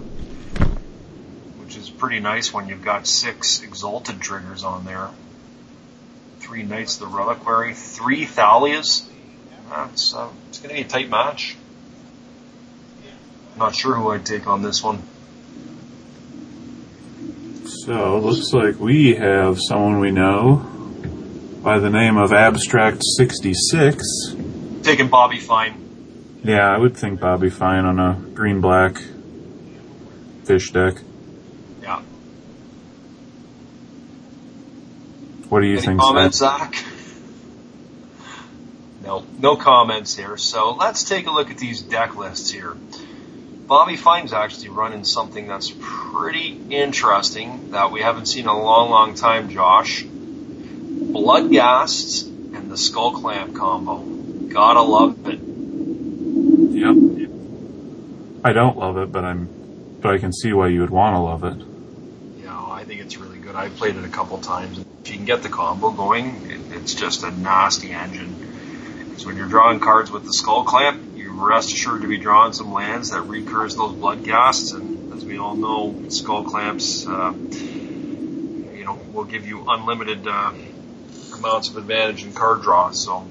which 1.57 1.75
is 1.75 1.89
pretty 1.89 2.19
nice 2.19 2.53
when 2.53 2.67
you've 2.67 2.83
got 2.83 3.07
six 3.07 3.61
Exalted 3.63 4.21
triggers 4.21 4.63
on 4.63 4.85
there. 4.85 5.09
Three 6.39 6.63
Knights 6.63 7.01
of 7.01 7.09
the 7.09 7.17
Reliquary, 7.17 7.73
three 7.73 8.25
Thalias. 8.25 9.07
That's, 9.69 10.13
uh, 10.13 10.29
it's 10.49 10.59
going 10.59 10.69
to 10.69 10.75
be 10.75 10.81
a 10.81 10.87
tight 10.87 11.09
match. 11.09 11.57
Not 13.57 13.75
sure 13.75 13.95
who 13.95 14.11
I'd 14.11 14.25
take 14.25 14.47
on 14.47 14.61
this 14.61 14.83
one. 14.83 15.01
So, 17.85 18.19
looks 18.19 18.53
like 18.53 18.79
we 18.79 19.15
have 19.15 19.59
someone 19.59 19.99
we 19.99 20.11
know 20.11 20.76
by 21.67 21.79
the 21.79 21.89
name 21.89 22.15
of 22.15 22.31
Abstract 22.31 23.03
66. 23.03 24.01
Taking 24.83 25.09
Bobby 25.09 25.37
Fine. 25.37 26.39
Yeah, 26.41 26.65
I 26.65 26.77
would 26.77 26.95
think 26.95 27.19
Bobby 27.19 27.49
Fine 27.49 27.83
on 27.83 27.99
a 27.99 28.13
green 28.33 28.61
black 28.61 28.97
fish 30.45 30.71
deck. 30.71 30.95
Yeah. 31.81 31.99
What 35.49 35.59
do 35.59 35.67
you 35.67 35.73
Any 35.73 35.87
think, 35.87 35.99
comments, 35.99 36.37
Zach? 36.37 36.73
Zach? 36.73 36.85
No, 39.03 39.25
no 39.37 39.57
comments 39.57 40.15
here. 40.15 40.37
So 40.37 40.71
let's 40.71 41.03
take 41.03 41.27
a 41.27 41.31
look 41.31 41.51
at 41.51 41.57
these 41.57 41.81
deck 41.81 42.15
lists 42.15 42.49
here. 42.49 42.77
Bobby 43.67 43.97
Fine's 43.97 44.31
actually 44.31 44.69
running 44.69 45.03
something 45.03 45.49
that's 45.49 45.73
pretty 45.77 46.61
interesting 46.69 47.71
that 47.71 47.91
we 47.91 47.99
haven't 47.99 48.27
seen 48.27 48.45
in 48.45 48.49
a 48.49 48.57
long, 48.57 48.89
long 48.89 49.15
time, 49.15 49.49
Josh. 49.49 50.05
Bloodghasts 51.13 52.23
and 52.27 52.69
the 52.69 52.75
Skullclamp 52.75 53.55
combo. 53.55 53.99
Gotta 54.47 54.81
love 54.81 55.27
it. 55.27 55.39
Yep. 56.77 57.29
I 58.43 58.53
don't 58.53 58.77
love 58.77 58.97
it, 58.97 59.11
but 59.11 59.23
I'm, 59.23 59.47
but 60.01 60.13
I 60.13 60.17
can 60.17 60.31
see 60.33 60.53
why 60.53 60.67
you 60.67 60.81
would 60.81 60.89
want 60.89 61.15
to 61.15 61.19
love 61.19 61.43
it. 61.43 62.43
Know, 62.45 62.67
I 62.69 62.83
think 62.83 63.01
it's 63.01 63.17
really 63.17 63.39
good. 63.39 63.55
I've 63.55 63.75
played 63.75 63.95
it 63.95 64.05
a 64.05 64.09
couple 64.09 64.37
times. 64.39 64.79
If 64.79 65.09
you 65.09 65.15
can 65.15 65.25
get 65.25 65.43
the 65.43 65.49
combo 65.49 65.91
going, 65.91 66.49
it, 66.49 66.77
it's 66.77 66.93
just 66.93 67.23
a 67.23 67.31
nasty 67.31 67.91
engine. 67.91 68.35
Because 69.09 69.25
when 69.25 69.37
you're 69.37 69.47
drawing 69.47 69.79
cards 69.79 70.11
with 70.11 70.23
the 70.23 70.31
Skullclamp, 70.31 71.17
you 71.17 71.31
rest 71.31 71.73
assured 71.73 72.01
to 72.01 72.07
be 72.07 72.17
drawing 72.17 72.53
some 72.53 72.73
lands 72.73 73.11
that 73.11 73.21
recurs 73.21 73.75
those 73.75 73.93
Bloodghasts. 73.93 74.73
And 74.73 75.13
as 75.13 75.25
we 75.25 75.37
all 75.37 75.55
know, 75.55 75.93
Skullclamps, 76.07 77.07
uh, 77.07 77.33
you 78.77 78.85
know, 78.85 78.99
will 79.13 79.25
give 79.25 79.47
you 79.47 79.65
unlimited 79.67 80.27
uh, 80.27 80.51
amounts 81.33 81.69
of 81.69 81.77
advantage 81.77 82.23
in 82.23 82.33
card 82.33 82.61
draw. 82.61 82.91
So, 82.91 83.25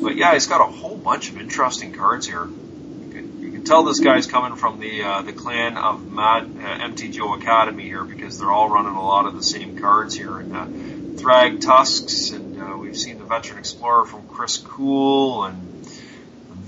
but 0.00 0.16
yeah, 0.16 0.32
he's 0.32 0.46
got 0.46 0.60
a 0.60 0.70
whole 0.70 0.96
bunch 0.96 1.30
of 1.30 1.40
interesting 1.40 1.92
cards 1.92 2.26
here. 2.26 2.44
You 2.44 3.10
can, 3.12 3.42
you 3.42 3.50
can 3.52 3.64
tell 3.64 3.84
this 3.84 4.00
guy's 4.00 4.26
coming 4.26 4.56
from 4.56 4.80
the 4.80 5.02
uh, 5.02 5.22
the 5.22 5.32
clan 5.32 5.76
of 5.76 6.10
Matt 6.10 6.44
uh, 6.44 7.34
Academy 7.34 7.84
here 7.84 8.04
because 8.04 8.38
they're 8.38 8.52
all 8.52 8.68
running 8.68 8.94
a 8.94 9.04
lot 9.04 9.26
of 9.26 9.34
the 9.34 9.42
same 9.42 9.78
cards 9.78 10.14
here. 10.14 10.38
And 10.38 10.56
uh, 10.56 10.66
Thragtusks, 11.16 12.34
and 12.34 12.60
uh, 12.60 12.76
we've 12.76 12.96
seen 12.96 13.18
the 13.18 13.24
Veteran 13.24 13.58
Explorer 13.58 14.04
from 14.04 14.28
Chris 14.28 14.58
Cool, 14.58 15.44
and 15.44 15.86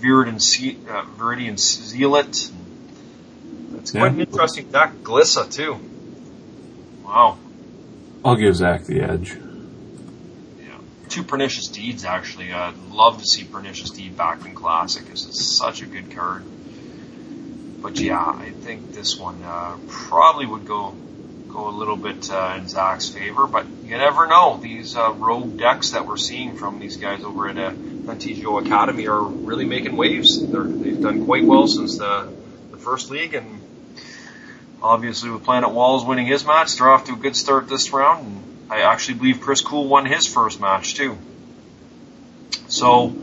Viridian, 0.01 0.41
Se- 0.41 0.79
uh, 0.89 1.05
Viridian 1.17 1.59
Zealot. 1.59 2.51
It's 3.77 3.91
quite 3.93 4.13
an 4.13 4.21
interesting 4.21 4.71
deck. 4.71 4.93
Glissa 5.03 5.51
too. 5.53 5.79
Wow. 7.05 7.39
I'll 8.25 8.37
give 8.37 8.57
Zach 8.57 8.85
the 8.85 9.01
edge. 9.01 9.37
Two 11.09 11.25
Pernicious 11.25 11.69
Deeds, 11.69 12.05
actually. 12.05 12.53
I'd 12.53 12.77
love 12.91 13.21
to 13.21 13.27
see 13.27 13.45
Pernicious 13.45 13.91
Deed 13.91 14.17
back 14.17 14.45
in 14.45 14.55
Classic. 14.55 15.05
This 15.07 15.27
is 15.27 15.57
such 15.57 15.83
a 15.83 15.87
good 15.87 16.11
card. 16.15 16.45
But 17.81 17.99
yeah, 17.99 18.21
I 18.21 18.51
think 18.51 18.93
this 18.93 19.17
one 19.17 19.43
uh, 19.43 19.77
probably 19.89 20.47
would 20.47 20.67
go 20.67 20.91
go 20.93 21.09
go 21.59 21.69
a 21.69 21.75
little 21.75 21.97
bit 21.97 22.31
uh, 22.31 22.57
in 22.59 22.69
Zach's 22.69 23.09
favor, 23.09 23.47
but 23.47 23.67
you 23.85 23.97
never 23.97 24.27
know. 24.27 24.59
These 24.63 24.97
uh, 24.97 25.13
rogue 25.13 25.59
decks 25.59 25.91
that 25.91 26.07
we're 26.07 26.17
seeing 26.17 26.57
from 26.57 26.79
these 26.79 26.97
guys 26.97 27.25
over 27.25 27.49
at 27.49 27.59
uh, 27.59 27.73
TGO 27.73 28.65
Academy 28.65 29.09
are 29.09 29.23
really 29.23 29.65
making 29.65 29.97
waves. 29.97 30.47
They're, 30.47 30.63
they've 30.65 31.01
done 31.01 31.25
quite 31.25 31.45
well 31.45 31.67
since 31.67 31.99
the, 31.99 32.33
the 32.71 32.77
first 32.77 33.11
league, 33.11 33.35
and 33.35 33.61
obviously 34.83 35.31
with 35.31 35.45
Planet 35.45 35.71
Walls 35.71 36.05
winning 36.05 36.27
his 36.27 36.45
match, 36.45 36.77
they're 36.77 36.89
off 36.89 37.07
to 37.07 37.15
a 37.15 37.17
good 37.17 37.37
start 37.37 37.69
this 37.69 37.93
round. 37.93 38.27
And 38.27 38.58
I 38.71 38.81
actually 38.83 39.15
believe 39.15 39.41
Chris 39.41 39.61
Cool 39.63 39.89
won 39.89 40.05
his 40.07 40.27
first 40.27 40.61
match 40.61 40.95
too. 40.95 41.17
So 42.69 43.15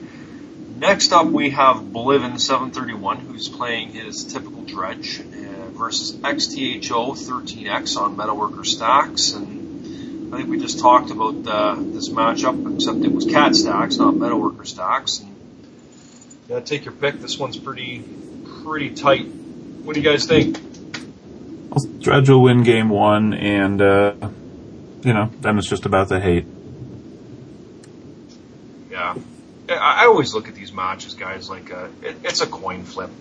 next 0.77 1.11
up 1.13 1.27
we 1.27 1.51
have 1.51 1.77
Bliven 1.77 2.39
731, 2.39 3.17
who's 3.17 3.47
playing 3.47 3.91
his 3.91 4.23
typical 4.23 4.63
dredge 4.63 5.19
uh, 5.19 5.69
versus 5.69 6.15
XTHO 6.17 7.15
13X 7.15 7.97
on 7.97 8.15
Metalworker 8.15 8.65
stacks, 8.65 9.33
and 9.33 10.33
I 10.33 10.37
think 10.37 10.49
we 10.49 10.59
just 10.59 10.79
talked 10.79 11.11
about 11.11 11.47
uh, 11.47 11.75
this 11.77 12.09
matchup, 12.09 12.75
except 12.75 12.99
it 12.99 13.11
was 13.11 13.25
cat 13.25 13.55
stacks, 13.55 13.97
not 13.97 14.15
Metalworker 14.15 14.65
stacks. 14.65 15.19
And 15.19 15.35
yeah, 16.49 16.59
take 16.59 16.85
your 16.85 16.93
pick. 16.93 17.21
This 17.21 17.37
one's 17.37 17.57
pretty 17.57 18.03
pretty 18.63 18.95
tight. 18.95 19.27
What 19.27 19.93
do 19.93 20.01
you 20.01 20.09
guys 20.09 20.25
think? 20.25 20.59
Dredge 21.99 22.29
will 22.29 22.41
win 22.41 22.63
game 22.63 22.89
one, 22.89 23.33
and 23.33 23.81
uh, 23.81 24.13
you 25.06 25.14
know, 25.14 25.30
then 25.41 25.58
it's 25.58 25.70
just 25.70 25.86
about 25.86 26.10
the 26.10 26.20
hate. 26.20 26.45
Yeah, 28.89 29.16
I 29.70 30.06
always 30.06 30.34
look 30.34 30.47
at 30.47 30.56
these 30.56 30.74
matches, 30.74 31.14
guys, 31.14 31.49
like 31.49 31.72
uh 31.72 31.88
it, 32.01 32.18
it's 32.24 32.41
a 32.41 32.47
coin 32.47 32.84
flip. 32.84 33.12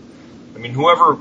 I 0.54 0.58
mean, 0.58 0.72
whoever, 0.72 1.18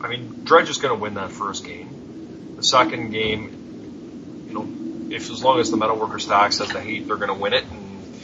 I 0.00 0.08
mean, 0.08 0.44
Dredge 0.44 0.70
is 0.70 0.78
going 0.78 0.94
to 0.94 1.00
win 1.00 1.14
that 1.14 1.30
first 1.30 1.64
game. 1.64 2.54
The 2.56 2.62
second 2.62 3.10
game, 3.10 4.46
you 4.48 4.54
know, 4.54 5.14
if 5.14 5.30
as 5.30 5.42
long 5.42 5.58
as 5.58 5.70
the 5.70 5.76
Metalworker 5.76 6.20
stacks 6.20 6.58
has 6.58 6.68
the 6.68 6.80
hate, 6.80 7.06
they're 7.06 7.16
going 7.16 7.28
to 7.28 7.34
win 7.34 7.52
it. 7.52 7.64
And 7.64 8.14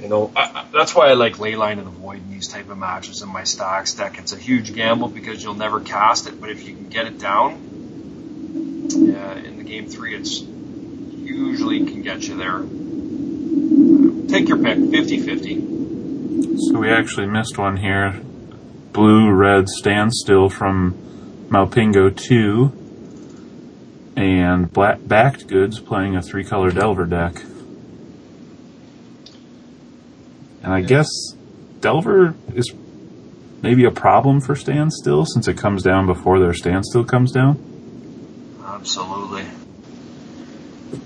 you 0.00 0.08
know, 0.08 0.32
I, 0.34 0.42
I, 0.42 0.66
that's 0.72 0.94
why 0.94 1.10
I 1.10 1.14
like 1.14 1.36
Leyline 1.36 1.78
of 1.78 1.84
the 1.84 1.90
Void 1.90 2.18
in 2.18 2.30
these 2.30 2.48
type 2.48 2.68
of 2.70 2.78
matches 2.78 3.22
in 3.22 3.28
my 3.28 3.44
stacks 3.44 3.94
deck. 3.94 4.18
It's 4.18 4.32
a 4.32 4.38
huge 4.38 4.74
gamble 4.74 5.08
because 5.08 5.42
you'll 5.42 5.54
never 5.54 5.80
cast 5.80 6.26
it, 6.28 6.40
but 6.40 6.50
if 6.50 6.66
you 6.66 6.74
can 6.74 6.88
get 6.88 7.06
it 7.06 7.18
down, 7.18 8.88
yeah, 8.90 9.33
in 9.64 9.70
the 9.70 9.70
game 9.70 9.88
three, 9.88 10.14
it's 10.14 10.40
usually 10.40 11.84
can 11.86 12.02
get 12.02 12.26
you 12.28 12.36
there. 12.36 12.60
Take 14.28 14.48
your 14.48 14.58
pick, 14.58 14.78
50-50. 14.78 16.58
So 16.70 16.78
we 16.78 16.90
actually 16.90 17.26
missed 17.26 17.58
one 17.58 17.76
here. 17.76 18.20
Blue 18.92 19.30
Red 19.30 19.68
Standstill 19.68 20.48
from 20.48 20.94
Malpingo 21.48 22.14
2. 22.16 22.80
And 24.16 24.72
Black 24.72 24.98
Backed 25.02 25.48
Goods 25.48 25.80
playing 25.80 26.14
a 26.16 26.22
three 26.22 26.44
color 26.44 26.70
Delver 26.70 27.04
deck. 27.04 27.42
And 30.62 30.72
I 30.72 30.82
guess 30.82 31.08
Delver 31.80 32.36
is 32.54 32.72
maybe 33.60 33.84
a 33.84 33.90
problem 33.90 34.40
for 34.40 34.54
Standstill 34.54 35.26
since 35.26 35.48
it 35.48 35.58
comes 35.58 35.82
down 35.82 36.06
before 36.06 36.38
their 36.38 36.54
Standstill 36.54 37.04
comes 37.04 37.32
down. 37.32 37.73
Absolutely. 38.84 39.46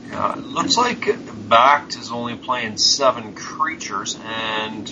Yeah, 0.08 0.32
it 0.32 0.44
looks 0.44 0.76
like 0.76 1.06
Backed 1.48 1.94
is 1.94 2.10
only 2.10 2.34
playing 2.34 2.76
seven 2.76 3.36
creatures, 3.36 4.18
and 4.24 4.88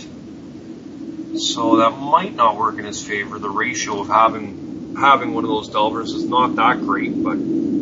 so 1.37 1.79
that 1.79 1.99
might 1.99 2.37
not 2.37 2.57
work 2.57 2.79
in 2.79 2.85
his 2.85 3.05
favor. 3.05 3.41
The 3.41 3.51
ratio 3.51 4.03
of 4.03 4.07
having 4.07 4.95
having 5.01 5.35
one 5.35 5.43
of 5.43 5.51
those 5.51 5.69
Delvers 5.69 6.13
is 6.13 6.27
not 6.27 6.55
that 6.55 6.79
great, 6.79 7.25
but 7.25 7.33
um, 7.33 7.75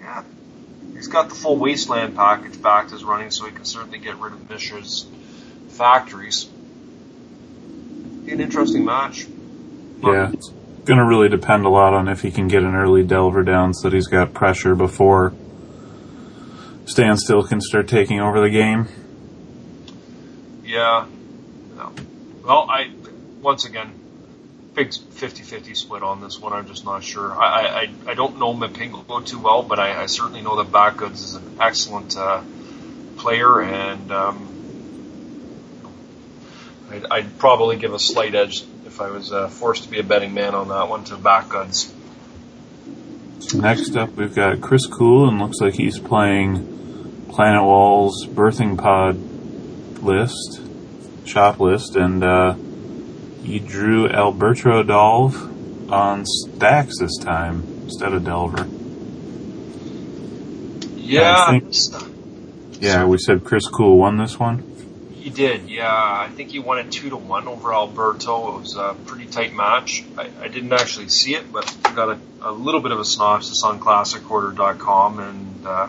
yeah, 0.00 0.22
he's 0.94 1.08
got 1.08 1.28
the 1.28 1.34
full 1.34 1.56
Wasteland 1.56 2.14
package 2.14 2.62
Backed 2.62 2.92
is 2.92 3.02
running, 3.02 3.32
so 3.32 3.46
he 3.46 3.50
can 3.50 3.64
certainly 3.64 3.98
get 3.98 4.16
rid 4.18 4.32
of 4.32 4.48
Mishra's 4.48 5.08
factories. 5.70 6.44
Be 8.24 8.30
an 8.30 8.40
interesting 8.40 8.84
match. 8.84 9.26
Yeah, 10.02 10.30
it's 10.32 10.50
going 10.84 10.98
to 10.98 11.04
really 11.04 11.28
depend 11.28 11.66
a 11.66 11.68
lot 11.68 11.94
on 11.94 12.08
if 12.08 12.22
he 12.22 12.30
can 12.30 12.48
get 12.48 12.62
an 12.62 12.74
early 12.74 13.02
Delver 13.02 13.42
down 13.42 13.74
so 13.74 13.88
that 13.88 13.94
he's 13.94 14.06
got 14.06 14.32
pressure 14.32 14.74
before 14.74 15.34
Standstill 16.90 17.44
can 17.44 17.60
start 17.60 17.86
taking 17.86 18.20
over 18.20 18.40
the 18.40 18.50
game. 18.50 18.88
Yeah. 20.64 21.06
No. 21.76 21.92
Well, 22.44 22.66
I 22.68 22.90
once 23.40 23.64
again 23.64 23.92
big 24.74 24.88
50-50 24.88 25.76
split 25.76 26.02
on 26.02 26.20
this 26.20 26.40
one. 26.40 26.52
I'm 26.52 26.66
just 26.66 26.84
not 26.84 27.04
sure. 27.04 27.32
I 27.32 27.82
I, 27.82 27.90
I 28.08 28.14
don't 28.14 28.40
know 28.40 28.54
Mapingo 28.54 29.24
too 29.24 29.38
well, 29.38 29.62
but 29.62 29.78
I, 29.78 30.02
I 30.02 30.06
certainly 30.06 30.42
know 30.42 30.56
that 30.62 30.72
Backgoods 30.72 31.22
is 31.22 31.34
an 31.34 31.58
excellent 31.60 32.16
uh, 32.16 32.42
player, 33.18 33.62
and 33.62 34.10
um, 34.10 35.94
I'd, 36.90 37.06
I'd 37.08 37.38
probably 37.38 37.76
give 37.76 37.94
a 37.94 38.00
slight 38.00 38.34
edge 38.34 38.64
if 38.90 39.00
I 39.00 39.10
was 39.10 39.32
uh, 39.32 39.48
forced 39.48 39.84
to 39.84 39.88
be 39.88 40.00
a 40.00 40.02
betting 40.02 40.34
man 40.34 40.54
on 40.54 40.68
that 40.68 40.88
one 40.88 41.04
to 41.04 41.16
Backgoods. 41.16 41.94
Next 43.54 43.96
up, 43.96 44.10
we've 44.16 44.34
got 44.34 44.60
Chris 44.60 44.86
Cool, 44.86 45.28
and 45.28 45.38
looks 45.38 45.60
like 45.60 45.74
he's 45.74 45.98
playing 45.98 47.28
Planet 47.30 47.62
Wall's 47.62 48.26
birthing 48.26 48.76
pod 48.76 49.16
list, 50.02 50.60
shop 51.24 51.60
list, 51.60 51.94
and 51.94 52.24
uh, 52.24 52.54
he 53.44 53.60
drew 53.60 54.08
Alberto 54.08 54.80
Adolf 54.80 55.36
on 55.90 56.24
stacks 56.26 56.98
this 56.98 57.16
time 57.18 57.62
instead 57.84 58.12
of 58.12 58.24
Delver. 58.24 58.66
Yeah, 60.96 61.34
I 61.36 61.62
Yeah, 62.80 63.04
we 63.04 63.18
said 63.18 63.44
Chris 63.44 63.68
Cool 63.68 63.98
won 63.98 64.18
this 64.18 64.38
one. 64.38 64.69
He 65.30 65.36
did. 65.36 65.68
Yeah, 65.70 65.92
I 65.92 66.28
think 66.28 66.50
he 66.50 66.58
won 66.58 66.78
it 66.78 66.90
two 66.90 67.10
to 67.10 67.16
one 67.16 67.46
over 67.46 67.72
Alberto. 67.72 68.56
It 68.56 68.60
was 68.60 68.76
a 68.76 68.96
pretty 69.06 69.26
tight 69.26 69.54
match. 69.54 70.04
I, 70.16 70.28
I 70.40 70.48
didn't 70.48 70.72
actually 70.72 71.08
see 71.08 71.34
it, 71.34 71.52
but 71.52 71.64
got 71.82 72.08
a, 72.10 72.18
a 72.42 72.52
little 72.52 72.80
bit 72.80 72.92
of 72.92 72.98
a 72.98 73.04
synopsis 73.04 73.62
on 73.62 73.80
ClassicOrder.com, 73.80 75.18
and 75.20 75.66
uh, 75.66 75.88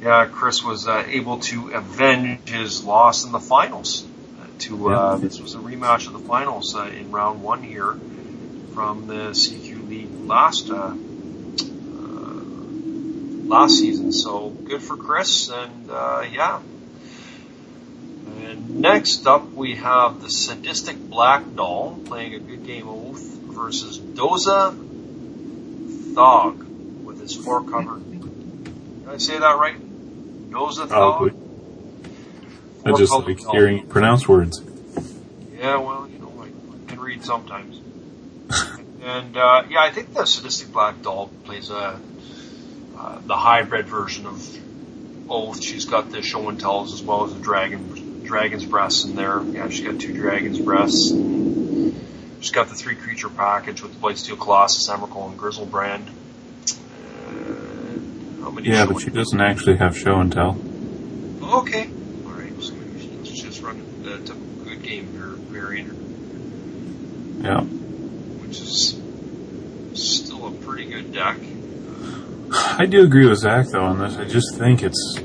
yeah, 0.00 0.26
Chris 0.26 0.62
was 0.62 0.86
uh, 0.86 1.04
able 1.06 1.40
to 1.40 1.70
avenge 1.70 2.48
his 2.48 2.84
loss 2.84 3.24
in 3.24 3.32
the 3.32 3.40
finals. 3.40 4.06
uh, 4.40 4.46
To 4.60 4.90
uh, 4.90 5.16
this 5.16 5.40
was 5.40 5.54
a 5.54 5.58
rematch 5.58 6.06
of 6.06 6.12
the 6.12 6.20
finals 6.20 6.74
uh, 6.74 6.84
in 6.84 7.10
round 7.10 7.42
one 7.42 7.62
here 7.62 7.98
from 8.74 9.06
the 9.08 9.30
CQ 9.30 9.88
League 9.88 10.10
last 10.26 10.70
uh, 10.70 10.94
uh, 10.94 10.94
last 13.48 13.78
season. 13.78 14.12
So 14.12 14.50
good 14.50 14.82
for 14.82 14.96
Chris, 14.96 15.50
and 15.50 15.90
uh, 15.90 16.24
yeah. 16.30 16.60
And 18.50 18.80
next 18.80 19.28
up, 19.28 19.52
we 19.52 19.76
have 19.76 20.22
the 20.22 20.28
sadistic 20.28 20.98
black 20.98 21.54
doll 21.54 21.96
playing 22.04 22.34
a 22.34 22.40
good 22.40 22.66
game 22.66 22.88
of 22.88 22.96
Oath 22.96 23.22
versus 23.22 23.96
Doza 23.96 24.74
Thog 26.16 26.58
with 27.04 27.20
his 27.20 27.36
four 27.36 27.62
covered. 27.62 28.02
Did 28.10 29.08
I 29.08 29.18
say 29.18 29.38
that 29.38 29.56
right? 29.56 29.76
Doza. 30.50 30.88
Thog. 30.88 31.32
I 32.84 32.92
just 32.98 33.12
like 33.12 33.38
hearing 33.52 33.78
you 33.78 33.84
pronounce 33.84 34.26
words. 34.26 34.60
Yeah, 35.56 35.76
well, 35.76 36.08
you 36.10 36.18
know, 36.18 36.32
I, 36.42 36.46
I 36.46 36.90
can 36.90 36.98
read 36.98 37.24
sometimes. 37.24 37.80
and 39.04 39.36
uh, 39.36 39.62
yeah, 39.70 39.78
I 39.80 39.92
think 39.92 40.12
the 40.12 40.24
sadistic 40.24 40.72
black 40.72 41.02
doll 41.02 41.30
plays 41.44 41.70
a 41.70 42.00
uh, 42.98 43.18
the 43.24 43.36
hybrid 43.36 43.86
version 43.86 44.26
of 44.26 45.30
Oath. 45.30 45.62
She's 45.62 45.84
got 45.84 46.10
the 46.10 46.20
show 46.20 46.48
and 46.48 46.58
tells 46.58 46.92
as 46.92 47.00
well 47.00 47.26
as 47.26 47.32
the 47.32 47.40
dragon 47.40 47.89
dragon's 48.30 48.64
breasts 48.64 49.04
in 49.04 49.16
there. 49.16 49.42
Yeah, 49.42 49.68
she's 49.68 49.84
got 49.84 49.98
two 50.00 50.12
dragon's 50.14 50.60
breasts. 50.60 51.10
And 51.10 51.94
she's 52.40 52.52
got 52.52 52.68
the 52.68 52.76
three 52.76 52.94
creature 52.94 53.28
package 53.28 53.82
with 53.82 53.92
the 53.92 53.98
Blightsteel 53.98 54.38
Colossus, 54.38 54.88
Emrakul, 54.88 55.30
and 55.30 55.38
Griselbrand. 55.38 56.06
Uh, 57.26 58.44
how 58.44 58.50
many? 58.50 58.68
Yeah, 58.68 58.86
but 58.86 59.00
she 59.00 59.10
doesn't 59.10 59.40
actually 59.40 59.76
have 59.78 59.98
show 59.98 60.20
and 60.20 60.32
tell. 60.32 60.56
Okay. 61.42 61.90
All 62.24 62.32
right. 62.32 62.62
So 62.62 62.72
maybe 62.74 63.24
she's 63.24 63.42
just 63.42 63.62
running 63.62 64.02
the 64.04 64.18
typical 64.18 64.64
good 64.64 64.82
game 64.82 65.06
var- 65.08 65.36
variant 65.36 65.92
Yeah. 67.42 67.62
which 67.62 68.60
is 68.60 68.96
still 69.94 70.46
a 70.46 70.52
pretty 70.52 70.84
good 70.88 71.12
deck. 71.12 71.36
I 72.52 72.86
do 72.86 73.02
agree 73.02 73.28
with 73.28 73.38
Zach 73.38 73.66
though 73.72 73.82
on 73.84 73.98
this. 73.98 74.16
I 74.16 74.24
just 74.24 74.56
think 74.56 74.82
it's 74.84 75.18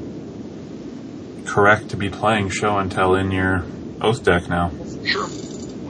correct 1.45 1.89
to 1.89 1.97
be 1.97 2.09
playing 2.09 2.49
show 2.49 2.77
and 2.77 2.91
tell 2.91 3.15
in 3.15 3.31
your 3.31 3.65
oath 4.01 4.23
deck 4.23 4.49
now. 4.49 4.71
Sure. 5.05 5.27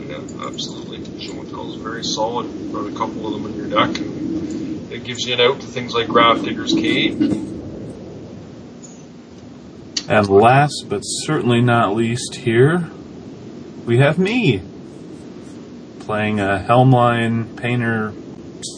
Yeah, 0.06 0.22
absolutely. 0.46 1.20
Show 1.20 1.40
and 1.40 1.50
tell 1.50 1.72
is 1.74 1.82
very 1.82 2.04
solid. 2.04 2.48
Run 2.74 2.94
a 2.94 2.98
couple 2.98 3.26
of 3.28 3.34
them 3.42 3.52
in 3.52 3.58
your 3.58 3.70
deck, 3.70 3.98
and 3.98 4.92
it 4.92 5.04
gives 5.04 5.26
you 5.26 5.34
an 5.34 5.42
out 5.42 5.60
to 5.62 5.68
things 5.68 5.94
like 5.94 6.08
Grafdigger's 6.08 6.74
Cage. 6.74 7.54
And 10.08 10.30
last 10.30 10.86
but 10.88 11.02
certainly 11.02 11.62
not 11.62 11.96
least 11.96 12.36
here, 12.36 12.90
we 13.86 13.98
have 13.98 14.20
me 14.20 14.62
playing 16.00 16.40
a 16.40 16.64
Helmline 16.68 17.58
Painter 17.58 18.14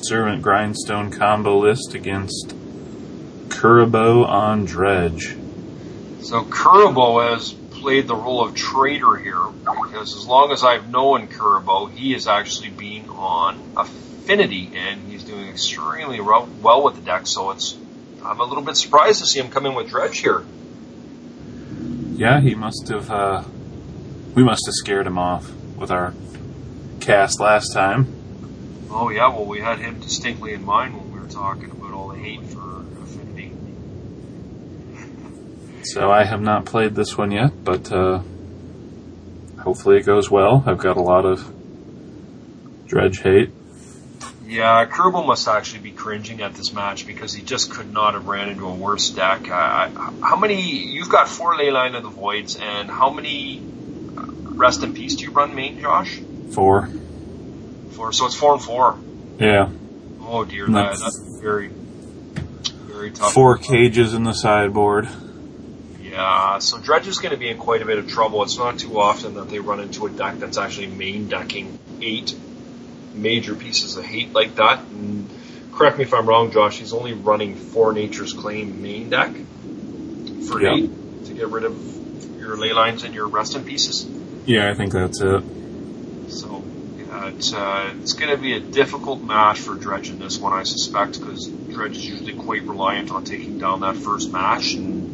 Servant 0.03 0.41
Grindstone 0.41 1.11
combo 1.11 1.59
list 1.59 1.93
against 1.93 2.55
Kuriboh 3.49 4.25
on 4.25 4.65
Dredge. 4.65 5.36
So 6.22 6.43
Kuriboh 6.43 7.32
has 7.32 7.53
played 7.53 8.07
the 8.07 8.15
role 8.15 8.43
of 8.43 8.55
traitor 8.55 9.15
here 9.15 9.45
because 9.59 10.15
as 10.15 10.26
long 10.26 10.51
as 10.51 10.63
I've 10.63 10.89
known 10.89 11.28
Kuriboh, 11.28 11.91
he 11.91 12.13
has 12.13 12.28
actually 12.28 12.70
been 12.70 13.09
on 13.09 13.61
Affinity 13.78 14.72
and 14.76 15.09
he's 15.09 15.24
doing 15.24 15.47
extremely 15.47 16.20
well, 16.20 16.49
well 16.61 16.84
with 16.84 16.95
the 16.95 17.01
deck. 17.01 17.28
So 17.28 17.51
it's 17.51 17.78
I'm 18.24 18.39
a 18.39 18.43
little 18.43 18.63
bit 18.63 18.76
surprised 18.76 19.20
to 19.20 19.26
see 19.26 19.39
him 19.39 19.49
come 19.49 19.65
in 19.65 19.74
with 19.76 19.89
Dredge 19.89 20.20
here. 20.20 20.43
Yeah, 22.15 22.41
he 22.41 22.55
must 22.55 22.89
have. 22.89 23.09
Uh, 23.09 23.43
we 24.34 24.43
must 24.43 24.65
have 24.65 24.74
scared 24.74 25.07
him 25.07 25.18
off 25.18 25.49
with 25.78 25.91
our 25.91 26.13
cast 26.99 27.39
last 27.39 27.74
time. 27.74 28.07
Oh 28.89 29.09
yeah, 29.09 29.30
well 29.30 29.45
we 29.45 29.59
had 29.59 29.80
him 29.80 29.99
distinctly 29.99 30.53
in 30.53 30.65
mind 30.65 30.97
when 30.97 31.13
we 31.13 31.20
were 31.20 31.28
talking 31.28 31.72
about 31.72 31.93
all 31.93 32.09
the 32.09 32.18
hate 32.18 32.43
for 32.43 32.84
Affinity. 33.03 33.51
So 35.93 36.11
I 36.11 36.23
have 36.23 36.41
not 36.41 36.65
played 36.65 36.95
this 36.95 37.17
one 37.17 37.31
yet, 37.31 37.63
but 37.63 37.91
uh, 37.91 38.21
hopefully 39.59 39.97
it 39.97 40.05
goes 40.05 40.29
well. 40.29 40.63
I've 40.65 40.77
got 40.77 40.97
a 40.97 41.01
lot 41.01 41.25
of 41.25 41.45
dredge 42.88 43.19
hate. 43.21 43.51
Yeah, 44.45 44.85
Kerbal 44.85 45.25
must 45.27 45.47
actually 45.47 45.81
be 45.81 45.91
cringing 45.91 46.41
at 46.41 46.53
this 46.53 46.71
match 46.73 47.05
because 47.05 47.33
he 47.33 47.41
just 47.43 47.69
could 47.71 47.91
not 47.91 48.13
have 48.13 48.27
ran 48.27 48.47
into 48.49 48.65
a 48.65 48.73
worse 48.73 49.09
deck. 49.09 49.49
I, 49.49 49.91
I, 49.95 50.13
how 50.25 50.38
many? 50.38 50.61
You've 50.61 51.09
got 51.09 51.27
four 51.27 51.53
Leyline 51.55 51.95
of 51.97 52.03
the 52.03 52.09
Voids, 52.09 52.55
and 52.55 52.89
how 52.89 53.09
many 53.09 53.59
uh, 54.17 54.23
Rest 54.25 54.83
in 54.83 54.93
Peace 54.93 55.15
do 55.15 55.25
you 55.25 55.31
run 55.31 55.53
main, 55.53 55.81
Josh? 55.81 56.19
Four. 56.53 56.89
Four. 57.91 58.13
So 58.13 58.25
it's 58.25 58.35
four 58.35 58.53
and 58.53 58.61
four. 58.63 58.97
Yeah. 59.38 59.69
Oh 60.21 60.45
dear, 60.45 60.65
that, 60.67 60.71
That's- 60.73 61.01
that's 61.01 61.39
very, 61.41 61.67
very 61.67 63.11
tough. 63.11 63.33
Four 63.33 63.57
cages 63.57 64.13
in 64.13 64.23
the 64.23 64.33
sideboard. 64.33 65.09
Yeah, 66.18 66.57
so 66.57 66.80
Dredge 66.80 67.07
is 67.07 67.20
going 67.20 67.32
to 67.32 67.38
be 67.38 67.47
in 67.47 67.59
quite 67.59 67.84
a 67.84 67.86
bit 67.86 67.99
of 67.99 68.07
trouble. 68.07 68.41
It's 68.41 68.57
not 68.57 68.80
too 68.80 68.99
often 68.99 69.36
that 69.36 69.49
they 69.51 69.59
run 69.59 69.80
into 69.80 70.07
a 70.07 70.09
deck 70.09 70.39
that's 70.39 70.57
actually 70.57 70.88
main 70.88 71.28
decking 71.28 71.78
eight 72.01 72.36
major 73.13 73.53
pieces 73.53 73.97
of 73.97 74.03
hate 74.03 74.34
like 74.34 74.55
that. 74.55 74.80
And 74.80 75.30
correct 75.74 75.99
me 75.99 76.05
if 76.05 76.15
I'm 76.15 76.28
wrong, 76.28 76.49
Josh. 76.49 76.80
He's 76.80 76.91
only 76.91 77.13
running 77.13 77.55
four 77.55 77.93
Nature's 77.93 78.34
Claim 78.34 78.82
main 78.82 79.11
deck 79.11 79.32
for 80.49 80.59
Yeah. 80.59 80.74
eight 80.74 81.26
to 81.26 81.34
get 81.34 81.49
rid 81.49 81.65
of 81.65 82.39
your 82.39 82.57
Leylines 82.57 83.03
and 83.03 83.13
your 83.13 83.28
rest 83.28 83.55
in 83.55 83.63
pieces. 83.63 84.07
Yeah, 84.47 84.72
I 84.72 84.74
think 84.74 84.93
that's 84.93 85.22
it. 85.22 85.43
So 86.30 86.63
yeah, 86.97 87.28
it's 87.28 87.53
uh, 87.53 87.91
it's 88.01 88.13
going 88.13 88.32
to 88.32 88.41
be 88.41 88.53
a 88.53 88.59
difficult 88.59 89.22
match 89.22 89.59
for 89.59 89.76
Dredge 89.76 90.09
in 90.09 90.18
this 90.18 90.39
one, 90.39 90.53
I 90.53 90.63
suspect, 90.63 91.20
because 91.20 91.45
Dredge 91.45 91.95
is 91.97 92.07
usually 92.07 92.34
quite 92.34 92.63
reliant 92.63 93.11
on 93.11 93.24
taking 93.24 93.59
down 93.59 93.82
that 93.82 93.97
first 93.97 94.32
match, 94.32 94.74
and 94.74 95.07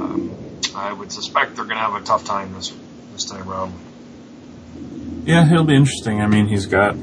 um, 0.00 0.36
I 0.74 0.92
would 0.92 1.12
suspect 1.12 1.56
they're 1.56 1.64
going 1.64 1.76
to 1.76 1.82
have 1.82 1.94
a 1.94 2.04
tough 2.04 2.24
time 2.24 2.54
this 2.54 2.72
this 3.12 3.24
time 3.24 3.48
around. 3.48 3.74
Yeah, 5.24 5.46
he'll 5.46 5.64
be 5.64 5.76
interesting. 5.76 6.20
I 6.20 6.26
mean, 6.26 6.46
he's 6.46 6.66
got 6.66 6.96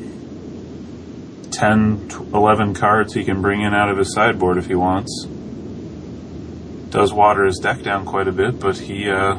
10, 1.51 2.09
11 2.33 2.73
cards 2.73 3.13
he 3.13 3.23
can 3.23 3.41
bring 3.41 3.61
in 3.61 3.73
out 3.73 3.89
of 3.89 3.97
his 3.97 4.13
sideboard 4.13 4.57
if 4.57 4.67
he 4.67 4.75
wants. 4.75 5.25
Does 6.89 7.13
water 7.13 7.45
his 7.45 7.59
deck 7.59 7.83
down 7.83 8.05
quite 8.05 8.27
a 8.27 8.31
bit, 8.31 8.59
but 8.59 8.77
he, 8.77 9.09
uh, 9.09 9.35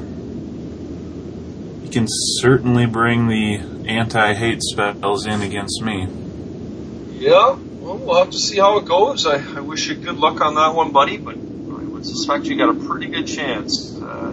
he 1.83 1.89
can 1.89 2.07
certainly 2.09 2.87
bring 2.87 3.29
the 3.29 3.57
anti-hate 3.89 4.63
spells 4.63 5.27
in 5.27 5.43
against 5.43 5.83
me. 5.83 6.07
Yeah, 7.19 7.57
well, 7.57 7.97
we'll 7.97 8.19
have 8.19 8.31
to 8.31 8.39
see 8.39 8.59
how 8.59 8.79
it 8.79 8.85
goes. 8.85 9.27
I, 9.27 9.37
I 9.57 9.61
wish 9.61 9.89
you 9.89 9.97
good 9.97 10.19
luck 10.19 10.41
on 10.41 10.55
that 10.55 10.75
one, 10.75 10.93
buddy, 10.93 11.17
but 11.17 11.37
I 11.37 11.48
would 11.99 12.07
suspect 12.07 12.45
you 12.45 12.57
got 12.57 12.69
a 12.69 12.87
pretty 12.87 13.09
good 13.09 13.27
chance 13.27 14.01
uh, 14.01 14.29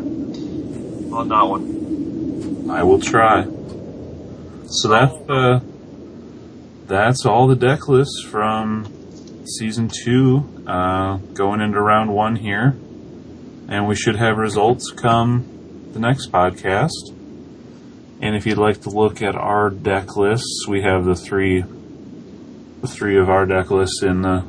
on 1.12 1.30
that 1.30 1.48
one. 1.48 2.70
I 2.70 2.84
will 2.84 3.02
try. 3.02 3.44
So 4.68 4.90
that, 4.90 5.12
uh, 5.28 5.62
that's 6.86 7.26
all 7.26 7.48
the 7.48 7.56
deck 7.56 7.88
lists 7.88 8.22
from 8.22 8.86
season 9.48 9.90
two, 9.90 10.64
uh, 10.68 11.18
going 11.34 11.60
into 11.60 11.82
round 11.82 12.14
one 12.14 12.36
here. 12.36 12.78
And 13.68 13.88
we 13.88 13.96
should 13.96 14.18
have 14.18 14.38
results 14.38 14.92
come 14.92 15.90
the 15.92 16.00
next 16.00 16.32
podcast. 16.32 17.16
And 18.22 18.36
if 18.36 18.46
you'd 18.46 18.60
like 18.60 18.82
to 18.82 18.92
look 18.92 19.24
at 19.24 19.36
our 19.36 19.72
deck 19.72 20.16
lists, 20.16 20.68
we 20.68 20.84
have 20.84 21.04
the 21.04 21.16
three, 21.16 21.64
the 22.82 22.88
three 22.88 23.18
of 23.18 23.28
our 23.28 23.48
deck 23.48 23.72
lists 23.72 24.04
in 24.04 24.22
the 24.22 24.46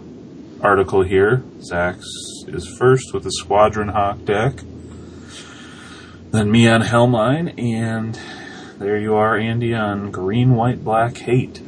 article 0.61 1.02
here. 1.02 1.42
Zach's 1.61 2.07
is 2.48 2.66
first 2.78 3.12
with 3.12 3.24
the 3.24 3.32
Squadron 3.32 3.88
Hawk 3.88 4.24
deck. 4.24 4.54
Then 6.30 6.50
me 6.50 6.68
on 6.68 6.82
Helmline, 6.82 7.59
and 7.59 8.18
there 8.78 8.98
you 8.98 9.14
are, 9.14 9.36
Andy, 9.36 9.74
on 9.74 10.11
Green, 10.11 10.54
White, 10.54 10.84
Black 10.84 11.16
Hate. 11.18 11.61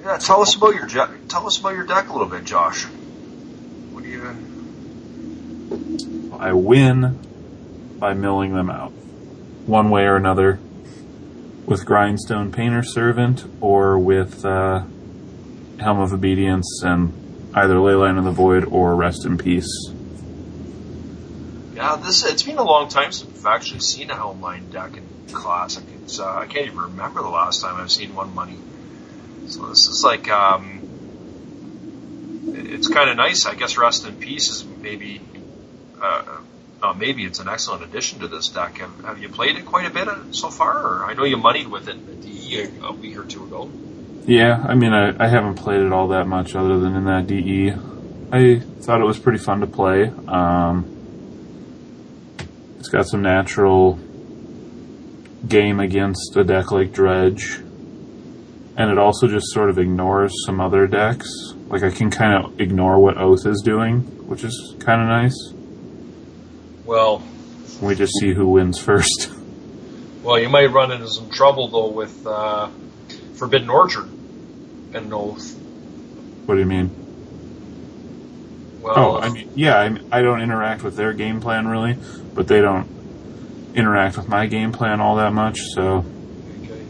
Yeah, 0.00 0.18
tell 0.18 0.40
us 0.40 0.54
about 0.56 0.74
your 0.74 0.86
je- 0.86 1.18
tell 1.28 1.46
us 1.46 1.58
about 1.58 1.74
your 1.74 1.84
deck 1.84 2.08
a 2.08 2.12
little 2.12 2.28
bit, 2.28 2.44
Josh. 2.44 2.84
What 2.84 4.04
do 4.04 4.10
you? 4.10 4.22
I 6.38 6.52
win 6.52 7.18
by 7.98 8.14
milling 8.14 8.54
them 8.54 8.68
out, 8.70 8.90
one 9.66 9.90
way 9.90 10.02
or 10.02 10.16
another, 10.16 10.58
with 11.66 11.84
Grindstone 11.84 12.50
Painter 12.50 12.82
Servant 12.82 13.44
or 13.60 13.98
with 13.98 14.44
uh, 14.44 14.82
Helm 15.78 16.00
of 16.00 16.12
Obedience 16.12 16.82
and 16.84 17.12
either 17.54 17.74
Leyline 17.74 18.18
of 18.18 18.24
the 18.24 18.30
Void 18.30 18.64
or 18.64 18.94
Rest 18.94 19.24
in 19.26 19.38
Peace. 19.38 19.90
Yeah, 21.74 21.96
this 21.96 22.24
it's 22.24 22.42
been 22.42 22.58
a 22.58 22.62
long 22.62 22.88
time 22.88 23.12
since 23.12 23.32
we've 23.32 23.46
actually 23.46 23.80
seen 23.80 24.10
a 24.10 24.14
Helmline 24.14 24.70
deck 24.70 24.96
in 24.96 25.06
Classic. 25.32 25.84
It's 26.02 26.18
uh, 26.18 26.26
I 26.26 26.46
can't 26.46 26.66
even 26.66 26.78
remember 26.78 27.22
the 27.22 27.28
last 27.28 27.62
time 27.62 27.76
I've 27.76 27.90
seen 27.90 28.14
one 28.14 28.34
money. 28.34 28.58
So 29.48 29.66
this 29.66 29.86
is 29.86 30.02
like 30.04 30.30
um, 30.30 30.80
it's 32.46 32.88
kind 32.88 33.10
of 33.10 33.16
nice. 33.16 33.46
I 33.46 33.54
guess 33.54 33.76
Rest 33.76 34.06
in 34.06 34.16
Peace 34.16 34.48
is 34.48 34.64
maybe. 34.64 35.20
Uh, 36.00 36.38
uh, 36.82 36.92
maybe 36.94 37.24
it's 37.24 37.38
an 37.38 37.48
excellent 37.48 37.84
addition 37.84 38.18
to 38.18 38.26
this 38.26 38.48
deck. 38.48 38.78
Have, 38.78 39.04
have 39.04 39.18
you 39.20 39.28
played 39.28 39.56
it 39.56 39.64
quite 39.64 39.86
a 39.86 39.90
bit 39.90 40.08
uh, 40.08 40.32
so 40.32 40.50
far? 40.50 40.76
Or 40.76 41.04
I 41.04 41.14
know 41.14 41.22
you 41.22 41.36
moneyed 41.36 41.68
with 41.68 41.88
it 41.88 41.96
a 42.82 42.92
week 42.92 43.16
or 43.16 43.24
two 43.24 43.44
ago. 43.44 43.70
Yeah, 44.24 44.64
I 44.66 44.74
mean, 44.74 44.92
I, 44.92 45.24
I 45.24 45.28
haven't 45.28 45.54
played 45.56 45.80
it 45.80 45.92
all 45.92 46.08
that 46.08 46.26
much 46.26 46.54
other 46.54 46.78
than 46.78 46.94
in 46.94 47.04
that 47.06 47.26
DE. 47.26 47.72
I 48.32 48.60
thought 48.80 49.00
it 49.00 49.04
was 49.04 49.18
pretty 49.18 49.38
fun 49.38 49.60
to 49.60 49.66
play. 49.66 50.12
Um, 50.28 50.88
it's 52.78 52.88
got 52.88 53.06
some 53.06 53.22
natural 53.22 53.98
game 55.48 55.80
against 55.80 56.36
a 56.36 56.44
deck 56.44 56.70
like 56.70 56.92
Dredge. 56.92 57.58
And 58.76 58.90
it 58.90 58.96
also 58.96 59.26
just 59.28 59.46
sort 59.52 59.70
of 59.70 59.78
ignores 59.78 60.32
some 60.46 60.60
other 60.60 60.86
decks. 60.86 61.28
Like, 61.66 61.82
I 61.82 61.90
can 61.90 62.10
kind 62.10 62.44
of 62.44 62.60
ignore 62.60 62.98
what 62.98 63.18
Oath 63.18 63.44
is 63.44 63.60
doing, 63.62 64.00
which 64.28 64.44
is 64.44 64.76
kind 64.78 65.02
of 65.02 65.08
nice. 65.08 65.52
Well, 66.84 67.22
We 67.80 67.94
just 67.94 68.12
see 68.20 68.32
who 68.32 68.48
wins 68.48 68.78
first. 68.78 69.30
well, 70.22 70.38
you 70.38 70.48
might 70.48 70.66
run 70.66 70.92
into 70.92 71.08
some 71.08 71.28
trouble 71.30 71.68
though 71.68 71.90
with 71.90 72.26
uh, 72.26 72.68
Forbidden 73.34 73.70
Orchard 73.70 74.08
and 74.94 75.12
Oath. 75.12 75.54
what 76.46 76.54
do 76.54 76.60
you 76.60 76.66
mean? 76.66 76.90
Well, 78.80 78.94
Oh, 78.96 79.18
I 79.18 79.30
mean, 79.30 79.50
yeah, 79.54 79.76
I, 79.78 80.18
I 80.18 80.22
don't 80.22 80.40
interact 80.40 80.82
with 80.82 80.96
their 80.96 81.12
game 81.12 81.40
plan 81.40 81.66
really, 81.68 81.96
but 82.34 82.48
they 82.48 82.60
don't 82.60 82.88
interact 83.74 84.16
with 84.16 84.28
my 84.28 84.46
game 84.46 84.72
plan 84.72 85.00
all 85.00 85.16
that 85.16 85.32
much, 85.32 85.58
so 85.74 86.04
okay. 86.62 86.84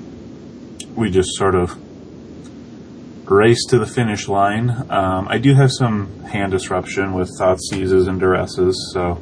we 0.96 1.10
just 1.10 1.30
sort 1.36 1.54
of 1.54 1.76
race 3.30 3.64
to 3.68 3.78
the 3.78 3.86
finish 3.86 4.28
line. 4.28 4.68
Um, 4.90 5.26
I 5.28 5.38
do 5.38 5.54
have 5.54 5.70
some 5.70 6.20
hand 6.24 6.52
disruption 6.52 7.14
with 7.14 7.30
Thoughtseizes 7.38 8.08
and 8.08 8.20
duresses, 8.20 8.74
so 8.92 9.20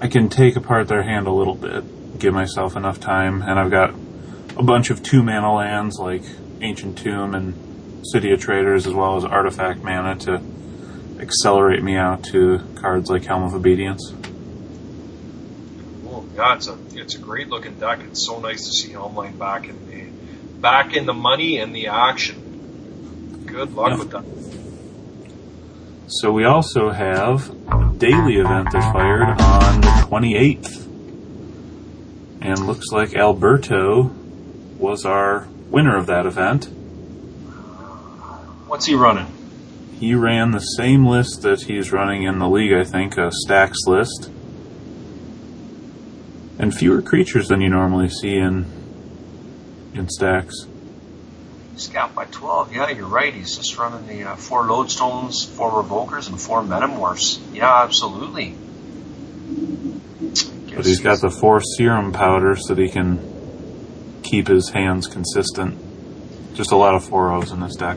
I 0.00 0.08
can 0.08 0.28
take 0.28 0.56
apart 0.56 0.88
their 0.88 1.02
hand 1.02 1.26
a 1.26 1.32
little 1.32 1.54
bit, 1.54 2.18
give 2.18 2.32
myself 2.34 2.76
enough 2.76 2.98
time, 2.98 3.42
and 3.42 3.58
I've 3.58 3.70
got 3.70 3.94
a 4.56 4.62
bunch 4.62 4.90
of 4.90 5.02
two 5.02 5.22
mana 5.22 5.52
lands 5.54 5.98
like 5.98 6.22
Ancient 6.60 6.98
Tomb 6.98 7.34
and 7.34 8.06
City 8.06 8.32
of 8.32 8.40
Traitors, 8.40 8.86
as 8.86 8.94
well 8.94 9.16
as 9.16 9.24
artifact 9.24 9.82
mana 9.82 10.16
to 10.20 10.40
accelerate 11.20 11.82
me 11.82 11.96
out 11.96 12.24
to 12.24 12.60
cards 12.76 13.10
like 13.10 13.24
Helm 13.24 13.42
of 13.42 13.54
Obedience. 13.54 14.12
Well, 16.04 16.24
yeah, 16.34 16.54
it's 16.56 16.68
a 16.68 16.78
it's 16.94 17.14
a 17.16 17.18
great 17.18 17.48
looking 17.48 17.74
deck. 17.78 18.00
It's 18.00 18.24
so 18.26 18.38
nice 18.40 18.64
to 18.66 18.72
see 18.72 18.92
Helmline 18.92 19.38
back 19.38 19.68
in 19.68 19.90
the 19.90 20.04
back 20.60 20.94
in 20.94 21.06
the 21.06 21.14
money 21.14 21.58
and 21.58 21.74
the 21.74 21.88
action. 21.88 23.42
Good 23.46 23.74
luck 23.74 23.90
Yeah. 23.90 23.98
with 23.98 24.10
that. 24.10 24.24
So 26.08 26.30
we 26.32 26.44
also 26.44 26.90
have 26.90 27.50
daily 27.98 28.36
event 28.36 28.68
that 28.72 28.92
fired 28.92 29.40
on 29.40 29.80
the 29.80 29.88
28th. 30.08 30.84
And 32.40 32.66
looks 32.66 32.92
like 32.92 33.14
Alberto 33.16 34.10
was 34.78 35.04
our 35.04 35.48
winner 35.70 35.96
of 35.96 36.06
that 36.06 36.26
event. 36.26 36.66
What's 38.66 38.86
he 38.86 38.94
running? 38.94 39.26
He 39.98 40.14
ran 40.14 40.50
the 40.50 40.60
same 40.60 41.06
list 41.06 41.42
that 41.42 41.62
he's 41.62 41.92
running 41.92 42.24
in 42.24 42.38
the 42.38 42.48
league, 42.48 42.72
I 42.72 42.84
think, 42.84 43.16
a 43.16 43.30
stacks 43.32 43.86
list. 43.86 44.30
And 46.58 46.74
fewer 46.74 47.00
creatures 47.02 47.48
than 47.48 47.60
you 47.60 47.68
normally 47.68 48.08
see 48.08 48.36
in 48.36 48.66
in 49.94 50.08
stacks. 50.08 50.66
He's 51.72 51.88
got 51.88 52.14
by 52.14 52.24
12. 52.26 52.74
Yeah, 52.74 52.88
you're 52.90 53.06
right. 53.06 53.32
He's 53.32 53.56
just 53.56 53.76
running 53.76 54.06
the 54.06 54.30
uh, 54.30 54.36
four 54.36 54.64
lodestones, 54.64 55.46
four 55.46 55.82
revokers, 55.82 56.28
and 56.28 56.40
four 56.40 56.62
metamorphs. 56.62 57.38
Yeah, 57.54 57.82
absolutely. 57.82 58.54
But 60.74 60.86
he's 60.86 61.00
got 61.00 61.20
the 61.20 61.30
four 61.30 61.60
serum 61.60 62.12
powders 62.12 62.66
so 62.66 62.74
that 62.74 62.82
he 62.82 62.90
can 62.90 63.35
keep 64.26 64.48
his 64.48 64.70
hands 64.70 65.06
consistent. 65.06 65.78
Just 66.54 66.72
a 66.72 66.76
lot 66.76 66.94
of 66.94 67.04
four 67.04 67.32
O's 67.32 67.52
in 67.52 67.60
this 67.60 67.76
deck. 67.76 67.96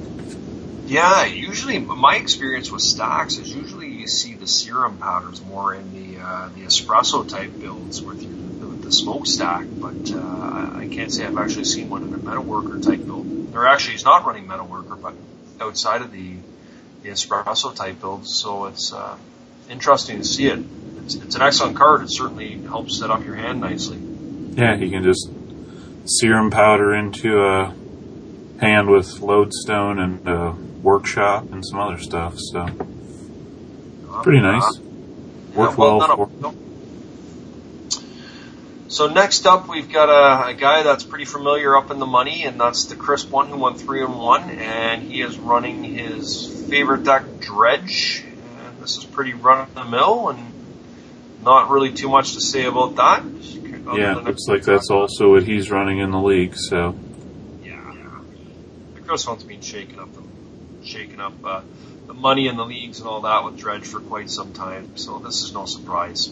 Yeah, 0.86 1.26
usually 1.26 1.80
my 1.80 2.16
experience 2.16 2.72
with 2.72 2.82
stacks 2.82 3.38
is 3.38 3.54
usually 3.54 3.90
you 3.90 4.08
see 4.08 4.34
the 4.34 4.48
serum 4.48 4.98
powders 4.98 5.44
more 5.44 5.74
in 5.76 5.94
the 5.94 6.20
uh, 6.22 6.50
the 6.50 6.62
espresso 6.62 7.28
type 7.28 7.60
builds 7.60 8.02
with 8.02 8.24
your 8.24 8.40
with 8.70 8.84
the 8.84 8.92
smokestack, 8.92 9.66
but 9.70 10.12
uh, 10.12 10.18
I 10.20 10.90
can't 10.92 11.12
say 11.12 11.26
I've 11.26 11.38
actually 11.38 11.66
seen 11.66 11.90
one 11.90 12.04
in 12.04 12.14
a 12.14 12.18
metalworker 12.18 12.84
type 12.84 13.06
build. 13.06 13.56
Or 13.56 13.68
actually, 13.68 13.94
he's 13.94 14.06
not 14.06 14.26
running 14.26 14.48
metalworker, 14.48 15.00
but 15.00 15.14
outside 15.62 16.02
of 16.02 16.12
the 16.12 16.36
the 17.04 17.10
espresso 17.10 17.76
type 17.76 18.00
builds. 18.02 18.36
So 18.36 18.66
it's 18.66 18.92
uh, 18.92 19.18
interesting 19.70 20.18
to 20.18 20.26
see 20.26 20.48
it. 20.48 20.60
It's, 21.04 21.16
it's 21.16 21.36
an 21.36 21.42
excellent 21.42 21.78
card. 21.78 22.02
It 22.02 22.12
certainly 22.12 22.58
helps 22.60 23.00
set 23.00 23.10
up 23.10 23.24
your 23.26 23.36
hand 23.36 23.62
nicely. 23.62 23.98
Yeah, 24.56 24.76
he 24.76 24.90
can 24.90 25.04
just 25.04 25.30
serum 26.10 26.50
powder 26.50 26.94
into 26.94 27.42
a 27.42 27.74
hand 28.60 28.90
with 28.90 29.20
lodestone 29.20 30.00
and 30.00 30.28
uh, 30.28 30.54
workshop 30.82 31.52
and 31.52 31.66
some 31.66 31.80
other 31.80 32.00
stuff. 32.00 32.40
So 32.40 32.66
pretty 34.24 34.42
nice. 34.42 34.80
Worked 35.56 35.78
Yeah, 35.78 35.86
well 35.86 36.30
well. 36.42 36.56
So 38.90 39.08
next 39.08 39.46
up, 39.46 39.70
we've 39.70 39.92
got 39.92 40.10
a, 40.10 40.48
a 40.48 40.54
guy 40.56 40.82
that's 40.82 41.04
pretty 41.04 41.26
familiar 41.26 41.78
up 41.78 41.92
in 41.92 42.00
the 42.00 42.08
money, 42.08 42.46
and 42.46 42.60
that's 42.60 42.86
the 42.86 42.96
crisp 42.96 43.30
one 43.30 43.48
who 43.48 43.58
won 43.58 43.76
three 43.76 44.04
and 44.04 44.18
one, 44.18 44.50
and 44.50 45.04
he 45.04 45.22
is 45.22 45.38
running 45.38 45.84
his 45.84 46.66
favorite 46.70 47.04
deck, 47.04 47.40
Dredge. 47.40 48.26
And 48.26 48.82
this 48.82 48.98
is 48.98 49.06
pretty 49.06 49.34
run 49.34 49.62
of 49.62 49.76
the 49.76 49.86
mill, 49.86 50.30
and 50.30 50.40
not 51.44 51.70
really 51.70 51.94
too 51.94 52.10
much 52.10 52.34
to 52.34 52.42
say 52.42 52.66
about 52.66 52.96
that. 52.96 53.24
Yeah, 53.96 54.16
looks 54.16 54.48
like 54.48 54.64
that's 54.64 54.90
also 54.90 55.32
what 55.32 55.44
he's 55.44 55.72
running 55.72 56.00
in 56.00 56.12
the 56.12 56.22
league. 56.22 56.56
So 56.56 56.96
Yeah, 57.64 57.94
the 58.96 59.02
crisp 59.02 59.28
one's 59.28 59.44
been 59.44 59.62
shaking 59.62 60.00
up 60.00 60.14
the 60.14 60.24
shaking 60.86 61.20
up 61.20 61.34
uh, 61.44 61.62
the 62.08 62.14
money 62.14 62.48
in 62.48 62.58
the 62.58 62.66
leagues 62.66 63.00
and 63.00 63.08
all 63.08 63.22
that 63.22 63.44
with 63.44 63.58
Dredge 63.58 63.86
for 63.86 64.00
quite 64.00 64.30
some 64.30 64.54
time. 64.54 64.98
So 64.98 65.20
this 65.20 65.44
is 65.44 65.54
no 65.54 65.66
surprise. 65.66 66.28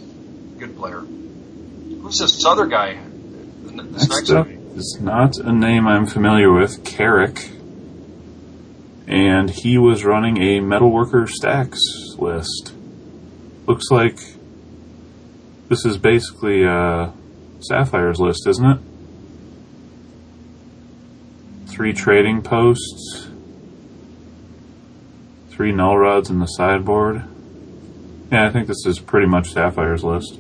Good 0.58 0.76
player. 0.76 1.00
Who's 1.00 2.20
this 2.20 2.46
other 2.46 2.66
guy? 2.66 2.98
This 3.64 4.08
next 4.10 4.30
next 4.30 4.58
is 4.78 5.00
not 5.02 5.38
a 5.38 5.52
name 5.52 5.88
I'm 5.88 6.06
familiar 6.06 6.52
with. 6.52 6.84
Carrick, 6.84 7.50
and 9.08 9.50
he 9.50 9.78
was 9.78 10.06
running 10.06 10.38
a 10.38 10.60
metalworker 10.60 11.28
stacks 11.28 11.80
list. 12.18 12.74
Looks 13.66 13.90
like 13.90 14.20
this 15.68 15.86
is 15.86 15.98
basically 15.98 16.64
a 16.64 17.12
Sapphire's 17.60 18.20
list, 18.20 18.48
isn't 18.48 18.66
it? 18.66 18.80
Three 21.68 21.94
trading 21.94 22.42
posts, 22.42 23.28
three 25.50 25.72
null 25.72 25.98
rods 25.98 26.30
in 26.30 26.40
the 26.40 26.46
sideboard. 26.46 27.24
Yeah, 28.32 28.48
I 28.48 28.52
think 28.52 28.68
this 28.68 28.86
is 28.86 29.00
pretty 29.00 29.28
much 29.28 29.54
Sapphire's 29.54 30.04
list. 30.04 30.40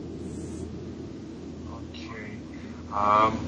Okay. 1.93 2.31
Um, 2.93 3.47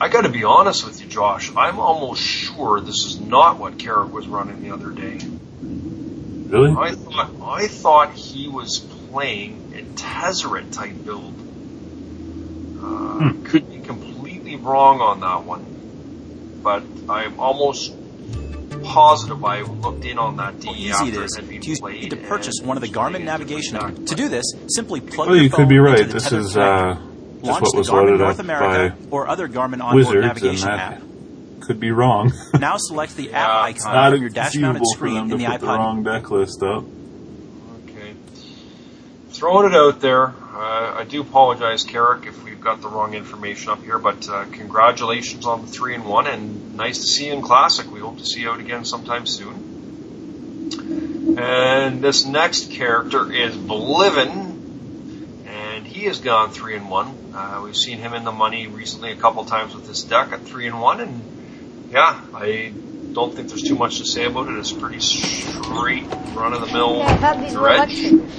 I 0.00 0.08
got 0.08 0.22
to 0.22 0.28
be 0.28 0.44
honest 0.44 0.84
with 0.84 1.00
you, 1.00 1.06
Josh. 1.06 1.50
I'm 1.56 1.78
almost 1.78 2.22
sure 2.22 2.80
this 2.80 3.06
is 3.06 3.20
not 3.20 3.58
what 3.58 3.78
Carrick 3.78 4.12
was 4.12 4.26
running 4.26 4.62
the 4.62 4.72
other 4.72 4.90
day. 4.90 5.18
Really? 5.62 6.74
I 6.76 6.94
thought 6.94 7.30
I 7.42 7.66
thought 7.68 8.12
he 8.12 8.48
was 8.48 8.80
playing 8.80 9.72
a 9.74 9.82
Tezzeret 9.98 10.72
type 10.72 11.04
build. 11.04 11.34
Uh, 12.82 13.32
Could 13.44 13.70
be 13.70 13.78
completely 13.80 14.56
wrong 14.56 15.00
on 15.00 15.20
that 15.20 15.44
one, 15.44 16.60
but 16.62 16.82
I'm 17.08 17.38
almost 17.38 17.94
positive 18.82 19.44
I 19.44 19.60
looked 19.62 20.04
in 20.04 20.18
on 20.18 20.36
that 20.38 20.58
DE 20.60 20.66
How 20.66 20.72
easy 20.74 20.90
after 20.90 21.22
it 21.22 21.24
is 21.26 21.36
had 21.36 21.48
been 21.48 21.60
to 21.60 21.68
use 21.70 21.80
played 21.80 22.10
to 22.10 22.16
purchase 22.16 22.54
one 22.62 22.76
of 22.76 22.80
the 22.82 22.88
Garmin 22.88 23.22
navigation 23.24 23.76
with 23.76 23.84
apps. 24.00 24.08
To 24.08 24.14
do 24.16 24.28
this, 24.28 24.44
simply 24.68 25.00
plug 25.00 25.28
Well, 25.28 25.36
your 25.36 25.44
you 25.44 25.50
could 25.50 25.56
phone 25.58 25.68
be 25.68 25.76
into 25.76 25.90
right. 25.90 25.98
the 26.06 26.12
This 26.14 26.24
tethered 26.24 26.40
is 26.40 26.56
uh, 26.56 26.94
just 26.94 27.44
Launch 27.44 27.62
what 27.62 27.72
the 27.72 27.78
was 27.78 27.88
Garmin 27.88 27.92
loaded 28.06 28.18
North 28.20 28.38
up 28.38 28.44
America 28.44 28.96
by 28.98 29.06
or 29.10 29.28
other 29.28 29.48
Garmin 29.48 29.80
onboard 29.82 29.94
Wizards, 29.94 30.26
navigation 30.26 30.68
app. 30.70 31.02
could 31.60 31.78
be 31.78 31.90
wrong. 31.92 32.32
Now 32.58 32.76
select 32.78 33.14
the 33.16 33.24
Yeah, 33.28 33.62
app 33.64 33.70
it's 33.70 33.84
icon 33.84 33.94
Not 33.94 34.12
on 34.14 34.20
your 34.20 34.30
dash-mounted 34.30 34.82
inconceivable 34.82 34.94
for 34.98 35.04
them 35.10 35.28
screen 35.28 35.32
in 35.32 35.38
the 35.38 35.44
put 35.46 35.60
the 35.60 35.66
iPod. 35.66 35.78
wrong 35.78 36.02
deck 36.02 36.30
list 36.30 36.62
up. 36.62 36.84
Okay. 37.88 38.14
Throwing 39.30 39.72
it 39.72 39.76
out 39.76 40.00
there. 40.00 40.26
Uh, 40.54 40.94
I 40.98 41.04
do 41.08 41.20
apologize, 41.22 41.82
Carrick, 41.84 42.26
if 42.26 42.42
we've 42.44 42.51
got 42.62 42.80
the 42.80 42.88
wrong 42.88 43.14
information 43.14 43.70
up 43.70 43.82
here, 43.82 43.98
but 43.98 44.28
uh, 44.28 44.44
congratulations 44.52 45.46
on 45.46 45.62
the 45.62 45.66
three 45.66 45.94
and 45.94 46.04
one, 46.04 46.26
and 46.26 46.76
nice 46.76 46.98
to 46.98 47.04
see 47.04 47.26
you 47.26 47.32
in 47.32 47.42
Classic. 47.42 47.90
We 47.90 48.00
hope 48.00 48.18
to 48.18 48.24
see 48.24 48.42
you 48.42 48.50
out 48.50 48.60
again 48.60 48.84
sometime 48.84 49.26
soon. 49.26 49.70
And 51.38 52.02
this 52.02 52.24
next 52.24 52.70
character 52.70 53.32
is 53.32 53.56
Bliven, 53.56 55.46
and 55.46 55.86
he 55.86 56.04
has 56.04 56.20
gone 56.20 56.50
three 56.52 56.76
and 56.76 56.88
one. 56.88 57.32
Uh, 57.34 57.62
we've 57.64 57.76
seen 57.76 57.98
him 57.98 58.14
in 58.14 58.24
the 58.24 58.32
money 58.32 58.66
recently 58.66 59.10
a 59.12 59.16
couple 59.16 59.44
times 59.44 59.74
with 59.74 59.86
this 59.86 60.02
deck 60.04 60.32
at 60.32 60.42
three 60.42 60.66
and 60.66 60.80
one, 60.80 61.00
and 61.00 61.88
yeah, 61.90 62.20
I 62.34 62.72
don't 63.12 63.34
think 63.34 63.48
there's 63.48 63.62
too 63.62 63.74
much 63.74 63.98
to 63.98 64.04
say 64.04 64.24
about 64.24 64.48
it. 64.48 64.58
It's 64.58 64.72
pretty 64.72 65.00
straight, 65.00 66.06
run 66.34 66.52
of 66.52 66.60
the 66.60 66.72
mill 66.72 66.98
Yeah, 66.98 67.12
I've 67.12 67.20
had 67.20 67.42
these 67.42 67.52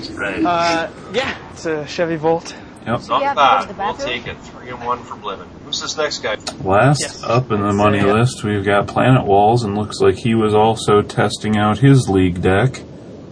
dredge. 0.07 0.45
Uh, 0.45 0.89
yeah, 1.13 1.37
it's 1.51 1.65
a 1.65 1.85
Chevy 1.87 2.15
Volt. 2.15 2.55
Yep. 2.85 3.01
Not 3.07 3.21
Yeah, 3.21 3.33
bad. 3.33 3.69
the 3.69 3.73
We'll 3.75 3.93
take 3.95 4.27
it. 4.27 4.37
Three 4.41 4.69
and 4.69 4.83
one 4.83 4.99
for 5.03 5.15
Bliven. 5.15 5.47
Who's 5.65 5.81
this 5.81 5.97
next 5.97 6.19
guy? 6.19 6.35
Last 6.63 7.01
Yes. 7.01 7.23
up 7.23 7.49
in 7.51 7.61
the 7.61 7.67
It's, 7.69 7.75
money 7.77 8.01
list, 8.01 8.43
we've 8.43 8.65
got 8.65 8.87
Planet 8.87 9.25
Walls, 9.25 9.63
and 9.63 9.77
looks 9.77 9.99
like 10.01 10.15
he 10.15 10.35
was 10.35 10.53
also 10.53 11.01
testing 11.01 11.57
out 11.57 11.77
his 11.79 12.09
league 12.09 12.41
deck 12.41 12.81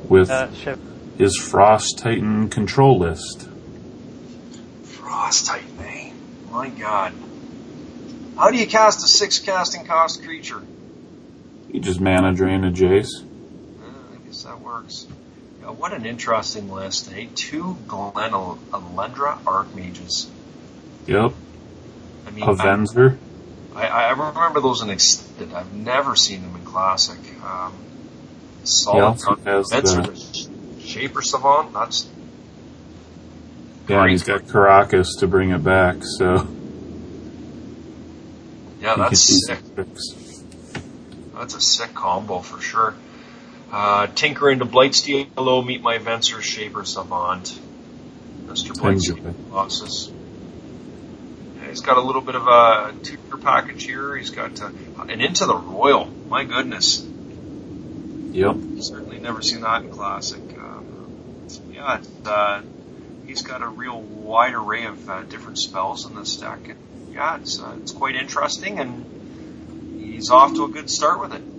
with 0.08 0.30
Uh, 0.32 0.48
his 1.18 1.36
Frost 1.38 1.98
Titan 2.00 2.48
control 2.50 2.98
list. 3.00 3.48
Frost 4.84 5.48
Titan, 5.48 5.68
eh? 5.86 6.12
My 6.52 6.70
God. 6.70 7.14
How 8.38 8.50
do 8.52 8.58
you 8.58 8.68
cast 8.68 9.04
a 9.04 9.08
six 9.08 9.40
casting 9.40 9.86
cost 9.86 10.24
creature? 10.24 10.62
You 11.72 11.80
just 11.80 12.00
mana 12.00 12.34
drain 12.34 12.64
a 12.64 12.72
Jace. 12.72 13.08
Uh, 13.22 13.86
I 14.14 14.28
guess 14.28 14.44
that 14.44 14.60
works. 14.62 15.08
Yeah, 15.72 15.78
what 15.78 15.94
an 15.94 16.06
interesting 16.06 16.70
list, 16.70 17.12
eh? 17.14 17.28
Two 17.36 17.78
Glen 17.88 18.34
Al- 18.34 18.60
Elendra 18.72 19.42
Archmages. 19.44 20.28
Yep. 21.08 21.34
I 22.28 22.32
mean, 22.32 22.44
A 22.44 22.54
Venser. 22.54 23.18
I, 23.76 23.88
I, 23.88 24.10
remember 24.12 24.60
those 24.60 24.82
in 24.82 24.90
Extended. 24.90 25.56
I've 25.56 25.74
never 25.74 26.16
seen 26.16 26.42
them 26.42 26.56
in 26.56 26.66
Classic. 26.66 27.18
Um, 27.44 27.74
solid. 28.64 29.20
has 29.46 29.72
Venser, 29.72 30.06
the, 30.06 30.76
the 30.76 30.82
Shaper 30.82 31.22
Savant. 31.22 31.74
That's 31.74 32.10
yeah, 33.88 34.08
he's 34.08 34.24
got 34.24 34.42
Karakas 34.42 35.20
to 35.20 35.28
bring 35.28 35.50
it 35.50 35.64
back, 35.64 35.98
so 36.04 36.48
yeah, 38.80 38.96
that's 38.96 39.46
sick. 39.46 39.60
That's 41.34 41.56
a 41.56 41.62
sick 41.62 41.94
combo 41.94 42.40
for 42.40 42.62
sure. 42.62 42.94
Uh, 43.72 44.08
Tinker 44.08 44.50
into 44.50 44.66
Blightsteel. 44.66 45.28
Hello, 45.38 45.62
meet 45.62 45.82
my 45.82 45.98
Venser 45.98 46.42
Shaper 46.42 46.84
Savant. 46.84 47.58
Mr. 48.46 48.74
Blightsteel 48.74 49.50
bosses. 49.50 50.12
Yeah, 51.56 51.70
he's 51.70 51.80
got 51.80 51.98
a 51.98 52.02
little 52.02 52.22
bit 52.22 52.36
of 52.36 52.48
a 52.48 52.94
tutor 53.02 53.38
package 53.38 53.86
here. 53.86 54.18
He's 54.18 54.30
got 54.30 54.62
uh, 54.62 54.72
an 55.08 55.22
Into 55.22 55.46
the 55.46 55.56
Roil. 55.56 56.06
My 56.28 56.44
goodness. 56.44 57.02
Yep. 58.32 58.58
Certainly 58.80 59.20
never 59.20 59.42
seen 59.42 59.62
that 59.62 59.84
in 59.84 59.92
Classic. 59.92 60.42
Um, 60.58 61.48
yeah, 61.72 61.98
it's, 61.98 62.28
uh, 62.28 62.62
he's 63.26 63.42
got 63.42 63.62
a 63.62 63.68
real 63.68 64.02
wide 64.02 64.54
array 64.54 64.86
of 64.86 65.10
uh, 65.10 65.24
different 65.24 65.58
spells 65.58 66.06
in 66.06 66.16
this 66.16 66.36
deck. 66.36 66.60
And 66.68 67.14
yeah, 67.14 67.38
it's, 67.38 67.62
uh, 67.62 67.78
it's 67.82 67.94
quite 67.94 68.16
interesting, 68.16 68.80
and 68.80 70.02
he's 70.02 70.30
off 70.30 70.54
to 70.56 70.66
a 70.66 70.70
good 70.70 70.90
start 70.90 71.22
with 71.22 71.34
it. 71.34 71.51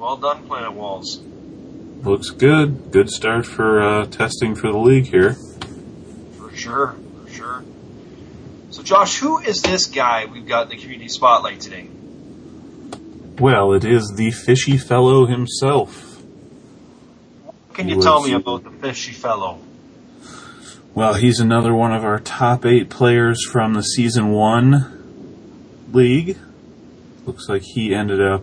Well 0.00 0.16
done, 0.16 0.46
Planet 0.46 0.72
Walls. 0.72 1.20
Looks 2.02 2.30
good. 2.30 2.90
Good 2.90 3.10
start 3.10 3.44
for 3.44 3.82
uh, 3.82 4.06
testing 4.06 4.54
for 4.54 4.72
the 4.72 4.78
league 4.78 5.04
here. 5.04 5.34
For 6.38 6.50
sure, 6.56 6.96
for 7.22 7.30
sure. 7.30 7.64
So, 8.70 8.82
Josh, 8.82 9.18
who 9.18 9.40
is 9.40 9.60
this 9.60 9.84
guy 9.84 10.24
we've 10.24 10.48
got 10.48 10.62
in 10.62 10.68
the 10.70 10.76
community 10.82 11.10
spotlight 11.10 11.60
today? 11.60 11.86
Well, 13.38 13.74
it 13.74 13.84
is 13.84 14.14
the 14.16 14.30
fishy 14.30 14.78
fellow 14.78 15.26
himself. 15.26 16.22
What 17.44 17.74
can 17.74 17.90
you 17.90 18.00
tell 18.00 18.22
me 18.22 18.32
about 18.32 18.64
the 18.64 18.70
fishy 18.70 19.12
fellow? 19.12 19.58
Well, 20.94 21.12
he's 21.12 21.40
another 21.40 21.74
one 21.74 21.92
of 21.92 22.06
our 22.06 22.20
top 22.20 22.64
eight 22.64 22.88
players 22.88 23.44
from 23.44 23.74
the 23.74 23.82
season 23.82 24.30
one 24.30 25.90
league. 25.92 26.38
Looks 27.26 27.50
like 27.50 27.60
he 27.60 27.94
ended 27.94 28.22
up 28.22 28.42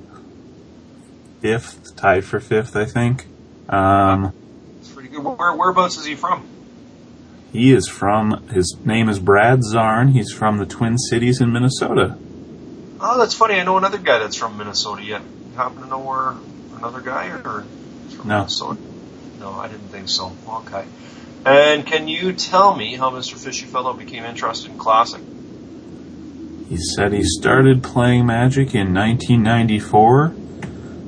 fifth, 1.39 1.95
tied 1.95 2.25
for 2.25 2.39
fifth, 2.39 2.75
I 2.75 2.85
think. 2.85 3.25
Um, 3.69 4.33
It's 4.79 4.89
pretty 4.89 5.09
good. 5.09 5.23
Where, 5.23 5.53
whereabouts 5.53 5.97
is 5.97 6.05
he 6.05 6.15
from? 6.15 6.45
he 7.53 7.71
is 7.73 7.87
from, 7.87 8.47
his 8.49 8.75
name 8.85 9.09
is 9.09 9.19
Brad 9.19 9.59
Zarn. 9.61 10.11
He's 10.11 10.31
from 10.31 10.57
the 10.57 10.65
Twin 10.65 10.97
Cities 10.97 11.39
in 11.41 11.51
Minnesota. 11.51 12.17
Oh, 12.99 13.17
that's 13.17 13.33
funny. 13.33 13.55
I 13.55 13.63
know 13.63 13.77
another 13.77 13.97
guy 13.97 14.19
that's 14.19 14.35
from 14.35 14.57
Minnesota. 14.57 15.03
Yet, 15.03 15.21
you 15.21 15.55
happen 15.55 15.81
to 15.81 15.87
know 15.87 15.99
where 15.99 16.33
another 16.77 16.99
guy 17.01 17.27
or 17.27 17.63
from 18.15 18.27
No. 18.27 18.37
Minnesota? 18.39 18.79
No, 19.39 19.51
I 19.53 19.67
didn't 19.67 19.87
think 19.89 20.09
so. 20.09 20.35
Okay. 20.47 20.85
And 21.45 21.85
can 21.85 22.07
you 22.07 22.33
tell 22.33 22.75
me 22.75 22.95
how 22.95 23.11
Mr. 23.11 23.35
Fishy 23.35 23.65
Fellow 23.65 23.93
became 23.93 24.25
interested 24.25 24.69
in 24.71 24.77
classic? 24.77 25.21
He 26.69 26.77
said 26.77 27.13
he 27.13 27.23
started 27.23 27.81
playing 27.81 28.25
Magic 28.25 28.75
in 28.75 28.93
1994, 28.93 30.33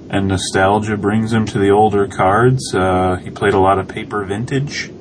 and 0.09 0.27
nostalgia 0.27 0.97
brings 0.97 1.31
him 1.31 1.45
to 1.45 1.59
the 1.59 1.69
older 1.69 2.07
cards. 2.07 2.73
Uh, 2.73 3.17
he 3.17 3.29
played 3.29 3.53
a 3.53 3.59
lot 3.59 3.77
of 3.79 3.87
paper 3.87 4.25
vintage, 4.25 4.91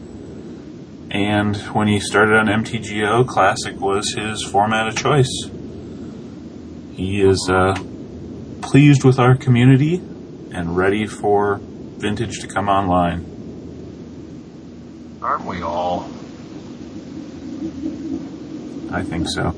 and 1.11 1.56
when 1.74 1.88
he 1.88 1.98
started 1.98 2.36
on 2.36 2.46
MTGO, 2.46 3.26
Classic 3.26 3.78
was 3.80 4.14
his 4.14 4.42
format 4.44 4.88
of 4.88 4.96
choice. 4.96 5.50
He 6.92 7.22
is 7.22 7.48
uh, 7.50 7.74
pleased 8.61 9.04
with 9.04 9.18
our 9.18 9.36
community 9.36 9.94
and 10.52 10.76
ready 10.76 11.06
for 11.06 11.61
Vintage 11.98 12.40
to 12.40 12.46
come 12.46 12.68
online. 12.68 13.24
Aren't 15.20 15.44
we 15.46 15.62
all? 15.62 16.04
I 18.90 19.02
think 19.02 19.28
so. 19.28 19.54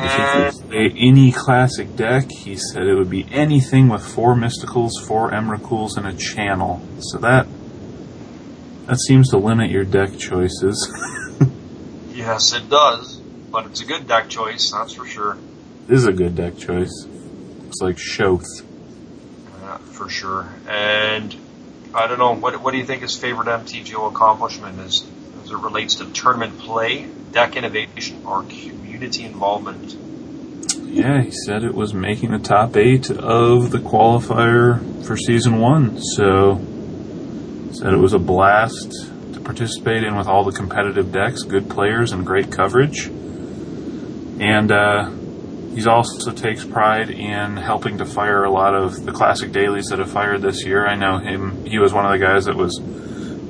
If 0.00 0.12
he 0.12 0.60
could 0.60 0.70
say 0.70 0.96
any 0.96 1.32
classic 1.32 1.96
deck, 1.96 2.30
he 2.30 2.56
said 2.56 2.84
it 2.84 2.94
would 2.94 3.10
be 3.10 3.26
anything 3.30 3.88
with 3.88 4.06
four 4.06 4.34
Mysticals, 4.34 4.92
four 5.06 5.30
Emrakuls, 5.30 5.96
and 5.96 6.06
a 6.06 6.12
Channel. 6.12 6.80
So 7.00 7.18
that 7.18 7.46
that 8.86 8.98
seems 9.00 9.30
to 9.30 9.38
limit 9.38 9.70
your 9.70 9.84
deck 9.84 10.16
choices. 10.18 10.88
yes, 12.14 12.54
it 12.54 12.70
does. 12.70 13.16
But 13.50 13.66
it's 13.66 13.80
a 13.80 13.84
good 13.84 14.06
deck 14.06 14.28
choice, 14.28 14.70
that's 14.70 14.94
for 14.94 15.06
sure. 15.06 15.36
this 15.86 15.98
is 15.98 16.06
a 16.06 16.12
good 16.12 16.36
deck 16.36 16.56
choice. 16.58 17.06
Looks 17.06 17.80
like 17.80 17.96
Shoth. 17.96 18.46
Yeah, 19.60 19.78
for 19.78 20.08
sure. 20.08 20.48
And 20.68 21.34
I 21.94 22.06
don't 22.06 22.18
know, 22.18 22.34
what, 22.34 22.60
what 22.62 22.72
do 22.72 22.78
you 22.78 22.84
think 22.84 23.02
his 23.02 23.16
favorite 23.16 23.48
MTGO 23.48 24.10
accomplishment 24.10 24.78
is 24.80 25.06
as 25.42 25.50
it 25.50 25.56
relates 25.56 25.96
to 25.96 26.10
tournament 26.12 26.58
play, 26.58 27.06
deck 27.32 27.56
innovation, 27.56 28.24
or 28.26 28.42
community 28.42 28.87
involvement? 29.02 29.96
Yeah, 30.76 31.22
he 31.22 31.30
said 31.30 31.64
it 31.64 31.74
was 31.74 31.94
making 31.94 32.32
the 32.32 32.38
top 32.38 32.76
eight 32.76 33.10
of 33.10 33.70
the 33.70 33.78
qualifier 33.78 35.04
for 35.04 35.16
season 35.16 35.58
one. 35.58 36.00
So 36.00 36.56
said 37.72 37.92
it 37.92 37.98
was 37.98 38.14
a 38.14 38.18
blast 38.18 38.90
to 39.32 39.40
participate 39.40 40.02
in 40.02 40.16
with 40.16 40.26
all 40.26 40.44
the 40.44 40.52
competitive 40.52 41.12
decks, 41.12 41.42
good 41.42 41.68
players, 41.70 42.12
and 42.12 42.26
great 42.26 42.50
coverage. 42.50 43.06
And 43.06 44.72
uh, 44.72 45.10
he 45.74 45.86
also 45.86 46.32
takes 46.32 46.64
pride 46.64 47.10
in 47.10 47.56
helping 47.56 47.98
to 47.98 48.04
fire 48.04 48.44
a 48.44 48.50
lot 48.50 48.74
of 48.74 49.04
the 49.04 49.12
classic 49.12 49.52
dailies 49.52 49.86
that 49.86 49.98
have 49.98 50.10
fired 50.10 50.42
this 50.42 50.64
year. 50.64 50.86
I 50.86 50.96
know 50.96 51.18
him; 51.18 51.64
he 51.66 51.78
was 51.78 51.92
one 51.92 52.04
of 52.04 52.10
the 52.10 52.24
guys 52.24 52.46
that 52.46 52.56
was 52.56 52.80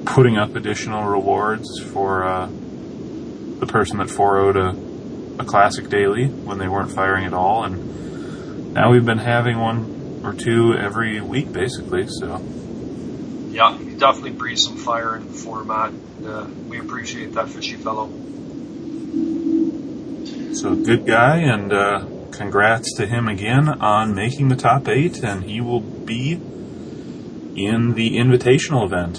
putting 0.05 0.37
up 0.37 0.57
additional 0.57 1.05
rewards 1.05 1.81
for 1.81 2.25
uh, 2.25 2.47
the 2.47 3.67
person 3.67 3.99
that 3.99 4.11
4 4.11 4.57
a, 4.57 4.88
a 5.39 5.45
classic 5.45 5.89
daily 5.89 6.27
when 6.27 6.59
they 6.59 6.69
weren't 6.69 6.91
firing 6.91 7.25
at 7.25 7.33
all, 7.33 7.65
and 7.65 8.75
now 8.75 8.91
we've 8.91 9.05
been 9.05 9.19
having 9.19 9.59
one 9.59 10.21
or 10.25 10.33
two 10.35 10.75
every 10.75 11.21
week, 11.21 11.53
basically. 11.53 12.07
So 12.09 12.41
Yeah, 13.51 13.77
he 13.79 13.95
definitely 13.95 14.33
breathes 14.33 14.65
some 14.65 14.77
fire 14.77 15.17
in 15.17 15.27
the 15.27 15.33
format. 15.33 15.93
Uh, 16.25 16.47
we 16.69 16.79
appreciate 16.79 17.35
that 17.35 17.49
fishy 17.49 17.77
fellow. 17.77 18.09
So 20.55 20.75
good 20.75 21.07
guy, 21.07 21.39
and 21.39 21.73
uh, 21.73 22.05
congrats 22.33 22.95
to 22.97 23.07
him 23.07 23.29
again 23.29 23.69
on 23.69 24.15
making 24.15 24.49
the 24.49 24.57
top 24.57 24.89
eight, 24.89 25.23
and 25.23 25.45
he 25.45 25.61
will 25.61 25.81
be 25.81 26.33
in 26.33 27.95
the 27.95 28.17
invitational 28.17 28.85
event. 28.85 29.19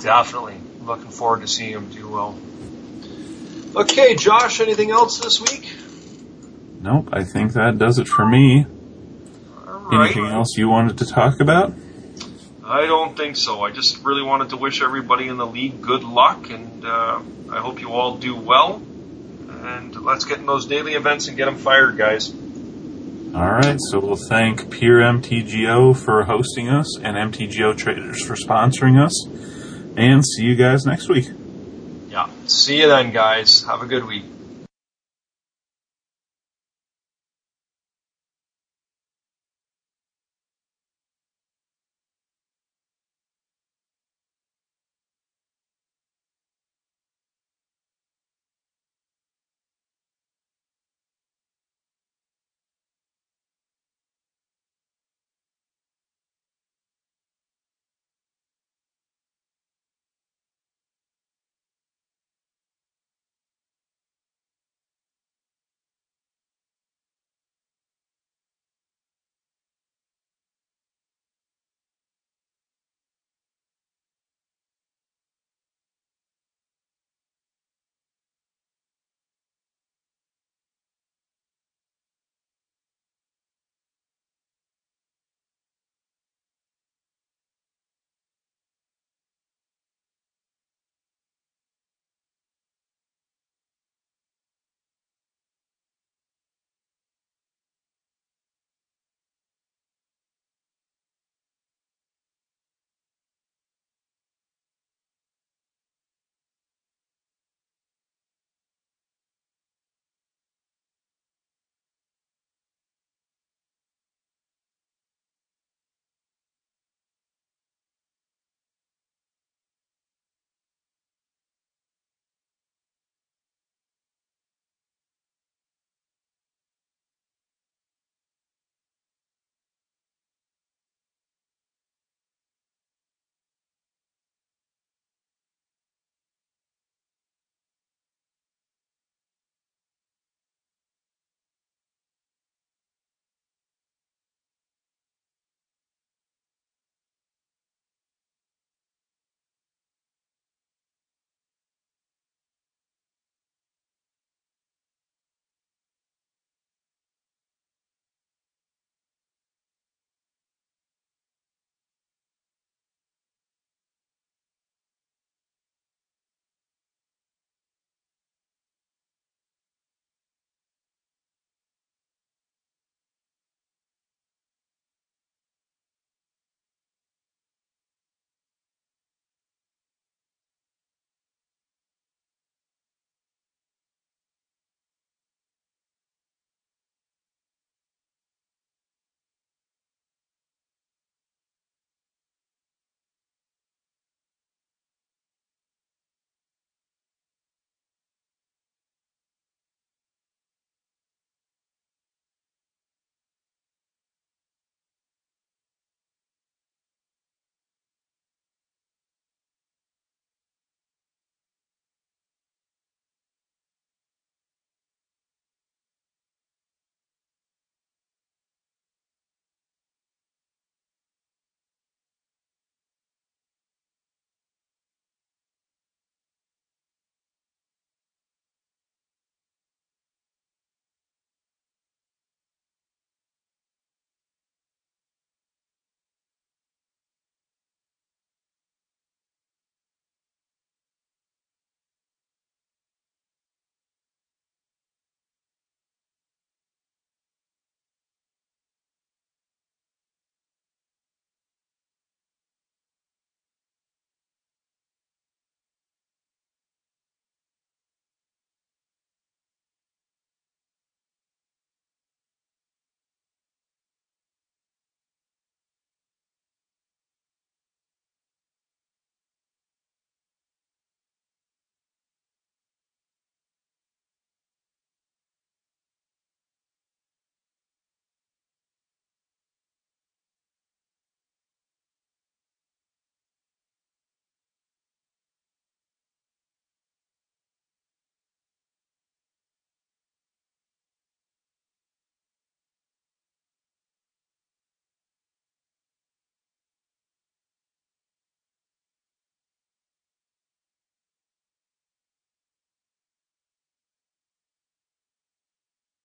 Definitely. 0.00 0.56
Looking 0.82 1.10
forward 1.10 1.42
to 1.42 1.46
seeing 1.46 1.72
him 1.72 1.88
do 1.90 2.08
well. 2.08 2.38
Okay, 3.74 4.16
Josh, 4.16 4.60
anything 4.60 4.90
else 4.90 5.20
this 5.20 5.40
week? 5.40 5.72
Nope, 6.80 7.10
I 7.12 7.24
think 7.24 7.52
that 7.52 7.78
does 7.78 7.98
it 7.98 8.08
for 8.08 8.26
me. 8.26 8.66
Right. 9.64 10.06
Anything 10.06 10.26
else 10.26 10.56
you 10.56 10.68
wanted 10.68 10.98
to 10.98 11.06
talk 11.06 11.40
about? 11.40 11.74
I 12.64 12.86
don't 12.86 13.16
think 13.16 13.36
so. 13.36 13.62
I 13.62 13.70
just 13.70 14.04
really 14.04 14.22
wanted 14.22 14.50
to 14.50 14.56
wish 14.56 14.80
everybody 14.80 15.26
in 15.26 15.36
the 15.36 15.46
league 15.46 15.82
good 15.82 16.04
luck, 16.04 16.50
and 16.50 16.84
uh, 16.84 17.20
I 17.50 17.58
hope 17.58 17.80
you 17.80 17.92
all 17.92 18.16
do 18.16 18.34
well. 18.34 18.82
And 19.48 19.94
let's 20.04 20.24
get 20.24 20.38
in 20.38 20.46
those 20.46 20.66
daily 20.66 20.94
events 20.94 21.28
and 21.28 21.36
get 21.36 21.46
them 21.46 21.56
fired, 21.56 21.96
guys. 21.96 22.32
All 22.32 23.50
right, 23.50 23.76
so 23.78 24.00
we'll 24.00 24.16
thank 24.16 24.70
Pure 24.70 25.00
MTGO 25.00 25.96
for 25.96 26.24
hosting 26.24 26.68
us 26.68 26.98
and 26.98 27.16
MTGO 27.32 27.76
Traders 27.76 28.24
for 28.24 28.34
sponsoring 28.34 29.04
us, 29.04 29.26
and 29.96 30.24
see 30.24 30.44
you 30.44 30.56
guys 30.56 30.86
next 30.86 31.08
week. 31.08 31.28
Yeah. 32.10 32.28
See 32.46 32.80
you 32.80 32.88
then, 32.88 33.12
guys. 33.12 33.62
Have 33.64 33.82
a 33.82 33.86
good 33.86 34.04
week. 34.04 34.24